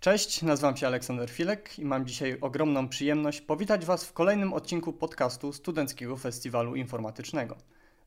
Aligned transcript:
Cześć, 0.00 0.42
nazywam 0.42 0.76
się 0.76 0.86
Aleksander 0.86 1.30
Filek 1.30 1.78
i 1.78 1.84
mam 1.84 2.06
dzisiaj 2.06 2.38
ogromną 2.40 2.88
przyjemność 2.88 3.40
powitać 3.40 3.84
Was 3.84 4.04
w 4.04 4.12
kolejnym 4.12 4.52
odcinku 4.52 4.92
podcastu 4.92 5.52
Studenckiego 5.52 6.16
Festiwalu 6.16 6.74
Informatycznego. 6.74 7.56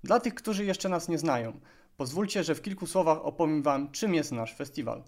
Dla 0.04 0.20
tych, 0.20 0.34
którzy 0.36 0.66
jeszcze 0.66 0.90
nas 0.90 1.10
nie 1.10 1.18
znają, 1.18 1.60
pozwólcie, 1.98 2.44
że 2.44 2.56
w 2.56 2.62
kilku 2.62 2.88
słowach 2.88 3.26
opowiem 3.26 3.64
Wam, 3.64 3.92
czym 3.92 4.14
jest 4.14 4.32
nasz 4.32 4.56
festiwal. 4.56 5.04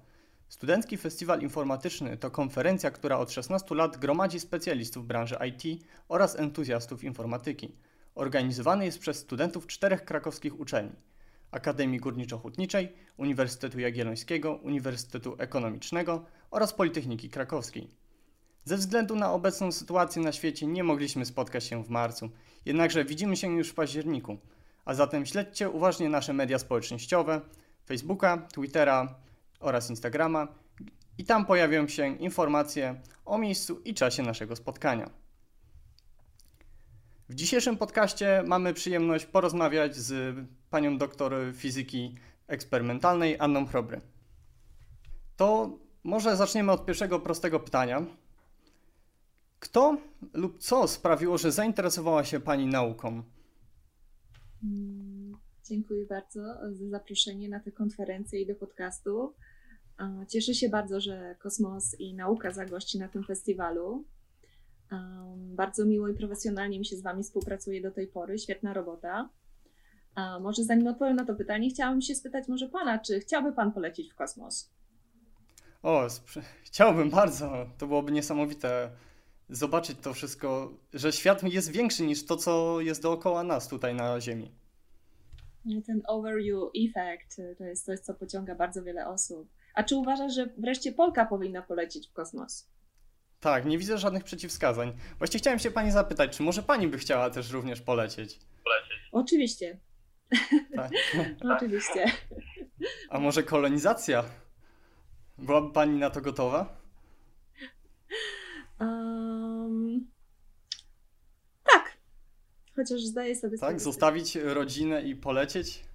Studencki 0.50 0.98
Festiwal 0.98 1.42
Informatyczny 1.42 2.18
to 2.18 2.32
konferencja, 2.32 2.92
która 2.92 3.18
od 3.18 3.32
16 3.32 3.76
lat 3.76 3.98
gromadzi 3.98 4.40
specjalistów 4.40 5.08
branży 5.08 5.38
IT 5.48 5.84
oraz 6.10 6.40
entuzjastów 6.40 7.04
informatyki. 7.04 7.76
Organizowany 8.16 8.86
jest 8.86 9.00
przez 9.00 9.18
studentów 9.18 9.68
czterech 9.68 10.06
krakowskich 10.06 10.60
uczelni– 10.60 10.96
Akademii 11.56 12.00
Górniczo-Hutniczej, 12.00 12.88
Uniwersytetu 13.18 13.80
Jagiellońskiego, 13.80 14.56
Uniwersytetu 14.56 15.36
Ekonomicznego 15.38 16.26
oraz 16.56 16.74
Politechniki 16.74 17.30
Krakowskiej. 17.30 17.88
Ze 18.66 18.78
względu 18.78 19.16
na 19.16 19.32
obecną 19.32 19.72
sytuację 19.72 20.22
na 20.22 20.32
świecie 20.32 20.68
nie 20.68 20.84
mogliśmy 20.84 21.26
spotkać 21.26 21.64
się 21.64 21.84
w 21.84 21.90
marcu, 21.90 22.30
jednakże 22.66 23.06
widzimy 23.06 23.38
się 23.38 23.56
już 23.56 23.70
w 23.70 23.74
październiku. 23.74 24.38
A 24.86 24.94
zatem 24.94 25.26
śledźcie 25.26 25.70
uważnie 25.70 26.10
nasze 26.10 26.34
media 26.34 26.60
społecznościowe, 26.60 27.42
Facebooka, 27.86 28.48
Twittera 28.54 29.16
oraz 29.60 29.90
Instagrama 29.90 30.48
i 31.18 31.26
tam 31.26 31.46
pojawią 31.46 31.88
się 31.88 32.18
informacje 32.18 33.02
o 33.26 33.38
miejscu 33.38 33.80
i 33.86 33.94
czasie 33.94 34.24
naszego 34.24 34.56
spotkania. 34.56 35.10
W 37.30 37.36
dzisiejszym 37.36 37.78
podcaście 37.78 38.44
mamy 38.48 38.74
przyjemność 38.74 39.26
porozmawiać 39.26 39.96
z 39.96 40.38
panią 40.70 40.98
doktor 40.98 41.34
fizyki 41.54 42.16
eksperymentalnej 42.48 43.40
Anną 43.40 43.66
Chrobry. 43.66 44.02
To 45.38 45.78
może 46.06 46.36
zaczniemy 46.36 46.72
od 46.72 46.86
pierwszego 46.86 47.20
prostego 47.20 47.60
pytania. 47.60 48.06
Kto 49.60 49.98
lub 50.34 50.60
co 50.60 50.88
sprawiło, 50.88 51.38
że 51.38 51.52
zainteresowała 51.52 52.24
się 52.24 52.40
pani 52.40 52.68
nauką? 52.68 53.24
Mm, 54.64 55.38
dziękuję 55.64 56.06
bardzo 56.06 56.42
za 56.72 56.90
zaproszenie 56.90 57.50
na 57.50 57.60
tę 57.60 57.72
konferencję 57.72 58.42
i 58.42 58.48
do 58.48 58.56
podcastu. 58.56 59.34
Cieszę 60.30 60.54
się 60.54 60.70
bardzo, 60.70 61.00
że 61.00 61.36
kosmos 61.40 61.96
i 62.00 62.14
nauka 62.14 62.52
zagości 62.52 63.00
na 63.00 63.08
tym 63.08 63.24
festiwalu. 63.24 64.06
Bardzo 65.38 65.86
miło 65.86 66.08
i 66.08 66.14
profesjonalnie 66.14 66.80
mi 66.80 66.86
się 66.86 66.98
z 66.98 67.02
Wami 67.02 67.24
współpracuje 67.24 67.82
do 67.82 67.92
tej 67.92 68.08
pory. 68.08 68.40
Świetna 68.40 68.74
robota. 68.74 69.30
Może 70.42 70.64
zanim 70.64 70.88
odpowiem 70.88 71.16
na 71.16 71.26
to 71.26 71.36
pytanie, 71.36 71.70
chciałabym 71.70 72.02
się 72.02 72.16
spytać 72.16 72.48
może 72.48 72.70
Pana, 72.70 73.00
czy 73.00 73.20
chciałby 73.20 73.54
Pan 73.54 73.72
polecieć 73.72 74.12
w 74.12 74.16
kosmos? 74.16 74.70
O, 75.86 76.08
chciałbym 76.64 77.10
bardzo. 77.10 77.70
To 77.78 77.88
byłoby 77.88 78.12
niesamowite 78.12 78.92
zobaczyć 79.50 79.98
to 80.02 80.14
wszystko, 80.14 80.74
że 80.94 81.12
świat 81.12 81.44
jest 81.44 81.72
większy 81.72 82.04
niż 82.04 82.26
to, 82.26 82.38
co 82.38 82.82
jest 82.82 83.02
dookoła 83.02 83.44
nas 83.44 83.68
tutaj 83.68 83.96
na 83.96 84.22
Ziemi. 84.22 84.52
Ten 85.86 86.02
overview 86.08 86.60
effect 86.88 87.42
to 87.58 87.64
jest 87.64 87.86
coś, 87.86 88.00
co 88.00 88.14
pociąga 88.14 88.56
bardzo 88.56 88.84
wiele 88.84 89.08
osób. 89.08 89.48
A 89.74 89.84
czy 89.84 89.96
uważasz, 89.96 90.36
że 90.36 90.50
wreszcie 90.58 90.92
Polka 90.92 91.26
powinna 91.26 91.62
polecieć 91.62 92.08
w 92.08 92.14
kosmos? 92.14 92.68
Tak, 93.40 93.66
nie 93.66 93.78
widzę 93.78 93.98
żadnych 93.98 94.24
przeciwwskazań. 94.24 94.94
Właściwie 95.18 95.40
chciałem 95.40 95.60
się 95.60 95.72
pani 95.72 95.92
zapytać, 95.92 96.38
czy 96.38 96.44
może 96.44 96.64
pani 96.64 96.88
by 96.88 96.98
chciała 96.98 97.30
też 97.30 97.52
również 97.52 97.82
polecieć? 97.82 98.40
Polecieć. 98.64 99.10
Oczywiście. 99.12 99.80
Tak. 100.76 100.92
Oczywiście. 101.56 102.06
A 103.10 103.20
może 103.20 103.44
kolonizacja? 103.44 104.24
Byłaby 105.38 105.74
pani 105.74 106.00
na 106.00 106.10
to 106.10 106.22
gotowa? 106.22 106.78
Um, 108.80 110.08
tak. 111.64 111.98
Chociaż 112.76 113.02
zdaję 113.02 113.36
sobie 113.36 113.58
sprawę. 113.58 113.74
Tak, 113.74 113.82
zostawić 113.82 114.36
rodzinę 114.36 115.02
i 115.02 115.16
polecieć? 115.16 115.86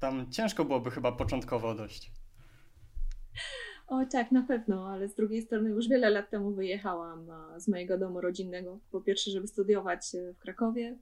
Tam 0.00 0.30
ciężko 0.30 0.64
byłoby 0.64 0.90
chyba 0.90 1.12
początkowo 1.12 1.74
dość. 1.74 2.12
O 3.86 4.06
tak, 4.06 4.32
na 4.32 4.42
pewno, 4.42 4.88
ale 4.88 5.08
z 5.08 5.14
drugiej 5.14 5.42
strony 5.42 5.70
już 5.70 5.88
wiele 5.88 6.10
lat 6.10 6.30
temu 6.30 6.50
wyjechałam 6.50 7.26
z 7.56 7.68
mojego 7.68 7.98
domu 7.98 8.20
rodzinnego. 8.20 8.78
Po 8.90 9.00
pierwsze, 9.00 9.30
żeby 9.30 9.48
studiować 9.48 10.14
e, 10.14 10.32
w 10.32 10.38
Krakowie, 10.38 10.98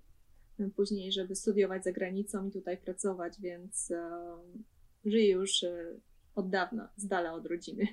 później, 0.76 1.12
żeby 1.12 1.36
studiować 1.36 1.84
za 1.84 1.92
granicą 1.92 2.46
i 2.48 2.50
tutaj 2.50 2.76
pracować, 2.76 3.40
więc 3.40 3.90
e, 3.90 4.10
żyję 5.04 5.30
już 5.30 5.62
e, 5.62 5.84
od 6.34 6.50
dawna, 6.50 6.88
z 6.97 7.06
dala 7.06 7.32
od 7.32 7.47
rodziny. 7.47 7.87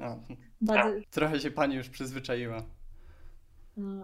A, 0.00 0.16
Bardzo... 0.60 1.00
Trochę 1.10 1.40
się 1.40 1.50
pani 1.50 1.74
już 1.74 1.88
przyzwyczaiła. 1.88 2.66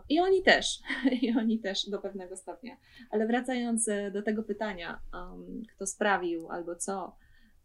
I 0.08 0.20
oni 0.20 0.42
też, 0.42 0.80
i 1.22 1.36
oni 1.38 1.58
też 1.58 1.90
do 1.90 1.98
pewnego 1.98 2.36
stopnia. 2.36 2.76
Ale 3.10 3.26
wracając 3.26 3.88
do 4.12 4.22
tego 4.22 4.42
pytania, 4.42 5.00
um, 5.12 5.62
kto 5.74 5.86
sprawił 5.86 6.50
albo 6.50 6.76
co, 6.76 7.16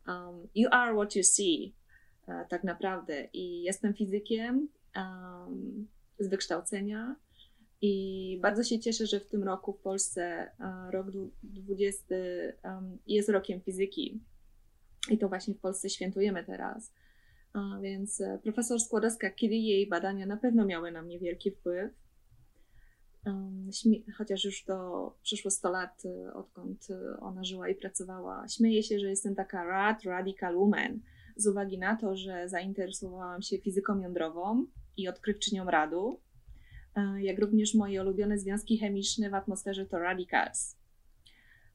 um, 0.07 0.47
you 0.56 0.69
are 0.72 0.94
what 0.94 1.16
you 1.16 1.24
see. 1.24 1.74
E, 2.30 2.46
tak 2.50 2.63
naprawdę. 2.63 3.28
I 3.34 3.62
jestem 3.62 3.94
fizykiem 3.94 4.68
um, 4.96 5.88
z 6.19 6.28
wykształcenia. 6.28 7.16
I 7.81 8.40
bardzo 8.41 8.63
się 8.63 8.80
cieszę, 8.80 9.07
że 9.07 9.19
w 9.19 9.28
tym 9.28 9.44
roku 9.44 9.74
w 9.74 9.80
Polsce 9.80 10.22
e, 10.24 10.91
rok 10.91 11.07
20 11.44 12.06
um, 12.63 12.97
jest 13.07 13.30
rokiem 13.30 13.62
fizyki. 13.62 14.19
I 15.09 15.17
to 15.17 15.29
właśnie 15.29 15.53
w 15.53 15.59
Polsce 15.59 15.89
świętujemy 15.89 16.43
teraz. 16.43 16.93
A 17.53 17.79
więc 17.81 18.21
e, 18.21 18.39
profesor 18.43 18.79
Skłodowska-Curie 18.79 19.57
i 19.57 19.65
jej 19.65 19.89
badania 19.89 20.25
na 20.25 20.37
pewno 20.37 20.65
miały 20.65 20.91
na 20.91 21.01
mnie 21.01 21.19
wielki 21.19 21.51
wpływ. 21.51 21.91
Um, 23.25 23.69
chociaż 24.17 24.45
już 24.45 24.63
to 24.63 25.17
przeszło 25.23 25.51
100 25.51 25.71
lat, 25.71 26.03
odkąd 26.33 26.87
ona 27.19 27.43
żyła 27.43 27.69
i 27.69 27.75
pracowała. 27.75 28.47
Śmieję 28.47 28.83
się, 28.83 28.99
że 28.99 29.09
jestem 29.09 29.35
taka 29.35 29.63
rad, 29.63 30.03
radical 30.03 30.55
woman 30.55 30.99
z 31.35 31.47
uwagi 31.47 31.77
na 31.77 31.95
to, 31.95 32.15
że 32.15 32.49
zainteresowałam 32.49 33.41
się 33.41 33.57
fizyką 33.57 33.99
jądrową 34.01 34.65
i 34.97 35.07
odkrywczynią 35.07 35.65
radu, 35.65 36.19
e, 36.95 37.23
jak 37.23 37.39
również 37.39 37.75
moje 37.75 38.01
ulubione 38.01 38.39
związki 38.39 38.77
chemiczne 38.77 39.29
w 39.29 39.33
atmosferze 39.33 39.85
to 39.85 39.99
radicals. 39.99 40.78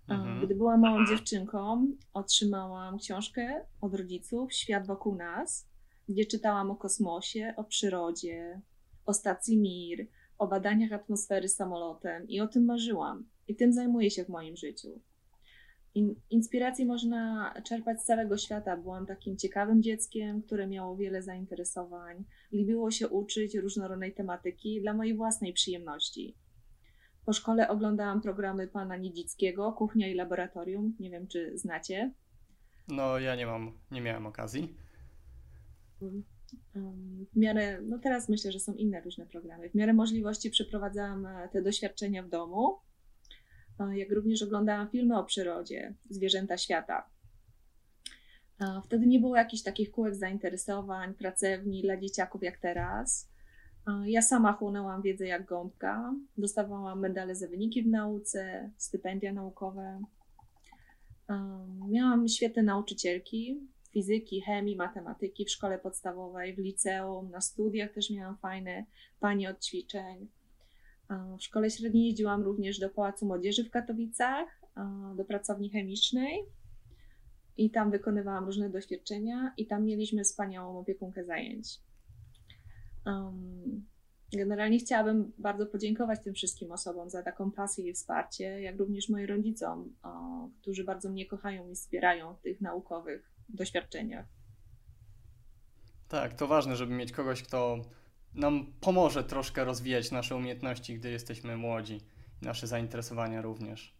Mhm. 0.08 0.46
Gdy 0.46 0.54
byłam 0.54 0.80
małą 0.80 1.06
dziewczynką, 1.06 1.86
otrzymałam 2.12 2.98
książkę 2.98 3.66
od 3.80 3.94
rodziców 3.94 4.52
Świat 4.52 4.86
wokół 4.86 5.14
nas, 5.14 5.68
gdzie 6.08 6.24
czytałam 6.24 6.70
o 6.70 6.76
kosmosie, 6.76 7.54
o 7.56 7.64
przyrodzie, 7.64 8.60
o 9.06 9.14
stacji 9.14 9.58
Mir, 9.58 10.06
o 10.38 10.46
badaniach 10.46 10.92
atmosfery 10.92 11.48
samolotem 11.48 12.28
i 12.28 12.40
o 12.40 12.48
tym 12.48 12.64
marzyłam. 12.64 13.28
I 13.48 13.56
tym 13.56 13.72
zajmuję 13.72 14.10
się 14.10 14.24
w 14.24 14.28
moim 14.28 14.56
życiu. 14.56 15.00
In, 15.94 16.14
inspiracji 16.30 16.86
można 16.86 17.54
czerpać 17.64 18.00
z 18.00 18.04
całego 18.04 18.38
świata. 18.38 18.76
Byłam 18.76 19.06
takim 19.06 19.36
ciekawym 19.36 19.82
dzieckiem, 19.82 20.42
które 20.42 20.66
miało 20.66 20.96
wiele 20.96 21.22
zainteresowań. 21.22 22.24
Lubiło 22.52 22.90
się 22.90 23.08
uczyć 23.08 23.54
różnorodnej 23.54 24.14
tematyki 24.14 24.80
dla 24.80 24.94
mojej 24.94 25.16
własnej 25.16 25.52
przyjemności. 25.52 26.36
Po 27.26 27.32
szkole 27.32 27.68
oglądałam 27.68 28.20
programy 28.20 28.68
pana 28.68 28.96
Niedzickiego, 28.96 29.72
Kuchnia 29.72 30.08
i 30.08 30.14
Laboratorium. 30.14 30.96
Nie 31.00 31.10
wiem, 31.10 31.26
czy 31.26 31.58
znacie. 31.58 32.12
No, 32.88 33.18
ja 33.18 33.36
nie 33.36 33.46
mam, 33.46 33.72
nie 33.90 34.00
miałem 34.00 34.26
okazji. 34.26 34.74
W 37.32 37.36
miarę, 37.36 37.80
no 37.82 37.98
teraz 37.98 38.28
myślę, 38.28 38.52
że 38.52 38.60
są 38.60 38.74
inne 38.74 39.00
różne 39.00 39.26
programy. 39.26 39.70
W 39.70 39.74
miarę 39.74 39.92
możliwości 39.92 40.50
przeprowadzałam 40.50 41.26
e, 41.26 41.48
te 41.48 41.62
doświadczenia 41.62 42.22
w 42.22 42.28
domu 42.28 42.78
jak 43.94 44.12
również 44.12 44.42
oglądałam 44.42 44.90
filmy 44.90 45.18
o 45.18 45.24
przyrodzie, 45.24 45.94
zwierzęta 46.10 46.58
świata. 46.58 47.10
Wtedy 48.84 49.06
nie 49.06 49.20
było 49.20 49.36
jakichś 49.36 49.62
takich 49.62 49.90
kółek 49.90 50.14
zainteresowań, 50.14 51.14
pracowni 51.14 51.82
dla 51.82 51.96
dzieciaków 51.96 52.42
jak 52.42 52.58
teraz. 52.58 53.30
Ja 54.04 54.22
sama 54.22 54.52
chłonęłam 54.52 55.02
wiedzę 55.02 55.26
jak 55.26 55.44
gąbka, 55.44 56.14
dostawałam 56.38 57.00
medale 57.00 57.34
za 57.34 57.48
wyniki 57.48 57.82
w 57.82 57.86
nauce, 57.86 58.70
stypendia 58.76 59.32
naukowe. 59.32 60.02
Miałam 61.88 62.28
świetne 62.28 62.62
nauczycielki 62.62 63.60
fizyki, 63.90 64.40
chemii, 64.40 64.76
matematyki 64.76 65.44
w 65.44 65.50
szkole 65.50 65.78
podstawowej, 65.78 66.54
w 66.54 66.58
liceum, 66.58 67.30
na 67.30 67.40
studiach 67.40 67.92
też 67.92 68.10
miałam 68.10 68.36
fajne 68.36 68.84
panie 69.20 69.50
od 69.50 69.64
ćwiczeń. 69.64 70.28
W 71.38 71.42
szkole 71.42 71.70
średniej 71.70 72.06
jeździłam 72.06 72.42
również 72.42 72.78
do 72.78 72.90
Pałacu 72.90 73.26
Młodzieży 73.26 73.64
w 73.64 73.70
Katowicach, 73.70 74.60
do 75.16 75.24
pracowni 75.24 75.70
chemicznej 75.70 76.44
i 77.56 77.70
tam 77.70 77.90
wykonywałam 77.90 78.44
różne 78.44 78.70
doświadczenia 78.70 79.54
i 79.56 79.66
tam 79.66 79.84
mieliśmy 79.84 80.24
wspaniałą 80.24 80.78
opiekunkę 80.78 81.24
zajęć. 81.24 81.80
Generalnie 84.32 84.78
chciałabym 84.78 85.32
bardzo 85.38 85.66
podziękować 85.66 86.20
tym 86.24 86.34
wszystkim 86.34 86.72
osobom 86.72 87.10
za 87.10 87.22
taką 87.22 87.50
pasję 87.50 87.88
i 87.88 87.92
wsparcie, 87.92 88.60
jak 88.60 88.78
również 88.78 89.08
moim 89.08 89.26
rodzicom, 89.26 89.94
którzy 90.60 90.84
bardzo 90.84 91.10
mnie 91.10 91.26
kochają 91.26 91.70
i 91.70 91.74
wspierają 91.74 92.34
w 92.34 92.40
tych 92.40 92.60
naukowych 92.60 93.32
doświadczeniach. 93.48 94.26
Tak, 96.08 96.34
to 96.34 96.46
ważne, 96.46 96.76
żeby 96.76 96.94
mieć 96.94 97.12
kogoś, 97.12 97.42
kto 97.42 97.82
nam 98.34 98.72
pomoże 98.80 99.24
troszkę 99.24 99.64
rozwijać 99.64 100.10
nasze 100.10 100.36
umiejętności, 100.36 100.94
gdy 100.94 101.10
jesteśmy 101.10 101.56
młodzi, 101.56 102.00
nasze 102.42 102.66
zainteresowania 102.66 103.42
również. 103.42 103.94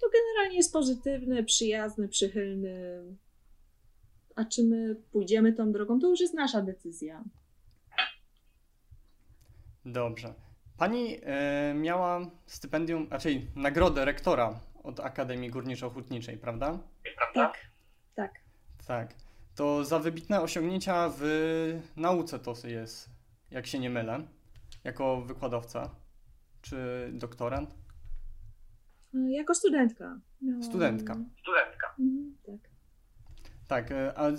To 0.00 0.06
generalnie 0.12 0.56
jest 0.56 0.72
pozytywny, 0.72 1.44
przyjazny, 1.44 2.08
przychylny. 2.08 3.02
A 4.38 4.44
czy 4.44 4.64
my 4.64 4.96
pójdziemy 5.12 5.52
tą 5.52 5.72
drogą, 5.72 6.00
to 6.00 6.08
już 6.08 6.20
jest 6.20 6.34
nasza 6.34 6.62
decyzja. 6.62 7.24
Dobrze. 9.84 10.34
Pani 10.76 11.18
e, 11.22 11.74
miała 11.74 12.30
stypendium, 12.46 13.08
raczej 13.10 13.50
nagrodę 13.56 14.04
rektora 14.04 14.60
od 14.82 15.00
Akademii 15.00 15.50
Górniczo-Hutniczej, 15.50 16.36
prawda? 16.36 16.78
Tak, 17.34 17.54
tak. 18.14 18.32
Tak. 18.86 19.14
To 19.54 19.84
za 19.84 19.98
wybitne 19.98 20.40
osiągnięcia 20.40 21.10
w 21.18 21.22
nauce 21.96 22.38
to 22.38 22.54
jest, 22.64 23.10
jak 23.50 23.66
się 23.66 23.78
nie 23.78 23.90
mylę, 23.90 24.26
jako 24.84 25.22
wykładowca 25.22 25.90
czy 26.62 27.10
doktorant? 27.12 27.74
Jako 29.12 29.54
studentka. 29.54 30.20
Miałam... 30.42 30.62
Studentka. 30.62 31.16
Studentka. 31.42 31.94
Mhm, 31.98 32.36
tak. 32.46 32.67
Tak, 33.68 33.92
e, 33.92 34.18
a 34.18 34.32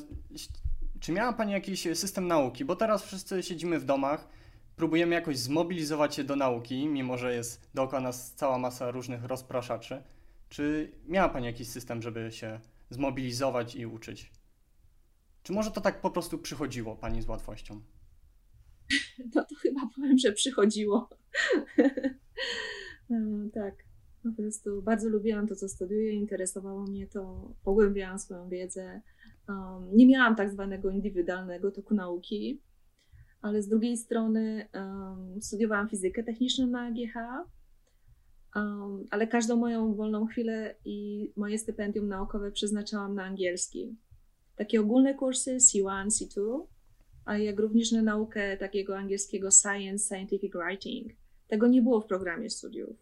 czy 0.99 1.11
miała 1.11 1.33
Pani 1.33 1.51
jakiś 1.51 1.81
system 1.93 2.27
nauki? 2.27 2.65
Bo 2.65 2.75
teraz 2.75 3.03
wszyscy 3.03 3.43
siedzimy 3.43 3.79
w 3.79 3.85
domach, 3.85 4.27
próbujemy 4.75 5.15
jakoś 5.15 5.37
zmobilizować 5.37 6.15
się 6.15 6.23
do 6.23 6.35
nauki, 6.35 6.87
mimo 6.87 7.17
że 7.17 7.35
jest 7.35 7.69
dookoła 7.73 8.01
nas 8.01 8.33
cała 8.33 8.57
masa 8.57 8.91
różnych 8.91 9.23
rozpraszaczy. 9.23 10.03
Czy 10.49 10.91
miała 11.07 11.29
Pani 11.29 11.45
jakiś 11.45 11.67
system, 11.67 12.01
żeby 12.01 12.31
się 12.31 12.59
zmobilizować 12.89 13.75
i 13.75 13.85
uczyć? 13.85 14.31
Czy 15.43 15.53
może 15.53 15.71
to 15.71 15.81
tak 15.81 16.01
po 16.01 16.11
prostu 16.11 16.37
przychodziło 16.37 16.95
Pani 16.95 17.21
z 17.21 17.27
łatwością? 17.27 17.81
No 19.35 19.45
to 19.45 19.55
chyba 19.55 19.81
powiem, 19.95 20.17
że 20.17 20.31
przychodziło. 20.31 21.09
no, 23.09 23.49
tak. 23.53 23.75
Po 24.23 24.31
prostu 24.31 24.81
bardzo 24.81 25.09
lubiłam 25.09 25.47
to, 25.47 25.55
co 25.55 25.69
studiuję, 25.69 26.13
interesowało 26.13 26.83
mnie 26.83 27.07
to, 27.07 27.53
pogłębiałam 27.63 28.19
swoją 28.19 28.49
wiedzę. 28.49 29.01
Um, 29.49 29.89
nie 29.93 30.07
miałam 30.07 30.35
tak 30.35 30.51
zwanego 30.51 30.89
indywidualnego 30.89 31.71
toku 31.71 31.93
nauki, 31.93 32.61
ale 33.41 33.61
z 33.61 33.67
drugiej 33.67 33.97
strony 33.97 34.67
um, 34.73 35.41
studiowałam 35.41 35.89
fizykę 35.89 36.23
techniczną 36.23 36.67
na 36.67 36.81
AGH, 36.81 37.15
um, 38.55 39.07
ale 39.11 39.27
każdą 39.27 39.55
moją 39.55 39.95
wolną 39.95 40.25
chwilę 40.25 40.75
i 40.85 41.31
moje 41.35 41.57
stypendium 41.57 42.07
naukowe 42.07 42.51
przeznaczałam 42.51 43.15
na 43.15 43.23
angielski. 43.23 43.95
Takie 44.55 44.81
ogólne 44.81 45.13
kursy 45.13 45.57
C1, 45.57 46.07
C2, 46.07 46.65
a 47.25 47.37
jak 47.37 47.59
również 47.59 47.91
na 47.91 48.01
naukę 48.01 48.57
takiego 48.57 48.97
angielskiego 48.97 49.51
science, 49.51 50.05
scientific 50.05 50.53
writing. 50.53 51.11
Tego 51.47 51.67
nie 51.67 51.81
było 51.81 52.01
w 52.01 52.05
programie 52.05 52.49
studiów. 52.49 52.97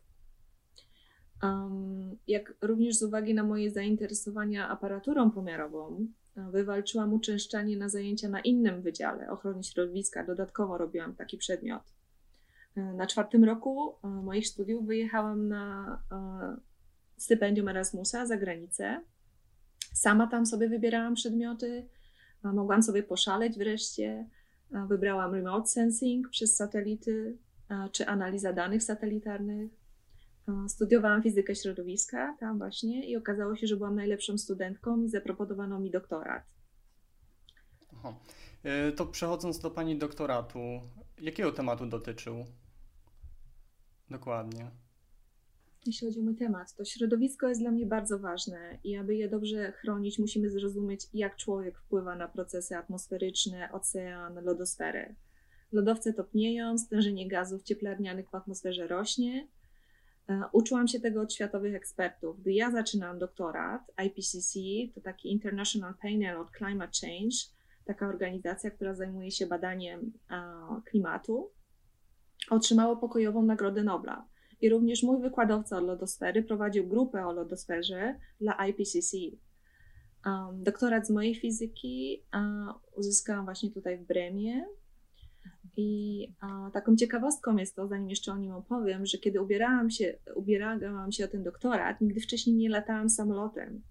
Um, 1.43 2.17
jak 2.27 2.53
również 2.61 2.95
z 2.95 3.03
uwagi 3.03 3.33
na 3.33 3.43
moje 3.43 3.71
zainteresowania 3.71 4.69
aparaturą 4.69 5.31
pomiarową, 5.31 6.07
wywalczyłam 6.37 7.13
uczęszczanie 7.13 7.77
na 7.77 7.89
zajęcia 7.89 8.29
na 8.29 8.39
innym 8.39 8.81
wydziale 8.81 9.29
ochrony 9.29 9.63
środowiska. 9.63 10.23
Dodatkowo 10.23 10.77
robiłam 10.77 11.15
taki 11.15 11.37
przedmiot. 11.37 11.83
E, 12.77 12.93
na 12.93 13.07
czwartym 13.07 13.43
roku 13.43 13.95
e, 14.03 14.07
moich 14.07 14.47
studiów 14.47 14.85
wyjechałam 14.85 15.47
na 15.47 16.01
e, 16.11 16.57
stypendium 17.17 17.67
Erasmusa 17.67 18.25
za 18.25 18.37
granicę. 18.37 19.01
Sama 19.93 20.27
tam 20.27 20.45
sobie 20.45 20.69
wybierałam 20.69 21.13
przedmioty, 21.13 21.87
mogłam 22.43 22.83
sobie 22.83 23.03
poszaleć 23.03 23.57
wreszcie. 23.57 24.29
Wybrałam 24.87 25.33
remote 25.33 25.67
sensing 25.67 26.29
przez 26.29 26.55
satelity 26.55 27.37
czy 27.91 28.07
analiza 28.07 28.53
danych 28.53 28.83
satelitarnych. 28.83 29.71
Studiowałam 30.67 31.23
fizykę 31.23 31.55
środowiska 31.55 32.37
tam 32.39 32.57
właśnie 32.57 33.09
i 33.09 33.17
okazało 33.17 33.55
się, 33.55 33.67
że 33.67 33.77
byłam 33.77 33.95
najlepszą 33.95 34.37
studentką 34.37 35.01
i 35.01 35.09
zaproponowano 35.09 35.79
mi 35.79 35.91
doktorat. 35.91 36.43
Aha. 37.93 38.15
E, 38.63 38.91
to 38.91 39.05
przechodząc 39.05 39.59
do 39.59 39.71
Pani 39.71 39.97
doktoratu, 39.97 40.59
jakiego 41.21 41.51
tematu 41.51 41.85
dotyczył? 41.85 42.45
Dokładnie. 44.09 44.71
Jeśli 45.85 46.07
chodzi 46.07 46.19
o 46.19 46.23
mój 46.23 46.35
temat, 46.35 46.75
to 46.75 46.85
środowisko 46.85 47.47
jest 47.47 47.61
dla 47.61 47.71
mnie 47.71 47.85
bardzo 47.85 48.19
ważne 48.19 48.79
i 48.83 48.95
aby 48.95 49.15
je 49.15 49.29
dobrze 49.29 49.71
chronić, 49.71 50.19
musimy 50.19 50.49
zrozumieć, 50.49 51.01
jak 51.13 51.35
człowiek 51.35 51.79
wpływa 51.79 52.15
na 52.15 52.27
procesy 52.27 52.77
atmosferyczne, 52.77 53.71
ocean, 53.71 54.45
lodosferę. 54.45 55.15
Lodowce 55.71 56.13
topnieją, 56.13 56.77
stężenie 56.77 57.27
gazów 57.27 57.63
cieplarnianych 57.63 58.29
w 58.29 58.35
atmosferze 58.35 58.87
rośnie, 58.87 59.47
uczyłam 60.51 60.87
się 60.87 60.99
tego 60.99 61.21
od 61.21 61.33
światowych 61.33 61.75
ekspertów. 61.75 62.41
Gdy 62.41 62.51
ja 62.53 62.71
zaczynałam 62.71 63.19
doktorat, 63.19 63.81
IPCC 64.05 64.59
to 64.95 65.01
taki 65.01 65.31
International 65.31 65.93
Panel 66.01 66.37
on 66.37 66.47
Climate 66.57 66.91
Change, 67.01 67.35
taka 67.85 68.07
organizacja, 68.07 68.71
która 68.71 68.93
zajmuje 68.93 69.31
się 69.31 69.47
badaniem 69.47 70.13
klimatu, 70.85 71.51
otrzymało 72.49 72.97
pokojową 72.97 73.41
Nagrodę 73.41 73.83
Nobla. 73.83 74.27
I 74.61 74.69
również 74.69 75.03
mój 75.03 75.21
wykładowca 75.21 75.77
od 75.77 75.83
lodosfery 75.83 76.43
prowadził 76.43 76.87
grupę 76.87 77.27
o 77.27 77.31
lodosferze 77.31 78.15
dla 78.41 78.67
IPCC. 78.67 79.17
Um, 80.25 80.63
doktorat 80.63 81.07
z 81.07 81.09
mojej 81.09 81.35
fizyki 81.35 82.23
uzyskałam 82.95 83.45
właśnie 83.45 83.71
tutaj 83.71 83.97
w 83.97 84.07
Bremie 84.07 84.65
i 85.77 86.33
a, 86.39 86.71
taką 86.73 86.95
ciekawostką 86.95 87.57
jest 87.57 87.75
to, 87.75 87.87
zanim 87.87 88.09
jeszcze 88.09 88.31
o 88.31 88.37
nim 88.37 88.51
opowiem, 88.51 89.05
że 89.05 89.17
kiedy 89.17 89.41
ubierałam 89.41 89.89
się, 89.89 90.17
ubierałam 90.35 91.11
się 91.11 91.25
o 91.25 91.27
ten 91.27 91.43
doktorat, 91.43 92.01
nigdy 92.01 92.19
wcześniej 92.19 92.55
nie 92.55 92.69
latałam 92.69 93.09
samolotem, 93.09 93.81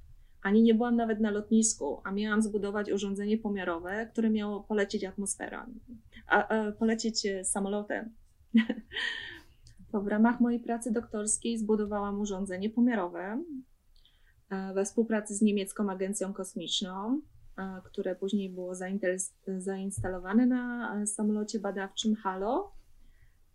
ani 0.43 0.63
nie 0.63 0.75
byłam 0.75 0.97
nawet 0.97 1.21
na 1.21 1.31
lotnisku, 1.31 2.01
a 2.05 2.13
miałam 2.13 2.43
zbudować 2.43 2.93
urządzenie 2.93 3.39
pomiarowe, 3.39 4.09
które 4.13 4.31
miało 4.31 4.61
polecieć 4.61 5.05
atmosferą, 5.05 5.59
a, 6.29 6.49
a 6.49 6.73
polecieć 6.73 7.27
e, 7.27 7.45
samolotem. 7.45 8.15
to 9.93 10.01
w 10.01 10.07
ramach 10.07 10.41
mojej 10.41 10.61
pracy 10.61 10.93
doktorskiej 10.93 11.59
zbudowałam 11.59 12.21
urządzenie 12.21 12.71
pomiarowe 12.71 13.43
e, 14.51 14.75
we 14.75 14.85
współpracy 14.85 15.35
z 15.35 15.43
niemiecką 15.43 15.91
agencją 15.91 16.33
kosmiczną 16.33 17.21
które 17.85 18.17
później 18.17 18.51
było 18.51 18.73
zainstalowane 19.59 20.47
na 20.47 21.07
samolocie 21.07 21.61
badawczym 21.61 22.15
HALO. 22.15 22.73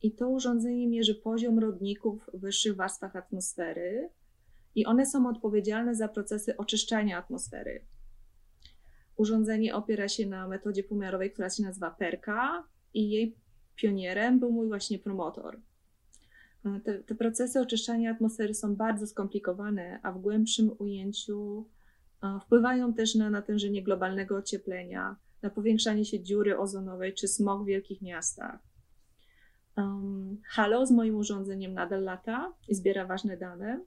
I 0.02 0.12
to 0.12 0.30
urządzenie 0.30 0.88
mierzy 0.88 1.16
poziom 1.16 1.60
rodników 1.60 2.30
w 2.34 2.40
wyższych 2.40 2.76
warstwach 2.76 3.16
atmosfery 3.16 4.10
i 4.76 4.86
one 4.86 5.06
są 5.06 5.30
odpowiedzialne 5.30 5.96
za 5.96 6.08
procesy 6.08 6.58
oczyszczania 6.58 7.18
atmosfery. 7.18 7.86
Urządzenie 9.16 9.76
opiera 9.76 10.08
się 10.08 10.26
na 10.26 10.48
metodzie 10.48 10.84
pomiarowej, 10.84 11.32
która 11.32 11.50
się 11.50 11.64
nazywa 11.64 11.92
PERKA 11.92 12.64
i 12.94 13.10
jej 13.10 13.36
pionierem 13.76 14.40
był 14.40 14.52
mój 14.52 14.68
właśnie 14.68 15.00
promotor. 15.00 15.60
Te, 16.84 17.04
te 17.04 17.16
procesy 17.16 17.60
oczyszczania 17.60 18.12
atmosfery 18.12 18.54
są 18.54 18.76
bardzo 18.76 19.08
skomplikowane, 19.08 20.00
a 20.04 20.12
w 20.12 20.22
głębszym 20.22 20.72
ujęciu 20.80 21.66
Wpływają 22.42 22.94
też 22.94 23.16
na 23.16 23.30
natężenie 23.30 23.84
globalnego 23.84 24.36
ocieplenia, 24.38 25.16
na 25.42 25.50
powiększanie 25.50 26.06
się 26.06 26.20
dziury 26.20 26.58
ozonowej 26.58 27.14
czy 27.14 27.28
smog 27.28 27.64
w 27.64 27.66
wielkich 27.66 28.02
miastach. 28.02 28.60
Um, 29.78 30.42
Halo 30.48 30.86
z 30.86 30.92
moim 30.92 31.16
urządzeniem 31.16 31.74
nadal 31.74 32.04
lata 32.04 32.54
i 32.68 32.76
zbiera 32.76 33.06
ważne 33.06 33.38
dane. 33.38 33.82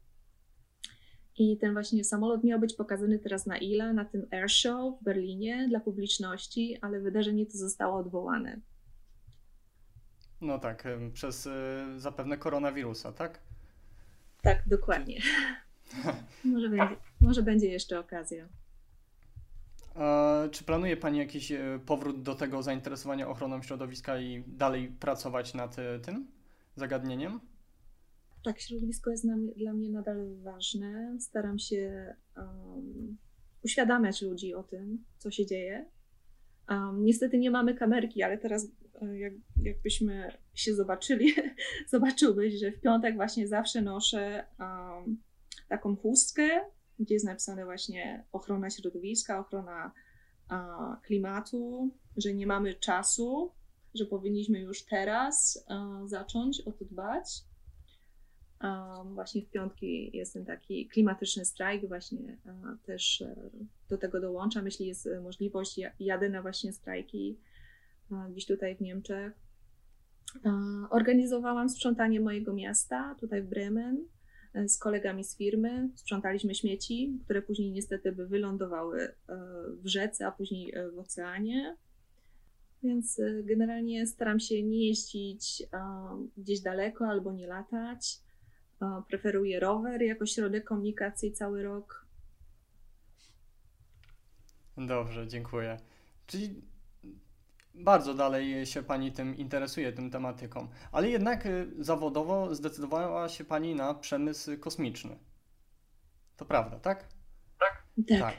I 1.38 1.58
ten 1.58 1.72
właśnie 1.72 2.04
samolot 2.04 2.44
miał 2.44 2.60
być 2.60 2.74
pokazany 2.74 3.18
teraz 3.18 3.46
na 3.46 3.58
ILA, 3.58 3.92
na 3.92 4.04
tym 4.04 4.26
Air 4.30 4.50
Show 4.50 5.00
w 5.00 5.04
Berlinie 5.04 5.66
dla 5.68 5.80
publiczności, 5.80 6.78
ale 6.80 7.00
wydarzenie 7.00 7.46
to 7.46 7.58
zostało 7.58 7.98
odwołane. 7.98 8.60
No 10.40 10.58
tak, 10.58 10.84
przez 11.12 11.46
y, 11.46 11.50
zapewne 11.96 12.36
koronawirusa, 12.36 13.12
tak? 13.12 13.40
Tak, 14.42 14.62
dokładnie. 14.68 15.20
Może 16.44 16.68
będzie, 16.68 16.96
może 17.20 17.42
będzie 17.42 17.68
jeszcze 17.68 18.00
okazja. 18.00 18.48
A 19.94 20.34
czy 20.50 20.64
planuje 20.64 20.96
Pani 20.96 21.18
jakiś 21.18 21.52
e, 21.52 21.80
powrót 21.86 22.22
do 22.22 22.34
tego 22.34 22.62
zainteresowania 22.62 23.28
ochroną 23.28 23.62
środowiska 23.62 24.20
i 24.20 24.44
dalej 24.46 24.88
pracować 24.88 25.54
nad 25.54 25.78
e, 25.78 25.98
tym 25.98 26.26
zagadnieniem? 26.76 27.40
Tak, 28.44 28.60
środowisko 28.60 29.10
jest 29.10 29.26
dla 29.56 29.72
mnie 29.72 29.90
nadal 29.90 30.36
ważne. 30.42 31.16
Staram 31.20 31.58
się 31.58 32.14
um, 32.36 33.16
uświadamiać 33.64 34.22
ludzi 34.22 34.54
o 34.54 34.62
tym, 34.62 35.04
co 35.18 35.30
się 35.30 35.46
dzieje. 35.46 35.86
Um, 36.68 37.04
niestety 37.04 37.38
nie 37.38 37.50
mamy 37.50 37.74
kamerki, 37.74 38.22
ale 38.22 38.38
teraz 38.38 38.68
e, 39.02 39.18
jak, 39.18 39.32
jakbyśmy 39.62 40.32
się 40.54 40.74
zobaczyli, 40.74 41.34
zobaczyłbyś, 41.92 42.60
że 42.60 42.72
w 42.72 42.80
piątek 42.80 43.14
właśnie 43.14 43.48
zawsze 43.48 43.82
noszę 43.82 44.46
taką 45.76 45.96
chustkę, 45.96 46.48
gdzie 46.98 47.14
jest 47.14 47.26
napisane 47.26 47.64
właśnie 47.64 48.24
ochrona 48.32 48.70
środowiska, 48.70 49.38
ochrona 49.38 49.92
klimatu, 51.02 51.90
że 52.16 52.34
nie 52.34 52.46
mamy 52.46 52.74
czasu, 52.74 53.52
że 53.94 54.06
powinniśmy 54.06 54.60
już 54.60 54.84
teraz 54.84 55.64
zacząć 56.06 56.60
o 56.60 56.72
to 56.72 56.84
dbać. 56.84 57.44
Właśnie 59.04 59.42
w 59.42 59.50
piątki 59.50 60.16
jest 60.16 60.32
ten 60.32 60.44
taki 60.44 60.88
klimatyczny 60.88 61.44
strajk, 61.44 61.88
właśnie 61.88 62.38
też 62.86 63.22
e, 63.22 63.50
do 63.88 63.98
tego 63.98 64.20
dołączam, 64.20 64.64
jeśli 64.64 64.86
jest 64.86 65.08
możliwość, 65.22 65.80
jadę 66.00 66.28
na 66.28 66.42
właśnie 66.42 66.72
strajki 66.72 67.38
gdzieś 68.30 68.46
tutaj 68.46 68.76
w 68.76 68.80
Niemczech. 68.80 69.32
Organizowałam 70.90 71.68
sprzątanie 71.68 72.20
mojego 72.20 72.54
miasta 72.54 73.16
tutaj 73.20 73.42
w 73.42 73.48
Bremen 73.48 73.96
e, 73.96 74.13
z 74.66 74.78
kolegami 74.78 75.24
z 75.24 75.36
firmy. 75.36 75.88
Sprzątaliśmy 75.94 76.54
śmieci, 76.54 77.18
które 77.24 77.42
później 77.42 77.70
niestety 77.72 78.12
by 78.12 78.26
wylądowały 78.26 79.02
e, 79.02 79.14
w 79.82 79.86
rzece, 79.86 80.26
a 80.26 80.32
później 80.32 80.74
w 80.94 80.98
oceanie. 80.98 81.76
Więc 82.82 83.20
generalnie 83.42 84.06
staram 84.06 84.40
się 84.40 84.62
nie 84.62 84.86
jeździć 84.86 85.62
gdzieś 86.36 86.60
daleko 86.60 87.06
albo 87.06 87.32
nie 87.32 87.46
latać. 87.46 88.20
Preferuję 89.08 89.60
rower 89.60 90.02
jako 90.02 90.26
środek 90.26 90.64
komunikacji 90.64 91.32
cały 91.32 91.62
rok. 91.62 92.06
Dobrze, 94.76 95.28
dziękuję. 95.28 95.76
Czyli 96.26 96.62
bardzo 97.74 98.14
dalej 98.14 98.66
się 98.66 98.82
Pani 98.82 99.12
tym 99.12 99.36
interesuje, 99.36 99.92
tym 99.92 100.10
tematyką, 100.10 100.68
ale 100.92 101.10
jednak 101.10 101.46
y, 101.46 101.70
zawodowo 101.78 102.54
zdecydowała 102.54 103.28
się 103.28 103.44
Pani 103.44 103.74
na 103.74 103.94
przemysł 103.94 104.58
kosmiczny. 104.58 105.18
To 106.36 106.44
prawda, 106.44 106.78
tak? 106.78 107.08
Tak. 107.58 107.84
tak. 108.08 108.34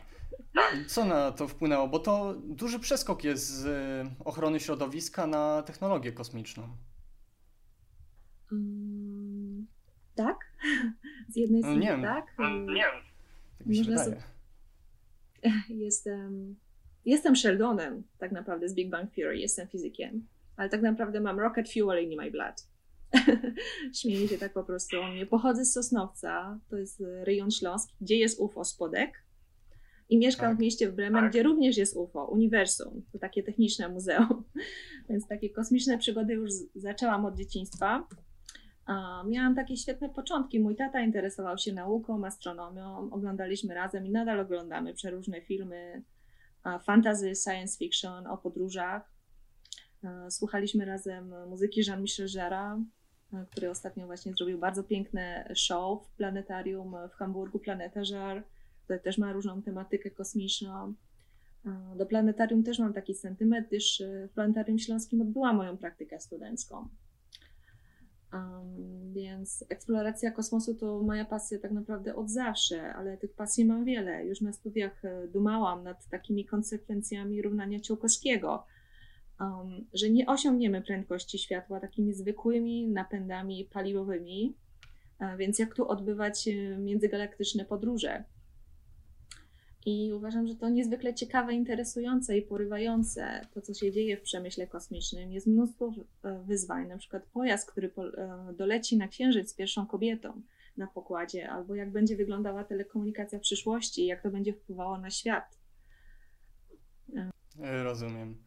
tak. 0.54 0.88
Co 0.88 1.06
na 1.06 1.32
to 1.32 1.48
wpłynęło? 1.48 1.88
Bo 1.88 2.00
to 2.00 2.34
duży 2.34 2.80
przeskok 2.80 3.24
jest 3.24 3.48
z 3.48 3.66
y, 3.66 4.24
ochrony 4.26 4.60
środowiska 4.60 5.28
na 5.28 5.64
technologię 5.64 6.12
kosmiczną. 6.12 6.78
Um, 8.52 9.68
tak. 10.16 10.38
Z 11.34 11.36
jednej 11.36 11.62
no, 11.62 11.68
strony 11.68 12.02
tak. 12.02 12.36
No, 12.38 12.50
nie 12.50 12.66
wiem. 12.66 13.04
Tak 13.58 13.68
mi 13.68 13.76
się 13.76 13.92
Można 13.92 14.04
wydaje. 14.04 14.24
Jestem 15.86 16.56
Jestem 17.06 17.36
Sheldonem, 17.36 18.04
tak 18.18 18.32
naprawdę, 18.32 18.70
z 18.70 18.74
Big 18.74 18.90
Bang 18.90 19.16
Theory, 19.16 19.38
jestem 19.38 19.68
fizykiem, 19.68 20.28
ale 20.58 20.70
tak 20.70 20.82
naprawdę 20.82 21.22
mam 21.22 21.40
rocket 21.40 21.74
fuel 21.74 22.04
in 22.04 22.18
my 22.18 22.32
blood. 22.32 22.68
Śmieję 24.02 24.28
się 24.28 24.38
tak 24.38 24.54
po 24.54 24.64
prostu 24.64 25.02
o 25.02 25.08
mnie. 25.08 25.26
Pochodzę 25.26 25.66
z 25.66 25.74
Sosnowca, 25.74 26.60
to 26.70 26.78
jest 26.78 27.04
rejon 27.24 27.52
śląski, 27.52 27.94
gdzie 28.02 28.16
jest 28.16 28.40
UFO 28.40 28.66
Spodek. 28.66 29.26
I 30.10 30.18
mieszkam 30.18 30.50
tak. 30.50 30.58
w 30.58 30.60
mieście 30.60 30.92
w 30.92 30.96
Bremen, 30.96 31.22
tak. 31.24 31.32
gdzie 31.32 31.44
również 31.44 31.78
jest 31.78 31.96
UFO, 31.96 32.26
Uniwersum, 32.26 33.02
to 33.12 33.20
takie 33.20 33.44
techniczne 33.44 33.90
muzeum. 33.90 34.44
Więc 35.10 35.28
takie 35.28 35.50
kosmiczne 35.50 35.98
przygody 35.98 36.34
już 36.34 36.52
zaczęłam 36.76 37.26
od 37.26 37.38
dzieciństwa. 37.38 38.08
Miałam 39.28 39.56
takie 39.56 39.78
świetne 39.78 40.10
początki. 40.10 40.60
Mój 40.60 40.76
tata 40.76 41.02
interesował 41.02 41.58
się 41.58 41.74
nauką, 41.74 42.26
astronomią, 42.26 43.10
oglądaliśmy 43.12 43.74
razem 43.74 44.06
i 44.06 44.10
nadal 44.10 44.40
oglądamy 44.40 44.94
przeróżne 44.94 45.42
filmy 45.42 46.04
fantasy, 46.86 47.36
science 47.36 47.78
fiction, 47.78 48.28
o 48.28 48.38
podróżach. 48.38 49.16
E, 50.04 50.32
słuchaliśmy 50.32 50.86
razem 50.86 51.34
muzyki 51.50 51.82
Jean-Michel 51.88 52.28
Jarre, 52.36 52.84
e, 53.34 53.46
który 53.52 53.70
ostatnio 53.70 54.06
właśnie 54.06 54.34
zrobił 54.34 54.60
bardzo 54.60 54.84
piękne 54.84 55.54
show 55.56 56.08
w 56.08 56.12
planetarium 56.12 56.96
w 57.12 57.16
Hamburgu, 57.16 57.60
Planeta 57.60 58.04
Żar, 58.04 58.44
które 58.84 59.00
też 59.00 59.18
ma 59.18 59.34
różną 59.34 59.62
tematykę 59.62 60.12
kosmiczną. 60.12 60.94
E, 61.66 61.96
do 61.98 62.06
planetarium 62.06 62.64
też 62.64 62.80
mam 62.80 62.94
taki 62.94 63.14
sentyment, 63.14 63.68
gdyż 63.68 64.04
w 64.30 64.34
planetarium 64.34 64.80
śląskim 64.80 65.22
odbyłam 65.22 65.56
moją 65.56 65.78
praktykę 65.78 66.20
studencką. 66.20 66.90
Więc 69.14 69.66
eksploracja 69.70 70.32
kosmosu 70.32 70.76
to 70.76 71.02
moja 71.04 71.26
pasja 71.26 71.60
tak 71.60 71.72
naprawdę 71.72 72.16
od 72.16 72.30
zawsze, 72.30 72.94
ale 72.94 73.18
tych 73.18 73.34
pasji 73.34 73.66
mam 73.66 73.86
wiele. 73.86 74.26
Już 74.26 74.42
na 74.42 74.54
studiach 74.54 75.06
e, 75.06 75.28
dumałam 75.28 75.84
nad 75.84 76.08
takimi 76.10 76.46
konsekwencjami 76.46 77.42
równania 77.42 77.80
Ciałkowskiego, 77.80 78.66
um, 79.40 79.86
że 79.94 80.10
nie 80.10 80.26
osiągniemy 80.26 80.82
prędkości 80.82 81.40
światła 81.40 81.80
takimi 81.80 82.14
zwykłymi 82.14 82.88
napędami 82.88 83.70
paliwowymi, 83.74 84.56
więc 85.38 85.60
jak 85.60 85.76
tu 85.76 85.88
odbywać 85.88 86.48
e, 86.48 86.78
międzygalaktyczne 86.78 87.66
podróże. 87.66 88.24
I 89.86 90.14
uważam, 90.14 90.48
że 90.48 90.56
to 90.56 90.70
niezwykle 90.70 91.14
ciekawe, 91.14 91.54
interesujące 91.54 92.38
i 92.38 92.42
porywające 92.42 93.42
to, 93.54 93.62
co 93.62 93.74
się 93.74 93.92
dzieje 93.92 94.18
w 94.18 94.22
przemyśle 94.22 94.68
kosmicznym. 94.68 95.32
Jest 95.32 95.48
mnóstwo 95.48 95.94
e, 96.24 96.44
wyzwań, 96.44 96.88
na 96.88 96.98
przykład 96.98 97.24
pojazd, 97.34 97.72
który 97.72 97.92
e, 97.98 98.54
doleci 98.54 98.98
na 98.98 99.08
Księżyc 99.08 99.52
z 99.52 99.54
pierwszą 99.54 99.86
kobietą 99.86 100.42
na 100.78 100.88
pokładzie, 100.88 101.50
albo 101.50 101.76
jak 101.76 101.92
będzie 101.92 102.16
wyglądała 102.16 102.64
telekomunikacja 102.64 103.40
w 103.40 103.42
przyszłości, 103.42 104.06
jak 104.06 104.22
to 104.22 104.30
będzie 104.30 104.54
wpływało 104.54 104.98
na 104.98 105.10
świat. 105.10 105.58
E, 107.62 107.84
rozumiem. 107.84 108.38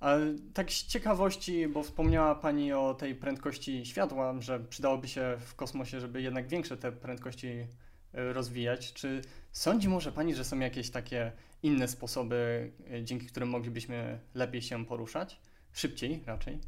A 0.00 0.16
tak 0.54 0.72
z 0.72 0.86
ciekawości, 0.86 1.68
bo 1.68 1.82
wspomniała 1.82 2.34
Pani 2.34 2.72
o 2.72 2.94
tej 2.94 3.14
prędkości 3.14 3.86
światła, 3.86 4.40
że 4.40 4.60
przydałoby 4.60 5.08
się 5.08 5.36
w 5.40 5.54
kosmosie, 5.54 6.00
żeby 6.00 6.22
jednak 6.22 6.48
większe 6.48 6.76
te 6.76 6.92
prędkości 6.92 7.66
rozwijać. 8.12 8.92
Czy 8.92 9.22
sądzi 9.54 9.88
może 9.88 10.12
Pani, 10.12 10.34
że 10.34 10.44
są 10.44 10.58
jakieś 10.58 10.90
takie 10.90 11.32
inne 11.62 11.88
sposoby, 11.88 12.72
e, 12.90 13.04
dzięki 13.04 13.26
którym 13.26 13.48
moglibyśmy 13.48 14.20
lepiej 14.34 14.62
się 14.62 14.86
poruszać? 14.86 15.40
Szybciej 15.72 16.22
raczej? 16.26 16.60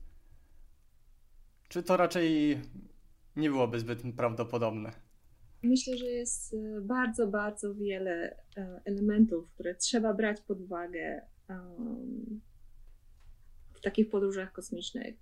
Czy 1.68 1.82
to 1.82 1.96
raczej 1.96 2.60
nie 3.36 3.50
byłoby 3.50 3.80
zbyt 3.80 4.02
prawdopodobne? 4.16 4.92
Myślę, 5.62 5.96
że 5.96 6.06
jest 6.06 6.54
e, 6.54 6.80
bardzo, 6.80 7.26
bardzo 7.26 7.74
wiele 7.74 8.36
e, 8.56 8.80
elementów, 8.84 9.50
które 9.50 9.74
trzeba 9.74 10.14
brać 10.14 10.40
pod 10.40 10.60
uwagę 10.60 11.22
w 13.74 13.80
takich 13.80 14.10
podróżach 14.10 14.52
kosmicznych. 14.52 15.14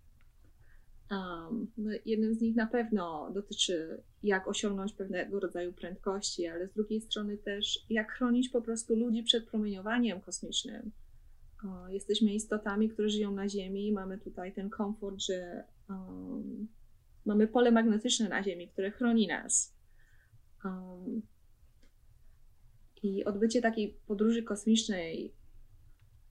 Um, 1.11 1.73
jednym 2.04 2.34
z 2.34 2.40
nich 2.40 2.56
na 2.56 2.66
pewno 2.66 3.30
dotyczy, 3.30 4.02
jak 4.23 4.49
osiągnąć 4.49 4.92
pewnego 4.92 5.40
rodzaju 5.40 5.73
prędkości, 5.73 6.46
ale 6.46 6.68
z 6.68 6.73
drugiej 6.73 7.00
strony 7.00 7.38
też, 7.38 7.87
jak 7.90 8.12
chronić 8.12 8.49
po 8.49 8.62
prostu 8.62 8.96
ludzi 8.96 9.23
przed 9.23 9.46
promieniowaniem 9.46 10.20
kosmicznym. 10.20 10.90
Jesteśmy 11.88 12.34
istotami, 12.34 12.88
które 12.88 13.08
żyją 13.08 13.32
na 13.32 13.49
Ziemi, 13.49 13.92
mamy 13.92 14.18
tutaj 14.18 14.52
ten 14.52 14.70
komfort, 14.70 15.20
że 15.20 15.64
um, 15.88 16.68
mamy 17.25 17.49
pole 17.49 17.70
magnetyczne 17.70 18.28
na 18.28 18.42
Ziemi, 18.42 18.68
które 18.68 18.90
chroni 18.90 19.26
nas. 19.26 19.75
I 23.02 23.25
odbycie 23.25 23.62
takiej 23.62 23.99
podróży 24.06 24.42
kosmicznej 24.42 25.34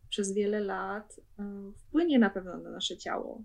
przez 0.10 0.34
wiele 0.34 0.60
lat 0.60 1.20
wpłynie 1.78 2.20
na 2.20 2.30
pewno 2.30 2.58
na 2.58 2.72
nasze 2.72 2.98
ciało 2.98 3.44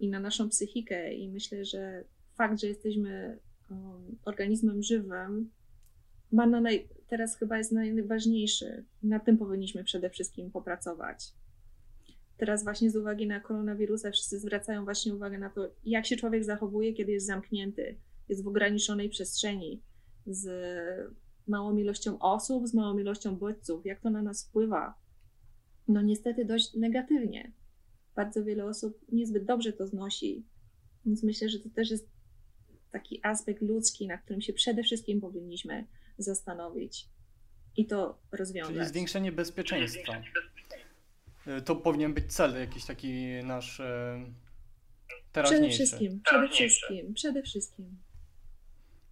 i 0.00 0.08
na 0.08 0.20
naszą 0.20 0.48
psychikę. 0.48 1.14
I 1.14 1.28
myślę, 1.28 1.64
że 1.64 2.04
fakt, 2.34 2.60
że 2.60 2.66
jesteśmy 2.66 3.38
um, 3.70 4.18
organizmem 4.24 4.82
żywym, 4.82 5.50
ma 6.32 6.46
na 6.46 6.60
naj... 6.60 6.88
teraz 7.08 7.36
chyba 7.36 7.58
jest 7.58 7.72
najważniejszy. 7.72 8.84
Nad 9.02 9.24
tym 9.24 9.38
powinniśmy 9.38 9.84
przede 9.84 10.10
wszystkim 10.10 10.50
popracować. 10.50 11.32
Teraz 12.36 12.64
właśnie 12.64 12.90
z 12.90 12.96
uwagi 12.96 13.26
na 13.26 13.40
koronawirusa 13.40 14.10
wszyscy 14.10 14.38
zwracają 14.38 14.84
właśnie 14.84 15.14
uwagę 15.14 15.38
na 15.38 15.50
to, 15.50 15.70
jak 15.84 16.06
się 16.06 16.16
człowiek 16.16 16.44
zachowuje, 16.44 16.92
kiedy 16.92 17.12
jest 17.12 17.26
zamknięty, 17.26 17.96
jest 18.28 18.44
w 18.44 18.48
ograniczonej 18.48 19.08
przestrzeni, 19.08 19.82
z 20.26 20.48
małą 21.46 21.76
ilością 21.76 22.18
osób, 22.18 22.68
z 22.68 22.74
małą 22.74 22.98
ilością 22.98 23.36
bodźców, 23.36 23.86
jak 23.86 24.00
to 24.00 24.10
na 24.10 24.22
nas 24.22 24.44
wpływa. 24.44 24.94
No 25.88 26.02
niestety 26.02 26.44
dość 26.44 26.74
negatywnie 26.74 27.52
bardzo 28.24 28.44
wiele 28.44 28.64
osób 28.64 28.98
niezbyt 29.12 29.44
dobrze 29.44 29.72
to 29.72 29.86
znosi. 29.86 30.44
Więc 31.06 31.22
myślę, 31.22 31.48
że 31.48 31.58
to 31.58 31.68
też 31.68 31.90
jest 31.90 32.08
taki 32.92 33.20
aspekt 33.22 33.62
ludzki, 33.62 34.06
na 34.06 34.18
którym 34.18 34.40
się 34.40 34.52
przede 34.52 34.82
wszystkim 34.82 35.20
powinniśmy 35.20 35.86
zastanowić 36.18 37.08
i 37.76 37.86
to 37.86 38.18
rozwiązać. 38.32 38.74
Czyli 38.74 38.88
zwiększenie 38.88 39.32
bezpieczeństwa. 39.32 40.22
To 41.64 41.76
powinien 41.76 42.14
być 42.14 42.32
cel, 42.32 42.54
jakiś 42.60 42.84
taki 42.84 43.30
nasz 43.44 43.80
e, 43.80 44.24
teraźniejszy. 45.32 45.68
Przede 45.68 45.86
wszystkim, 45.86 46.20
przede 46.24 46.48
wszystkim, 46.48 47.14
przede 47.14 47.42
wszystkim. 47.42 47.98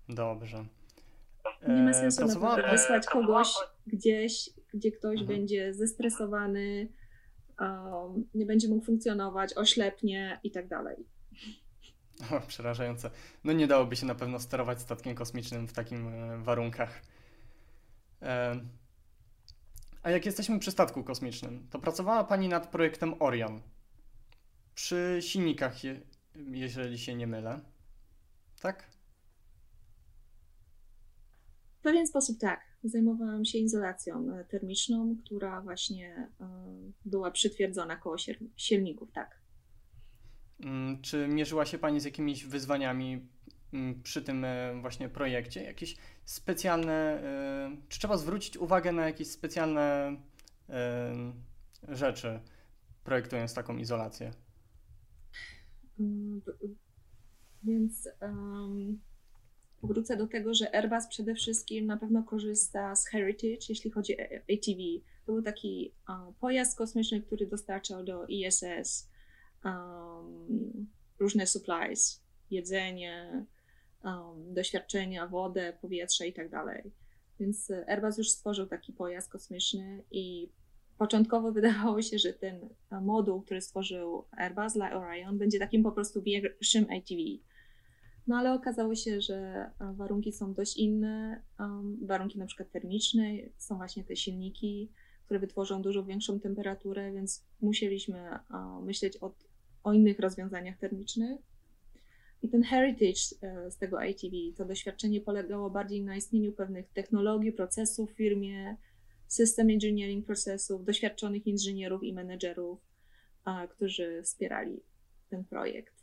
Dobrze. 0.09 0.65
Nie 1.69 1.83
ma 1.83 1.93
sensu 1.93 2.41
na 2.41 2.71
wysłać 2.73 3.07
kogoś 3.07 3.49
gdzieś, 3.87 4.51
gdzie 4.75 4.93
ktoś 4.93 5.21
mhm. 5.21 5.39
będzie 5.39 5.75
zestresowany, 5.75 6.89
um, 7.61 8.29
nie 8.35 8.47
będzie 8.47 8.69
mógł 8.69 8.85
funkcjonować, 8.85 9.55
oślepnie 9.57 10.41
i 10.45 10.51
tak 10.51 10.69
dalej. 10.69 11.07
O, 12.31 12.41
przerażające. 12.41 13.11
No 13.45 13.53
nie 13.53 13.67
dałoby 13.67 13.97
się 13.97 14.07
na 14.07 14.15
pewno 14.15 14.41
sterować 14.41 14.81
statkiem 14.81 15.15
kosmicznym 15.15 15.69
w 15.69 15.73
takim 15.73 16.09
e, 16.09 16.39
warunkach. 16.39 17.03
E, 18.23 18.61
A 20.03 20.11
jak 20.11 20.27
jesteśmy 20.27 20.59
przy 20.59 20.71
statku 20.71 21.05
kosmicznym, 21.05 21.69
to 21.71 21.79
pracowała 21.79 22.25
Pani 22.25 22.49
nad 22.49 22.71
projektem 22.71 23.15
Orion. 23.23 23.63
Przy 24.75 25.19
silnikach, 25.21 25.85
je, 25.85 26.01
jeżeli 26.35 26.99
się 26.99 27.15
nie 27.15 27.27
mylę. 27.27 27.61
Tak? 28.61 28.91
W 31.79 31.83
pewien 31.83 32.07
sposób 32.07 32.39
tak. 32.39 32.68
Zajmowałam 32.85 33.45
się 33.45 33.59
izolacją 33.59 34.35
e, 34.35 34.45
termiczną, 34.45 35.17
która 35.25 35.61
właśnie 35.61 36.31
e, 36.41 36.47
była 37.05 37.31
przytwierdzona 37.31 37.97
koło 37.97 38.17
silników, 38.57 39.13
tak. 39.13 39.41
Mm, 40.61 41.03
czy 41.03 41.29
mierzyła 41.29 41.67
się 41.67 41.79
Pani 41.79 42.01
z 42.01 42.05
jakimiś 42.05 42.45
wyzwaniami 42.45 43.29
mm, 43.73 44.03
przy 44.03 44.23
tym 44.23 44.45
e, 44.45 44.81
właśnie 44.81 45.09
projekcie? 45.09 45.63
Jakieś 45.63 45.97
specjalne, 46.25 47.23
czy 47.89 47.99
trzeba 47.99 48.17
zwrócić 48.17 48.57
uwagę 48.57 48.93
na 48.93 49.07
jakieś 49.07 49.29
specjalne 49.29 50.17
rzeczy, 51.89 52.41
projektując 53.05 53.55
taką 53.55 53.77
izolację? 53.77 54.31
Mm, 56.01 56.41
więc 57.63 58.09
um, 58.21 59.01
wrócę 59.83 60.17
do 60.17 60.27
tego, 60.27 60.55
że 60.55 60.75
Airbus 60.75 61.07
przede 61.07 61.35
wszystkim 61.35 61.87
na 61.87 61.97
pewno 61.97 62.23
korzysta 62.23 62.97
z 62.97 63.07
Heritage, 63.07 63.67
jeśli 63.69 63.91
chodzi 63.91 64.17
o 64.17 64.23
ATV. 64.23 64.83
To 65.27 65.33
był 65.33 65.43
taki 65.43 65.95
pojazd 66.41 66.79
kosmiczny, 66.79 67.21
który 67.21 67.47
dostarczał 67.47 68.05
do 68.05 68.27
ISS 68.27 69.09
um, 69.65 70.89
różne 71.19 71.47
supplies, 71.47 72.23
jedzenie, 72.51 73.47
um, 74.05 74.55
doświadczenia, 74.55 75.27
wodę, 75.27 75.73
powietrze 75.81 76.27
i 76.27 76.33
tak 76.33 76.51
dalej. 76.51 76.93
Więc 77.41 77.73
Airbus 77.87 78.19
już 78.19 78.31
stworzył 78.31 78.67
taki 78.67 78.93
pojazd 78.93 79.31
kosmiczny 79.31 80.03
i 80.11 80.53
początkowo 80.99 81.53
wydawało 81.59 82.03
się, 82.03 82.19
że 82.19 82.33
ten 82.33 82.69
moduł, 83.03 83.43
który 83.43 83.61
stworzył 83.61 84.25
Airbus 84.31 84.73
dla 84.73 84.93
Orion, 84.93 85.39
będzie 85.39 85.59
takim 85.59 85.83
po 85.83 85.93
prostu 85.93 86.23
większym 86.23 86.85
ATV. 86.85 87.21
No 88.29 88.37
ale 88.37 88.53
okazało 88.53 88.95
się, 88.95 89.21
że 89.21 89.71
warunki 89.95 90.33
są 90.33 90.55
dość 90.55 90.77
inne. 90.77 91.43
warunki 92.03 92.39
na 92.39 92.47
przykład 92.47 92.71
termiczne, 92.71 93.33
są 93.57 93.77
właśnie 93.77 94.05
te 94.05 94.17
silniki, 94.17 94.89
które 95.25 95.41
wytworzą 95.41 95.83
dużo 95.83 96.05
większą 96.05 96.41
temperaturę, 96.41 97.13
więc 97.13 97.45
musieliśmy 97.61 98.39
myśleć 98.83 99.23
o, 99.23 99.35
o 99.85 99.93
innych 99.93 100.19
rozwiązaniach 100.19 100.79
termicznych. 100.79 101.41
I 102.43 102.49
ten 102.49 102.63
heritage 102.63 103.21
e, 103.43 103.71
z 103.71 103.77
tego 103.77 104.01
ATV, 104.01 104.37
to 104.57 104.65
doświadczenie 104.65 105.21
polegało 105.21 105.71
bardziej 105.71 106.03
na 106.05 106.17
istnieniu 106.17 106.53
pewnych 106.53 106.89
technologii, 106.89 107.53
procesów 107.53 108.13
w 108.13 108.17
firmie, 108.17 108.77
system 109.27 109.71
engineering 109.71 110.27
procesów, 110.27 110.85
doświadczonych 110.85 111.47
inżynierów 111.47 112.03
i 112.03 112.13
menedżerów, 112.13 112.79
którzy 113.71 114.23
wspierali 114.23 114.81
ten 115.31 115.45
projekt. 115.45 115.98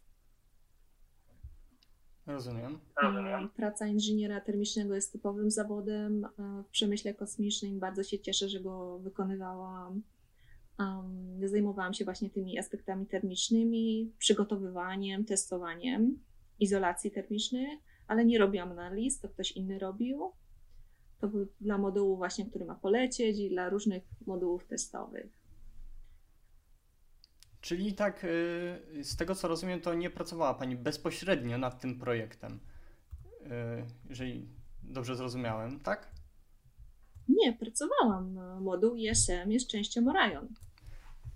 Rozumiem. 2.28 2.80
Praca 3.56 3.88
inżyniera 3.88 4.42
termicznego 4.42 4.96
jest 4.96 5.12
typowym 5.12 5.52
zawodem 5.52 6.28
w 6.38 6.70
przemyśle 6.70 7.14
kosmicznym. 7.14 7.80
Bardzo 7.80 8.04
się 8.04 8.20
cieszę, 8.20 8.50
że 8.50 8.60
go 8.60 9.00
wykonywałam. 9.00 10.02
Zajmowałam 11.46 11.94
się 11.94 12.06
właśnie 12.06 12.30
tymi 12.30 12.60
aspektami 12.60 13.06
termicznymi, 13.06 14.14
przygotowywaniem, 14.18 15.26
testowaniem 15.26 16.20
izolacji 16.60 17.12
termicznej, 17.12 17.68
ale 18.08 18.26
nie 18.26 18.40
robiłam 18.40 18.72
analiz, 18.72 19.20
to 19.20 19.30
ktoś 19.30 19.52
inny 19.52 19.80
robił. 19.80 20.32
To 21.20 21.28
był 21.28 21.48
dla 21.62 21.78
modułu 21.78 22.18
właśnie, 22.18 22.46
który 22.46 22.66
ma 22.66 22.76
polecieć 22.76 23.40
i 23.40 23.50
dla 23.50 23.70
różnych 23.70 24.04
modułów 24.26 24.68
testowych. 24.68 25.35
Czyli 27.66 27.94
tak, 27.94 28.24
y, 28.24 29.04
z 29.04 29.16
tego 29.16 29.36
co 29.36 29.48
rozumiem, 29.48 29.82
to 29.82 29.94
nie 29.94 30.10
pracowała 30.10 30.54
Pani 30.54 30.76
bezpośrednio 30.76 31.58
nad 31.58 31.82
tym 31.82 32.00
projektem, 32.00 32.60
y, 33.42 33.48
jeżeli 34.10 34.48
dobrze 34.84 35.16
zrozumiałem, 35.16 35.80
tak? 35.80 36.12
Nie, 37.28 37.54
pracowałam. 37.54 38.40
Moduł 38.62 38.96
ISM 38.96 39.52
jest 39.52 39.68
częścią 39.68 40.08
Orion. 40.08 40.48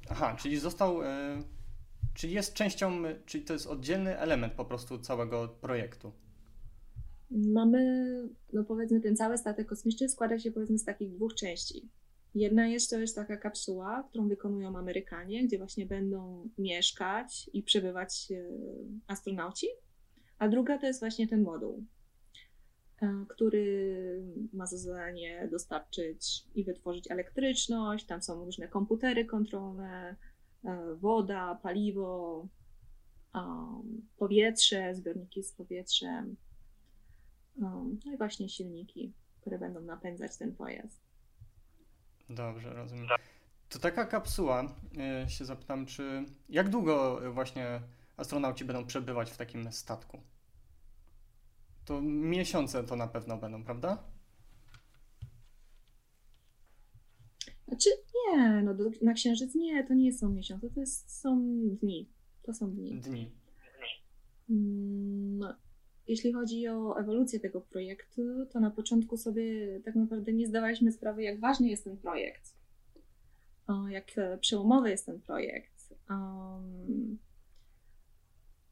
Aha, 0.10 0.36
czyli 0.40 0.58
został, 0.58 1.04
y, 1.04 1.06
czyli 2.14 2.34
jest 2.34 2.54
częścią, 2.54 3.04
czyli 3.26 3.44
to 3.44 3.54
jest 3.54 3.68
oddzielny 3.68 4.18
element 4.18 4.54
po 4.54 4.66
prostu 4.66 5.00
całego 5.00 5.48
projektu. 5.48 6.12
Mamy, 7.32 8.06
no 8.54 8.64
powiedzmy, 8.64 9.02
ten 9.02 9.16
cały 9.16 9.38
statek 9.38 9.68
kosmiczny 9.68 10.10
składa 10.10 10.40
się 10.40 10.52
powiedzmy 10.52 10.78
z 10.78 10.86
takich 10.86 11.12
dwóch 11.12 11.34
części. 11.36 11.90
Jedna 12.36 12.68
jest 12.68 12.90
to 12.90 13.00
jest 13.00 13.16
taka 13.16 13.38
kapsuła, 13.38 14.04
którą 14.10 14.28
wykonują 14.28 14.78
Amerykanie, 14.78 15.48
gdzie 15.48 15.58
właśnie 15.58 15.86
będą 15.86 16.50
mieszkać 16.58 17.50
i 17.54 17.64
przebywać 17.64 18.32
e, 18.32 18.44
astronauci, 19.08 19.68
a 20.38 20.50
druga 20.50 20.78
to 20.78 20.86
jest 20.86 21.00
właśnie 21.00 21.28
ten 21.28 21.42
moduł, 21.42 21.84
e, 23.02 23.26
który 23.30 24.24
ma 24.54 24.66
za 24.66 24.78
zadanie 24.78 25.48
dostarczyć 25.52 26.46
i 26.56 26.64
wytworzyć 26.64 27.12
elektryczność. 27.12 28.06
Tam 28.06 28.22
są 28.22 28.46
różne 28.46 28.68
komputery 28.68 29.26
kontrolne, 29.26 30.16
e, 30.66 30.96
woda, 30.96 31.60
paliwo, 31.64 32.48
powietrze, 34.18 34.96
zbiorniki 34.96 35.44
z 35.44 35.54
powietrzem, 35.54 36.36
no 37.56 37.86
i 38.14 38.18
właśnie 38.18 38.50
silniki, 38.50 39.14
które 39.42 39.60
będą 39.60 39.82
napędzać 39.82 40.38
ten 40.38 40.56
pojazd. 40.56 41.09
Dobrze, 42.30 42.74
rozumiem. 42.74 43.08
To 43.70 43.80
taka 43.80 44.06
kapsuła, 44.06 44.76
y, 45.26 45.30
się 45.30 45.46
zapytam, 45.46 45.86
czy 45.86 46.26
jak 46.50 46.70
długo 46.70 47.22
właśnie 47.34 47.82
astronauci 48.18 48.66
będą 48.66 48.86
przebywać 48.86 49.32
w 49.32 49.38
takim 49.38 49.72
statku? 49.72 50.22
To 51.86 52.02
miesiące 52.02 52.84
to 52.84 52.96
na 52.96 53.08
pewno 53.08 53.38
będą, 53.38 53.64
prawda? 53.64 54.04
Znaczy 57.68 57.90
nie, 58.16 58.62
no 58.64 58.74
do, 58.74 58.84
na 59.02 59.14
Księżyc 59.14 59.56
nie, 59.56 59.84
to 59.84 59.94
nie 59.94 60.14
są 60.14 60.30
miesiące, 60.30 60.70
to 60.70 60.80
jest, 60.80 61.22
są 61.22 61.40
dni. 61.82 62.10
To 62.44 62.54
są 62.54 62.72
dni. 62.72 63.02
Dni. 63.02 63.32
Mm, 64.50 65.38
no, 65.38 65.56
jeśli 66.10 66.34
chodzi 66.34 66.68
o 66.68 67.00
ewolucję 67.00 67.40
tego 67.40 67.62
projektu, 67.62 68.46
to 68.52 68.60
na 68.60 68.72
początku 68.72 69.18
sobie 69.18 69.80
tak 69.86 69.96
naprawdę 69.96 70.34
nie 70.34 70.48
zdawaliśmy 70.48 70.92
sprawy, 70.92 71.24
jak 71.24 71.40
ważny 71.40 71.70
jest 71.70 71.84
ten 71.84 71.98
projekt, 71.98 72.54
jak 73.90 74.16
przełomowy 74.42 74.90
jest 74.90 75.06
ten 75.06 75.22
projekt. 75.22 75.94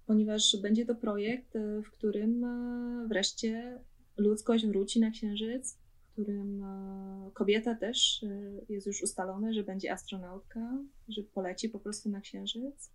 Ponieważ 0.05 0.57
będzie 0.61 0.85
to 0.85 0.95
projekt, 0.95 1.53
w 1.85 1.91
którym 1.91 2.43
e, 2.43 3.07
wreszcie 3.07 3.79
ludzkość 4.17 4.65
wróci 4.65 4.99
na 4.99 5.11
Księżyc, 5.11 5.77
w 6.07 6.11
którym 6.11 6.63
e, 6.63 7.31
kobieta 7.33 7.75
też 7.75 8.23
e, 8.23 8.61
jest 8.69 8.87
już 8.87 9.03
ustalone, 9.03 9.53
że 9.53 9.63
będzie 9.63 9.91
astronautka, 9.91 10.83
że 11.09 11.23
poleci 11.23 11.69
po 11.69 11.79
prostu 11.79 12.09
na 12.09 12.21
Księżyc. 12.21 12.91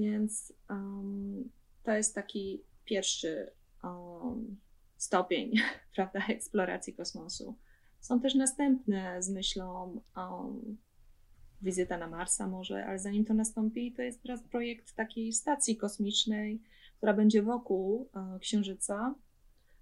Więc 0.00 0.52
um, 0.70 1.50
to 1.82 1.92
jest 1.92 2.14
taki 2.14 2.64
pierwszy 2.84 3.50
um, 3.84 4.60
stopień 4.96 5.52
prawda, 5.94 6.20
eksploracji 6.28 6.94
kosmosu. 6.94 7.58
Są 8.00 8.20
też 8.20 8.34
następne 8.34 9.22
z 9.22 9.30
myślą 9.30 10.00
um, 10.16 10.78
wizyta 11.62 11.98
na 11.98 12.06
Marsa 12.08 12.46
może, 12.46 12.86
ale 12.86 12.98
zanim 12.98 13.24
to 13.24 13.34
nastąpi, 13.34 13.92
to 13.92 14.02
jest 14.02 14.22
teraz 14.22 14.42
projekt 14.42 14.94
takiej 14.94 15.32
stacji 15.32 15.76
kosmicznej, 15.76 16.62
która 16.96 17.14
będzie 17.14 17.42
wokół 17.42 18.00
uh, 18.00 18.40
Księżyca, 18.40 19.14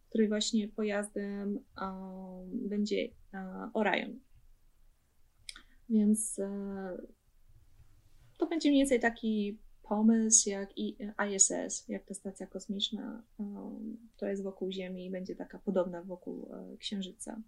której 0.09 0.28
właśnie 0.28 0.68
pojazdem 0.68 1.59
będzie 2.52 3.09
uh, 3.33 3.70
Orion. 3.74 4.18
Więc 5.88 6.38
uh, 6.38 7.00
to 8.38 8.46
będzie 8.46 8.68
mniej 8.68 8.81
więcej 8.81 9.00
taki 9.00 9.59
pomysł, 9.88 10.51
jak 10.51 10.79
i 10.79 10.96
ISS, 11.35 11.88
jak 11.88 12.05
ta 12.05 12.14
stacja 12.14 12.46
kosmiczna, 12.46 13.22
um, 13.38 13.96
to 14.16 14.27
jest 14.27 14.42
wokół 14.42 14.72
Ziemi 14.72 15.07
i 15.07 15.11
będzie 15.11 15.37
taka 15.37 15.59
podobna 15.59 16.03
wokół 16.03 16.51
e, 16.53 16.77
Księżyca. 16.77 17.42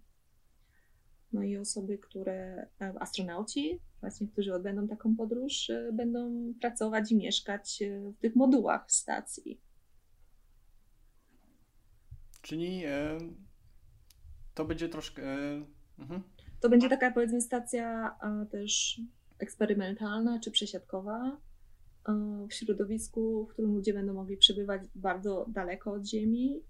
No 1.33 1.43
i 1.43 1.57
osoby, 1.57 1.97
które, 1.97 2.67
e, 2.81 2.93
astronauci, 2.99 3.79
właśnie, 4.01 4.27
którzy 4.27 4.53
odbędą 4.53 4.87
taką 4.87 5.15
podróż, 5.15 5.69
e, 5.69 5.91
będą 5.93 6.53
pracować 6.61 7.11
i 7.11 7.15
mieszkać 7.15 7.83
w 8.17 8.21
tych 8.21 8.35
modułach 8.35 8.91
stacji. 8.91 9.61
Czyli 12.41 12.85
e, 12.85 13.17
to 14.53 14.65
będzie 14.65 14.89
troszkę. 14.89 15.23
E, 15.23 15.65
mhm. 15.99 16.23
To 16.59 16.69
będzie 16.69 16.89
taka, 16.89 17.11
powiedzmy, 17.11 17.41
stacja 17.41 18.15
też 18.51 19.01
eksperymentalna 19.39 20.39
czy 20.39 20.51
przesiadkowa, 20.51 21.37
w 22.49 22.53
środowisku, 22.53 23.45
w 23.45 23.53
którym 23.53 23.75
ludzie 23.75 23.93
będą 23.93 24.13
mogli 24.13 24.37
przebywać 24.37 24.81
bardzo 24.95 25.45
daleko 25.49 25.93
od 25.93 26.07
Ziemi. 26.07 26.63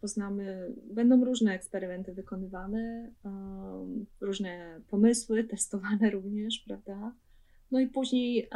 poznamy, 0.00 0.74
będą 0.84 1.24
różne 1.24 1.54
eksperymenty 1.54 2.14
wykonywane, 2.14 3.12
różne 4.20 4.80
pomysły 4.88 5.44
testowane 5.50 6.10
również, 6.10 6.58
prawda? 6.66 7.14
No 7.70 7.80
i 7.80 7.86
później 7.86 8.48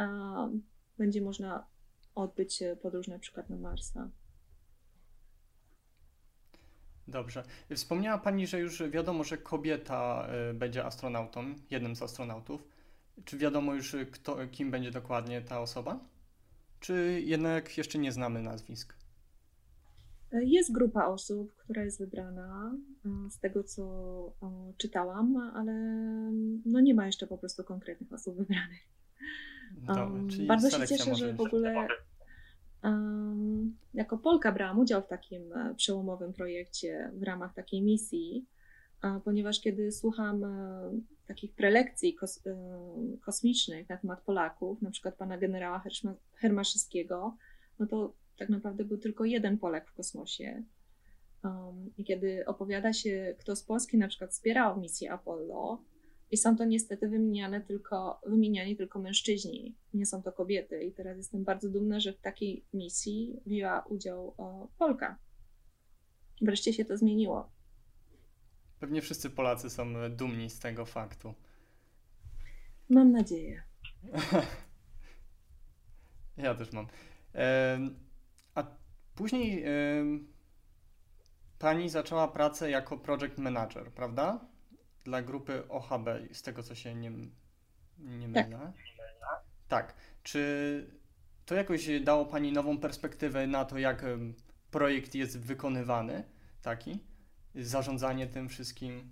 będzie 0.97 1.21
można 1.21 1.67
odbyć 2.15 2.63
podróż 2.81 3.07
na 3.07 3.19
przykład 3.19 3.49
na 3.49 3.57
Marsa. 3.57 4.09
Dobrze. 7.07 7.43
Wspomniała 7.75 8.17
Pani, 8.17 8.47
że 8.47 8.59
już 8.59 8.83
wiadomo, 8.89 9.23
że 9.23 9.37
kobieta 9.37 10.27
będzie 10.53 10.85
astronautą, 10.85 11.55
jednym 11.69 11.95
z 11.95 12.01
astronautów. 12.01 12.78
Czy 13.25 13.37
wiadomo 13.37 13.73
już, 13.73 13.95
kto, 14.11 14.37
kim 14.51 14.71
będzie 14.71 14.91
dokładnie 14.91 15.41
ta 15.41 15.61
osoba? 15.61 15.99
Czy 16.79 17.21
jednak 17.25 17.77
jeszcze 17.77 17.99
nie 17.99 18.11
znamy 18.11 18.41
nazwisk? 18.41 18.99
Jest 20.31 20.71
grupa 20.71 21.05
osób, 21.05 21.55
która 21.55 21.83
jest 21.83 21.99
wybrana 21.99 22.75
e, 23.05 23.29
z 23.29 23.39
tego, 23.39 23.63
co 23.63 23.83
czytałam, 24.77 25.37
ale 25.37 25.73
no 26.65 26.79
nie 26.79 26.93
ma 26.93 27.05
jeszcze 27.05 27.27
po 27.27 27.37
prostu 27.37 27.63
konkretnych 27.63 28.13
osób 28.13 28.37
wybranych. 28.37 28.79
Dobra, 29.71 30.11
Bardzo 30.47 30.69
się 30.69 30.87
cieszę, 30.87 31.15
że 31.15 31.33
w 31.33 31.41
ogóle 31.41 31.87
um, 32.83 33.77
jako 33.93 34.17
Polka 34.17 34.51
brałam 34.51 34.79
udział 34.79 35.01
w 35.01 35.07
takim 35.07 35.53
e, 35.53 35.75
przełomowym 35.75 36.33
projekcie 36.33 37.11
w 37.13 37.23
ramach 37.23 37.53
takiej 37.53 37.81
misji, 37.81 38.45
ponieważ 39.23 39.61
kiedy 39.61 39.91
słucham 39.91 40.43
e, 40.43 40.91
takich 41.29 41.53
prelekcji 41.53 42.15
kos, 42.15 42.43
kosmicznych 43.21 43.89
na 43.89 43.97
temat 43.97 44.21
Polaków, 44.21 44.81
na 44.81 44.91
przykład 44.91 45.15
pana 45.15 45.37
generała 45.37 45.83
Hermaszewskiego, 46.33 47.37
no 47.79 47.87
to 47.87 48.13
tak 48.37 48.49
naprawdę 48.49 48.85
był 48.85 48.97
tylko 48.97 49.25
jeden 49.25 49.57
Polak 49.57 49.89
w 49.89 49.93
kosmosie. 49.93 50.63
Um, 51.43 51.91
I 51.97 52.03
kiedy 52.03 52.45
opowiada 52.45 52.93
się, 52.93 53.35
kto 53.39 53.55
z 53.55 53.63
Polski 53.63 53.97
na 53.97 54.07
przykład 54.07 54.31
wspierał 54.31 54.79
misję 54.79 55.11
Apollo, 55.11 55.83
i 56.31 56.37
są 56.37 56.57
to 56.57 56.65
niestety 56.65 57.09
wymieniane 57.09 57.61
tylko, 57.61 58.21
wymieniani 58.25 58.77
tylko 58.77 58.99
mężczyźni, 58.99 59.75
nie 59.93 60.05
są 60.05 60.23
to 60.23 60.31
kobiety. 60.31 60.83
I 60.83 60.91
teraz 60.93 61.17
jestem 61.17 61.43
bardzo 61.43 61.69
dumna, 61.69 61.99
że 61.99 62.13
w 62.13 62.21
takiej 62.21 62.65
misji 62.73 63.39
wzięła 63.45 63.85
udział 63.89 64.33
o, 64.37 64.67
Polka. 64.77 65.17
Wreszcie 66.41 66.73
się 66.73 66.85
to 66.85 66.97
zmieniło. 66.97 67.51
Pewnie 68.79 69.01
wszyscy 69.01 69.29
Polacy 69.29 69.69
są 69.69 70.09
dumni 70.09 70.49
z 70.49 70.59
tego 70.59 70.85
faktu. 70.85 71.33
Mam 72.89 73.11
nadzieję. 73.11 73.63
ja 76.37 76.55
też 76.55 76.71
mam. 76.71 76.87
A 78.55 78.63
później 79.15 79.65
pani 81.59 81.89
zaczęła 81.89 82.27
pracę 82.27 82.69
jako 82.69 82.97
project 82.97 83.37
manager, 83.37 83.91
prawda? 83.91 84.39
Dla 85.03 85.21
grupy 85.21 85.67
OHB, 85.67 86.07
z 86.31 86.41
tego 86.41 86.63
co 86.63 86.75
się 86.75 86.95
nie, 86.95 87.11
nie 87.99 88.33
tak. 88.33 88.49
mylę. 88.49 88.73
Tak. 89.19 89.43
tak. 89.67 89.95
Czy 90.23 90.99
to 91.45 91.55
jakoś 91.55 91.89
dało 92.03 92.25
pani 92.25 92.51
nową 92.51 92.77
perspektywę 92.77 93.47
na 93.47 93.65
to, 93.65 93.77
jak 93.77 94.05
projekt 94.71 95.15
jest 95.15 95.39
wykonywany, 95.39 96.23
taki? 96.61 97.08
Zarządzanie 97.55 98.27
tym 98.27 98.49
wszystkim? 98.49 99.11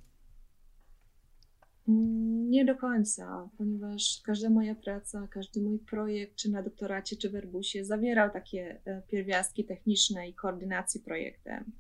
Nie 2.49 2.65
do 2.65 2.75
końca, 2.75 3.49
ponieważ 3.57 4.21
każda 4.25 4.49
moja 4.49 4.75
praca, 4.75 5.27
każdy 5.27 5.61
mój 5.61 5.79
projekt, 5.79 6.35
czy 6.35 6.51
na 6.51 6.63
doktoracie, 6.63 7.15
czy 7.15 7.29
w 7.29 7.35
Airbusie, 7.35 7.85
zawierał 7.85 8.29
takie 8.29 8.81
e, 8.85 9.01
pierwiastki 9.01 9.65
techniczne 9.65 10.29
i 10.29 10.33
koordynacji 10.33 11.01
projektem. 11.01 11.71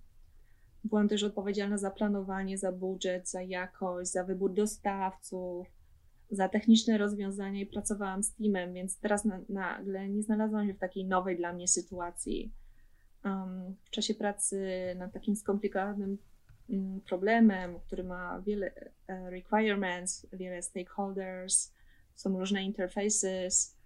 Byłam 0.83 1.07
też 1.07 1.23
odpowiedzialna 1.23 1.77
za 1.77 1.91
planowanie, 1.91 2.57
za 2.57 2.71
budżet, 2.71 3.29
za 3.29 3.41
jakość, 3.41 4.11
za 4.11 4.23
wybór 4.23 4.53
dostawców, 4.53 5.67
za 6.31 6.49
techniczne 6.49 6.97
rozwiązania 6.97 7.61
i 7.61 7.65
pracowałam 7.65 8.23
z 8.23 8.35
teamem, 8.35 8.73
więc 8.73 8.99
teraz 8.99 9.27
nagle 9.49 10.09
nie 10.09 10.23
znalazłam 10.23 10.67
się 10.67 10.73
w 10.73 10.79
takiej 10.79 11.05
nowej 11.05 11.37
dla 11.37 11.53
mnie 11.53 11.67
sytuacji. 11.67 12.53
Um, 13.25 13.75
w 13.85 13.89
czasie 13.89 14.13
pracy 14.13 14.67
nad 14.97 15.13
takim 15.13 15.35
skomplikowanym 15.35 16.17
problemem, 17.05 17.79
który 17.79 18.03
ma 18.03 18.41
wiele 18.41 18.71
e, 19.07 19.29
requirements, 19.29 20.27
wiele 20.33 20.61
stakeholders, 20.61 21.73
są 22.15 22.39
różne 22.39 22.63
interfaces, 22.63 23.77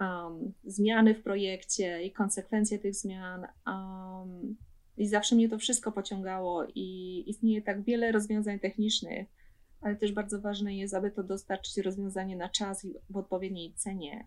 um, 0.00 0.52
zmiany 0.64 1.14
w 1.14 1.22
projekcie 1.22 2.02
i 2.02 2.12
konsekwencje 2.12 2.78
tych 2.78 2.94
zmian. 2.94 3.46
Um, 3.66 4.56
I 4.96 5.08
zawsze 5.08 5.36
mnie 5.36 5.48
to 5.48 5.58
wszystko 5.58 5.92
pociągało 5.92 6.66
i 6.74 7.24
istnieje 7.26 7.62
tak 7.62 7.82
wiele 7.82 8.12
rozwiązań 8.12 8.60
technicznych, 8.60 9.28
ale 9.80 9.96
też 9.96 10.12
bardzo 10.12 10.40
ważne 10.40 10.76
jest, 10.76 10.94
aby 10.94 11.10
to 11.10 11.22
dostarczyć 11.22 11.76
rozwiązanie 11.76 12.36
na 12.36 12.48
czas 12.48 12.84
i 12.84 12.94
w 13.10 13.16
odpowiedniej 13.16 13.74
cenie. 13.74 14.26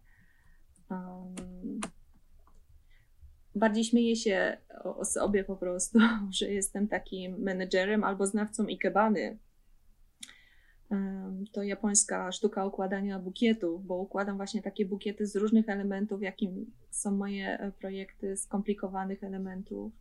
Um, 0.89 1.35
bardziej 3.57 3.83
śmieję 3.83 4.15
się 4.15 4.57
o, 4.83 5.05
sobie 5.05 5.43
po 5.43 5.55
prostu, 5.55 5.99
że 6.39 6.51
jestem 6.51 6.87
takim 6.87 7.37
menedżerem 7.39 8.03
albo 8.03 8.27
znawcą 8.27 8.65
ikebany. 8.65 9.37
To 11.51 11.63
japońska 11.63 12.31
sztuka 12.31 12.65
układania 12.65 13.19
bukietów, 13.19 13.85
bo 13.85 13.95
układam 13.95 14.37
właśnie 14.37 14.61
takie 14.61 14.85
bukiety 14.85 15.27
z 15.27 15.35
różnych 15.35 15.69
elementów, 15.69 16.21
jakim 16.21 16.71
są 16.91 17.11
moje 17.11 17.59
e, 17.59 17.71
projekty, 17.71 18.37
skomplikowanych 18.37 19.23
elementów. 19.23 19.93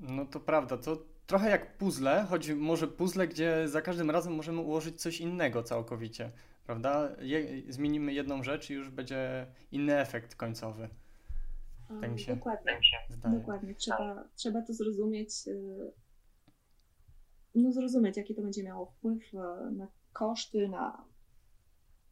No 0.00 0.26
to 0.26 0.40
prawda, 0.40 0.76
to 0.76 1.04
trochę 1.26 1.50
jak 1.50 1.78
puzzle, 1.78 2.26
choć 2.28 2.50
może 2.50 2.88
puzzle, 2.88 3.28
gdzie 3.28 3.68
za 3.68 3.82
każdym 3.82 4.10
razem 4.10 4.34
możemy 4.34 4.60
ułożyć 4.60 5.00
coś 5.00 5.20
innego 5.20 5.62
całkowicie 5.62 6.32
prawda? 6.66 7.16
Je, 7.20 7.72
zmienimy 7.72 8.12
jedną 8.12 8.42
rzecz 8.42 8.70
i 8.70 8.74
już 8.74 8.90
będzie 8.90 9.46
inny 9.72 9.98
efekt 9.98 10.34
końcowy. 10.34 10.88
Tak 12.00 12.12
mi 12.12 12.20
się 12.20 12.36
Dokładnie. 12.36 12.80
Zdaje. 13.08 13.38
Dokładnie. 13.38 13.74
Trzeba, 13.74 14.24
trzeba 14.36 14.62
to 14.62 14.74
zrozumieć, 14.74 15.30
y, 15.46 15.92
no 17.54 17.72
zrozumieć, 17.72 18.16
jaki 18.16 18.34
to 18.34 18.42
będzie 18.42 18.62
miało 18.62 18.86
wpływ 18.86 19.34
y, 19.34 19.36
na 19.72 19.86
koszty, 20.12 20.68
na, 20.68 21.04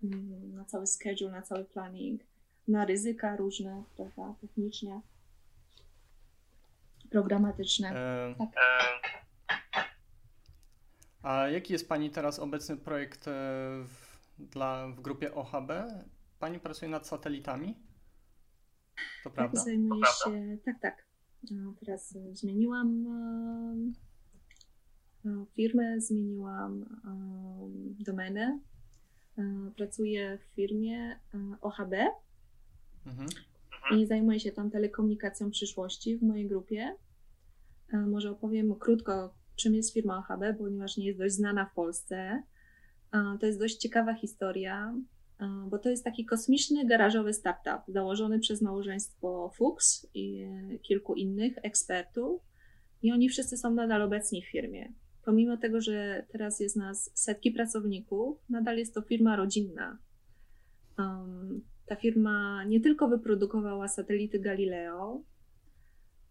mm, 0.03 0.55
na 0.55 0.65
cały 0.65 0.87
schedule, 0.87 1.31
na 1.31 1.43
cały 1.43 1.65
planning, 1.65 2.23
na 2.69 2.85
ryzyka 2.85 3.37
różne, 3.37 3.83
prawda, 3.97 4.35
technicznie, 4.41 5.01
programatyczne. 7.11 7.89
E... 7.89 8.35
Tak. 8.39 8.49
E... 8.49 9.13
A 11.23 11.49
jaki 11.49 11.73
jest 11.73 11.89
Pani 11.89 12.11
teraz 12.11 12.39
obecny 12.39 12.77
projekt 12.77 13.29
e, 13.29 13.31
w 13.85 14.12
dla, 14.39 14.89
w 14.89 15.01
grupie 15.01 15.35
OHB. 15.35 15.71
Pani 16.39 16.61
pracuje 16.61 16.91
nad 16.91 17.07
satelitami? 17.07 17.75
To 19.25 19.31
tak, 19.31 19.35
prawda? 19.35 19.61
Zajmuję 19.65 20.03
to 20.25 20.31
się, 20.31 20.59
tak, 20.65 20.81
tak. 20.81 21.07
Teraz 21.81 22.15
zmieniłam 22.33 23.07
firmę, 25.55 26.01
zmieniłam 26.01 26.85
domenę. 28.01 28.61
Pracuję 29.77 30.39
w 30.39 30.55
firmie 30.55 31.21
OHB 31.61 31.95
mhm. 33.07 33.29
i 33.97 34.07
zajmuję 34.07 34.41
się 34.41 34.53
tam 34.53 34.71
telekomunikacją 34.71 35.51
przyszłości 35.51 36.17
w 36.17 36.23
mojej 36.23 36.49
grupie. 36.49 36.97
Może 37.93 38.31
opowiem 38.31 38.75
krótko, 38.75 39.35
czym 39.57 39.75
jest 39.75 39.93
firma 39.93 40.19
OHB, 40.19 40.59
ponieważ 40.59 40.97
nie 40.97 41.07
jest 41.07 41.19
dość 41.19 41.35
znana 41.35 41.67
w 41.67 41.75
Polsce. 41.75 42.43
To 43.41 43.47
jest 43.47 43.59
dość 43.59 43.77
ciekawa 43.77 44.15
historia, 44.15 44.95
bo 45.69 45.79
to 45.79 45.91
jest 45.91 46.05
taki 46.05 46.25
kosmiczny 46.25 46.87
garażowy 46.87 47.33
startup 47.33 47.83
założony 47.89 48.39
przez 48.39 48.63
małżeństwo 48.63 49.51
Fuchs 49.55 50.07
i 50.15 50.47
kilku 50.83 51.15
innych 51.15 51.53
ekspertów. 51.63 52.43
I 53.03 53.13
oni 53.13 53.29
wszyscy 53.29 53.57
są 53.57 53.75
nadal 53.75 54.03
obecni 54.03 54.43
w 54.43 54.51
firmie. 54.51 54.93
Pomimo 55.25 55.57
tego, 55.57 55.81
że 55.81 56.27
teraz 56.33 56.61
jest 56.61 56.77
nas 56.77 57.11
setki 57.15 57.51
pracowników, 57.51 58.39
nadal 58.49 58.79
jest 58.79 58.95
to 58.95 59.03
firma 59.03 59.37
rodzinna. 59.37 59.99
Ta 61.87 61.97
firma 61.97 62.65
nie 62.65 62.81
tylko 62.81 63.09
wyprodukowała 63.09 63.89
satelity 63.89 64.39
Galileo, 64.39 65.23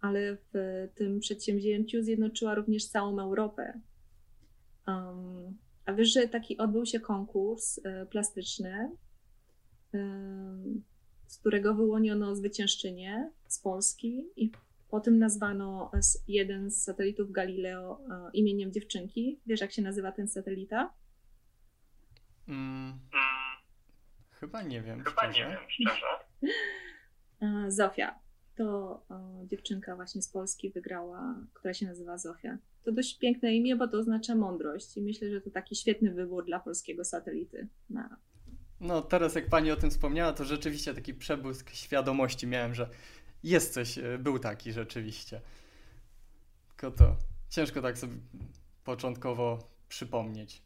ale 0.01 0.37
w 0.53 0.87
tym 0.95 1.19
przedsięwzięciu 1.19 2.01
zjednoczyła 2.03 2.55
również 2.55 2.85
całą 2.85 3.19
Europę. 3.19 3.79
Um, 4.87 5.57
a 5.85 5.93
wiesz, 5.93 6.13
że 6.13 6.27
taki 6.27 6.57
odbył 6.57 6.85
się 6.85 6.99
konkurs 6.99 7.79
e, 7.83 8.05
plastyczny, 8.05 8.91
z 11.27 11.37
którego 11.37 11.73
wyłoniono 11.73 12.35
zwyciężczynię 12.35 13.31
z 13.47 13.59
Polski 13.59 14.25
i 14.35 14.51
potem 14.89 15.19
nazwano 15.19 15.91
jeden 16.27 16.71
z 16.71 16.83
satelitów 16.83 17.31
Galileo 17.31 17.99
e, 18.09 18.31
imieniem 18.33 18.71
dziewczynki. 18.71 19.39
Wiesz, 19.45 19.61
jak 19.61 19.71
się 19.71 19.81
nazywa 19.81 20.11
ten 20.11 20.27
satelita? 20.27 20.93
Mm, 22.47 22.99
chyba 24.31 24.61
nie 24.61 24.81
wiem. 24.81 25.03
Chyba 25.03 25.31
szczerze. 25.31 25.49
nie 25.49 25.55
wiem, 25.55 25.59
szczerze. 25.69 26.05
E, 27.41 27.71
Zofia. 27.71 28.19
to 28.55 29.01
dziewczynka 29.45 29.95
właśnie 29.95 30.21
z 30.21 30.29
Polski 30.29 30.69
wygrała, 30.69 31.35
która 31.53 31.73
się 31.73 31.85
nazywa 31.85 32.17
Zofia. 32.17 32.57
To 32.83 32.91
dość 32.91 33.17
piękne 33.17 33.55
imię, 33.55 33.75
bo 33.75 33.87
to 33.87 33.97
oznacza 33.97 34.35
mądrość 34.35 34.97
i 34.97 35.01
myślę, 35.01 35.29
że 35.29 35.41
to 35.41 35.49
taki 35.49 35.75
świetny 35.75 36.11
wybór 36.11 36.45
dla 36.45 36.59
polskiego 36.59 37.05
satelity. 37.05 37.67
Na... 37.89 38.17
No 38.81 39.01
teraz 39.01 39.35
jak 39.35 39.49
pani 39.49 39.71
o 39.71 39.75
tym 39.75 39.89
wspomniała, 39.89 40.33
to 40.33 40.45
rzeczywiście 40.45 40.93
taki 40.93 41.13
przebłysk 41.13 41.69
świadomości 41.69 42.47
miałem, 42.47 42.75
że 42.75 42.89
jest 43.43 43.73
coś, 43.73 43.97
e, 43.97 44.17
był 44.17 44.39
taki 44.39 44.73
rzeczywiście. 44.73 45.41
Tylko 46.67 46.97
to 46.97 47.15
ciężko 47.49 47.81
tak 47.81 47.97
sobie 47.97 48.13
początkowo 48.83 49.59
przypomnieć. 49.89 50.61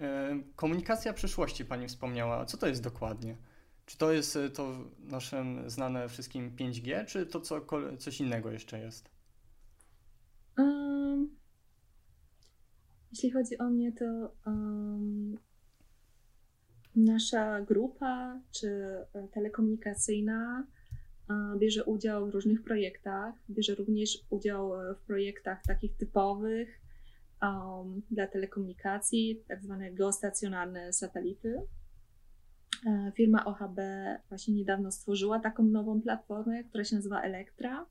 E, 0.00 0.40
komunikacja 0.56 1.12
przyszłości 1.12 1.64
pani 1.64 1.88
wspomniała. 1.88 2.44
Co 2.44 2.56
to 2.56 2.66
jest 2.66 2.82
dokładnie? 2.82 3.36
Czy 3.86 3.98
to 3.98 4.12
jest 4.12 4.36
e, 4.36 4.50
to 4.50 4.84
nasze 4.98 5.44
znane 5.66 6.08
wszystkim 6.08 6.56
5G, 6.56 7.06
czy 7.06 7.26
to 7.26 7.40
co, 7.40 7.60
coś 7.98 8.20
innego 8.20 8.50
jeszcze 8.50 8.78
jest? 8.78 9.11
Um, 10.58 11.36
jeśli 13.12 13.30
chodzi 13.30 13.58
o 13.58 13.70
mnie, 13.70 13.92
to 13.92 14.34
um, 14.46 15.38
nasza 16.96 17.60
grupa 17.60 18.40
czy 18.50 18.68
e, 19.14 19.28
telekomunikacyjna 19.28 20.66
bierze 21.58 21.84
udział 21.84 22.26
w 22.26 22.30
różnych 22.30 22.62
projektach. 22.62 23.34
Bierze 23.50 23.74
również 23.74 24.18
udział 24.30 24.72
w 24.96 25.06
projektach 25.06 25.62
takich 25.66 25.96
typowych 25.96 26.80
um, 27.42 28.02
dla 28.10 28.26
telekomunikacji, 28.26 29.42
tak 29.48 29.62
zwane 29.62 29.92
geostacjonarne 29.92 30.92
satelity. 30.92 31.62
E, 32.86 33.12
firma 33.14 33.44
OHB 33.44 33.80
właśnie 34.28 34.54
niedawno 34.54 34.92
stworzyła 34.92 35.40
taką 35.40 35.64
nową 35.64 36.02
platformę, 36.02 36.64
która 36.64 36.84
się 36.84 36.96
nazywa 36.96 37.22
Elektra. 37.22 37.86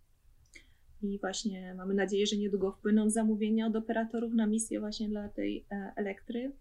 I 1.04 1.20
właśnie 1.20 1.74
mamy 1.78 1.94
nadzieję, 1.94 2.28
że 2.28 2.38
niedługo 2.38 2.72
wpłyną 2.72 3.10
zamówienia 3.10 3.68
od 3.68 3.76
operatorów 3.76 4.34
na 4.34 4.48
misję 4.48 4.80
właśnie 4.80 5.10
dla 5.10 5.30
tej 5.30 5.66
e, 5.72 5.92
Elektry. 5.96 6.52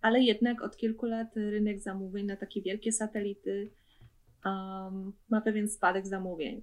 Ale 0.00 0.22
jednak 0.22 0.62
od 0.62 0.76
kilku 0.76 1.06
lat 1.06 1.36
rynek 1.36 1.80
zamówień 1.80 2.26
na 2.26 2.36
takie 2.36 2.62
wielkie 2.62 2.92
satelity 2.92 3.70
um, 4.44 5.12
ma 5.28 5.40
pewien 5.40 5.68
spadek 5.68 6.06
zamówień. 6.06 6.62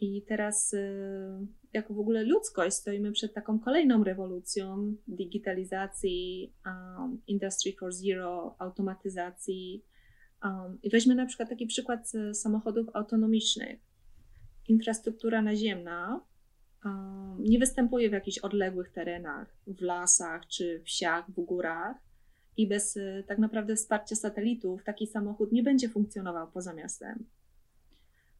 I 0.00 0.22
teraz, 0.22 0.72
y, 0.72 1.46
jako 1.72 1.94
w 1.94 1.98
ogóle 1.98 2.24
ludzkość, 2.24 2.76
stoimy 2.76 3.12
przed 3.12 3.34
taką 3.34 3.58
kolejną 3.58 4.04
rewolucją 4.04 4.94
digitalizacji, 5.08 6.52
um, 6.66 7.20
Industry 7.26 7.72
4.0, 7.72 8.54
automatyzacji. 8.58 9.84
Um, 10.44 10.78
I 10.82 10.90
weźmy 10.90 11.14
na 11.14 11.26
przykład 11.26 11.48
taki 11.48 11.66
przykład 11.66 12.12
samochodów 12.32 12.86
autonomicznych. 12.92 13.93
Infrastruktura 14.68 15.42
naziemna 15.42 16.20
nie 17.38 17.58
występuje 17.58 18.10
w 18.10 18.12
jakichś 18.12 18.38
odległych 18.38 18.92
terenach, 18.92 19.56
w 19.66 19.80
lasach 19.80 20.46
czy 20.46 20.82
wsiach, 20.84 21.30
w 21.30 21.40
górach. 21.40 21.96
I 22.56 22.68
bez 22.68 22.96
y, 22.96 23.24
tak 23.26 23.38
naprawdę 23.38 23.76
wsparcia 23.76 24.16
satelitów 24.16 24.84
taki 24.84 25.06
samochód 25.06 25.52
nie 25.52 25.62
będzie 25.62 25.88
funkcjonował 25.88 26.50
poza 26.50 26.74
miastem. 26.74 27.26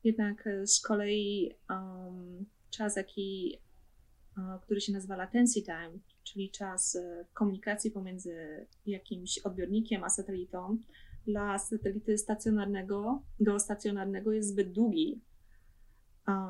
Jednak 0.04 0.46
e, 0.46 0.66
z 0.66 0.80
kolei 0.80 1.52
um, 1.70 2.46
czas, 2.70 2.96
jaki, 2.96 3.58
uh, 4.36 4.62
który 4.62 4.80
się 4.80 4.92
nazywa 4.92 5.16
latency 5.16 5.62
time, 5.62 5.98
czyli 6.24 6.50
czas 6.50 6.98
komunikacji 7.32 7.90
pomiędzy 7.90 8.66
jakimś 8.86 9.38
odbiornikiem 9.38 10.04
a 10.04 10.10
satelitą, 10.10 10.78
dla 11.26 11.58
satelity 11.58 12.18
stacjonarnego, 12.18 13.22
geostacjonarnego 13.40 14.32
jest 14.32 14.48
zbyt 14.48 14.72
długi. 14.72 15.20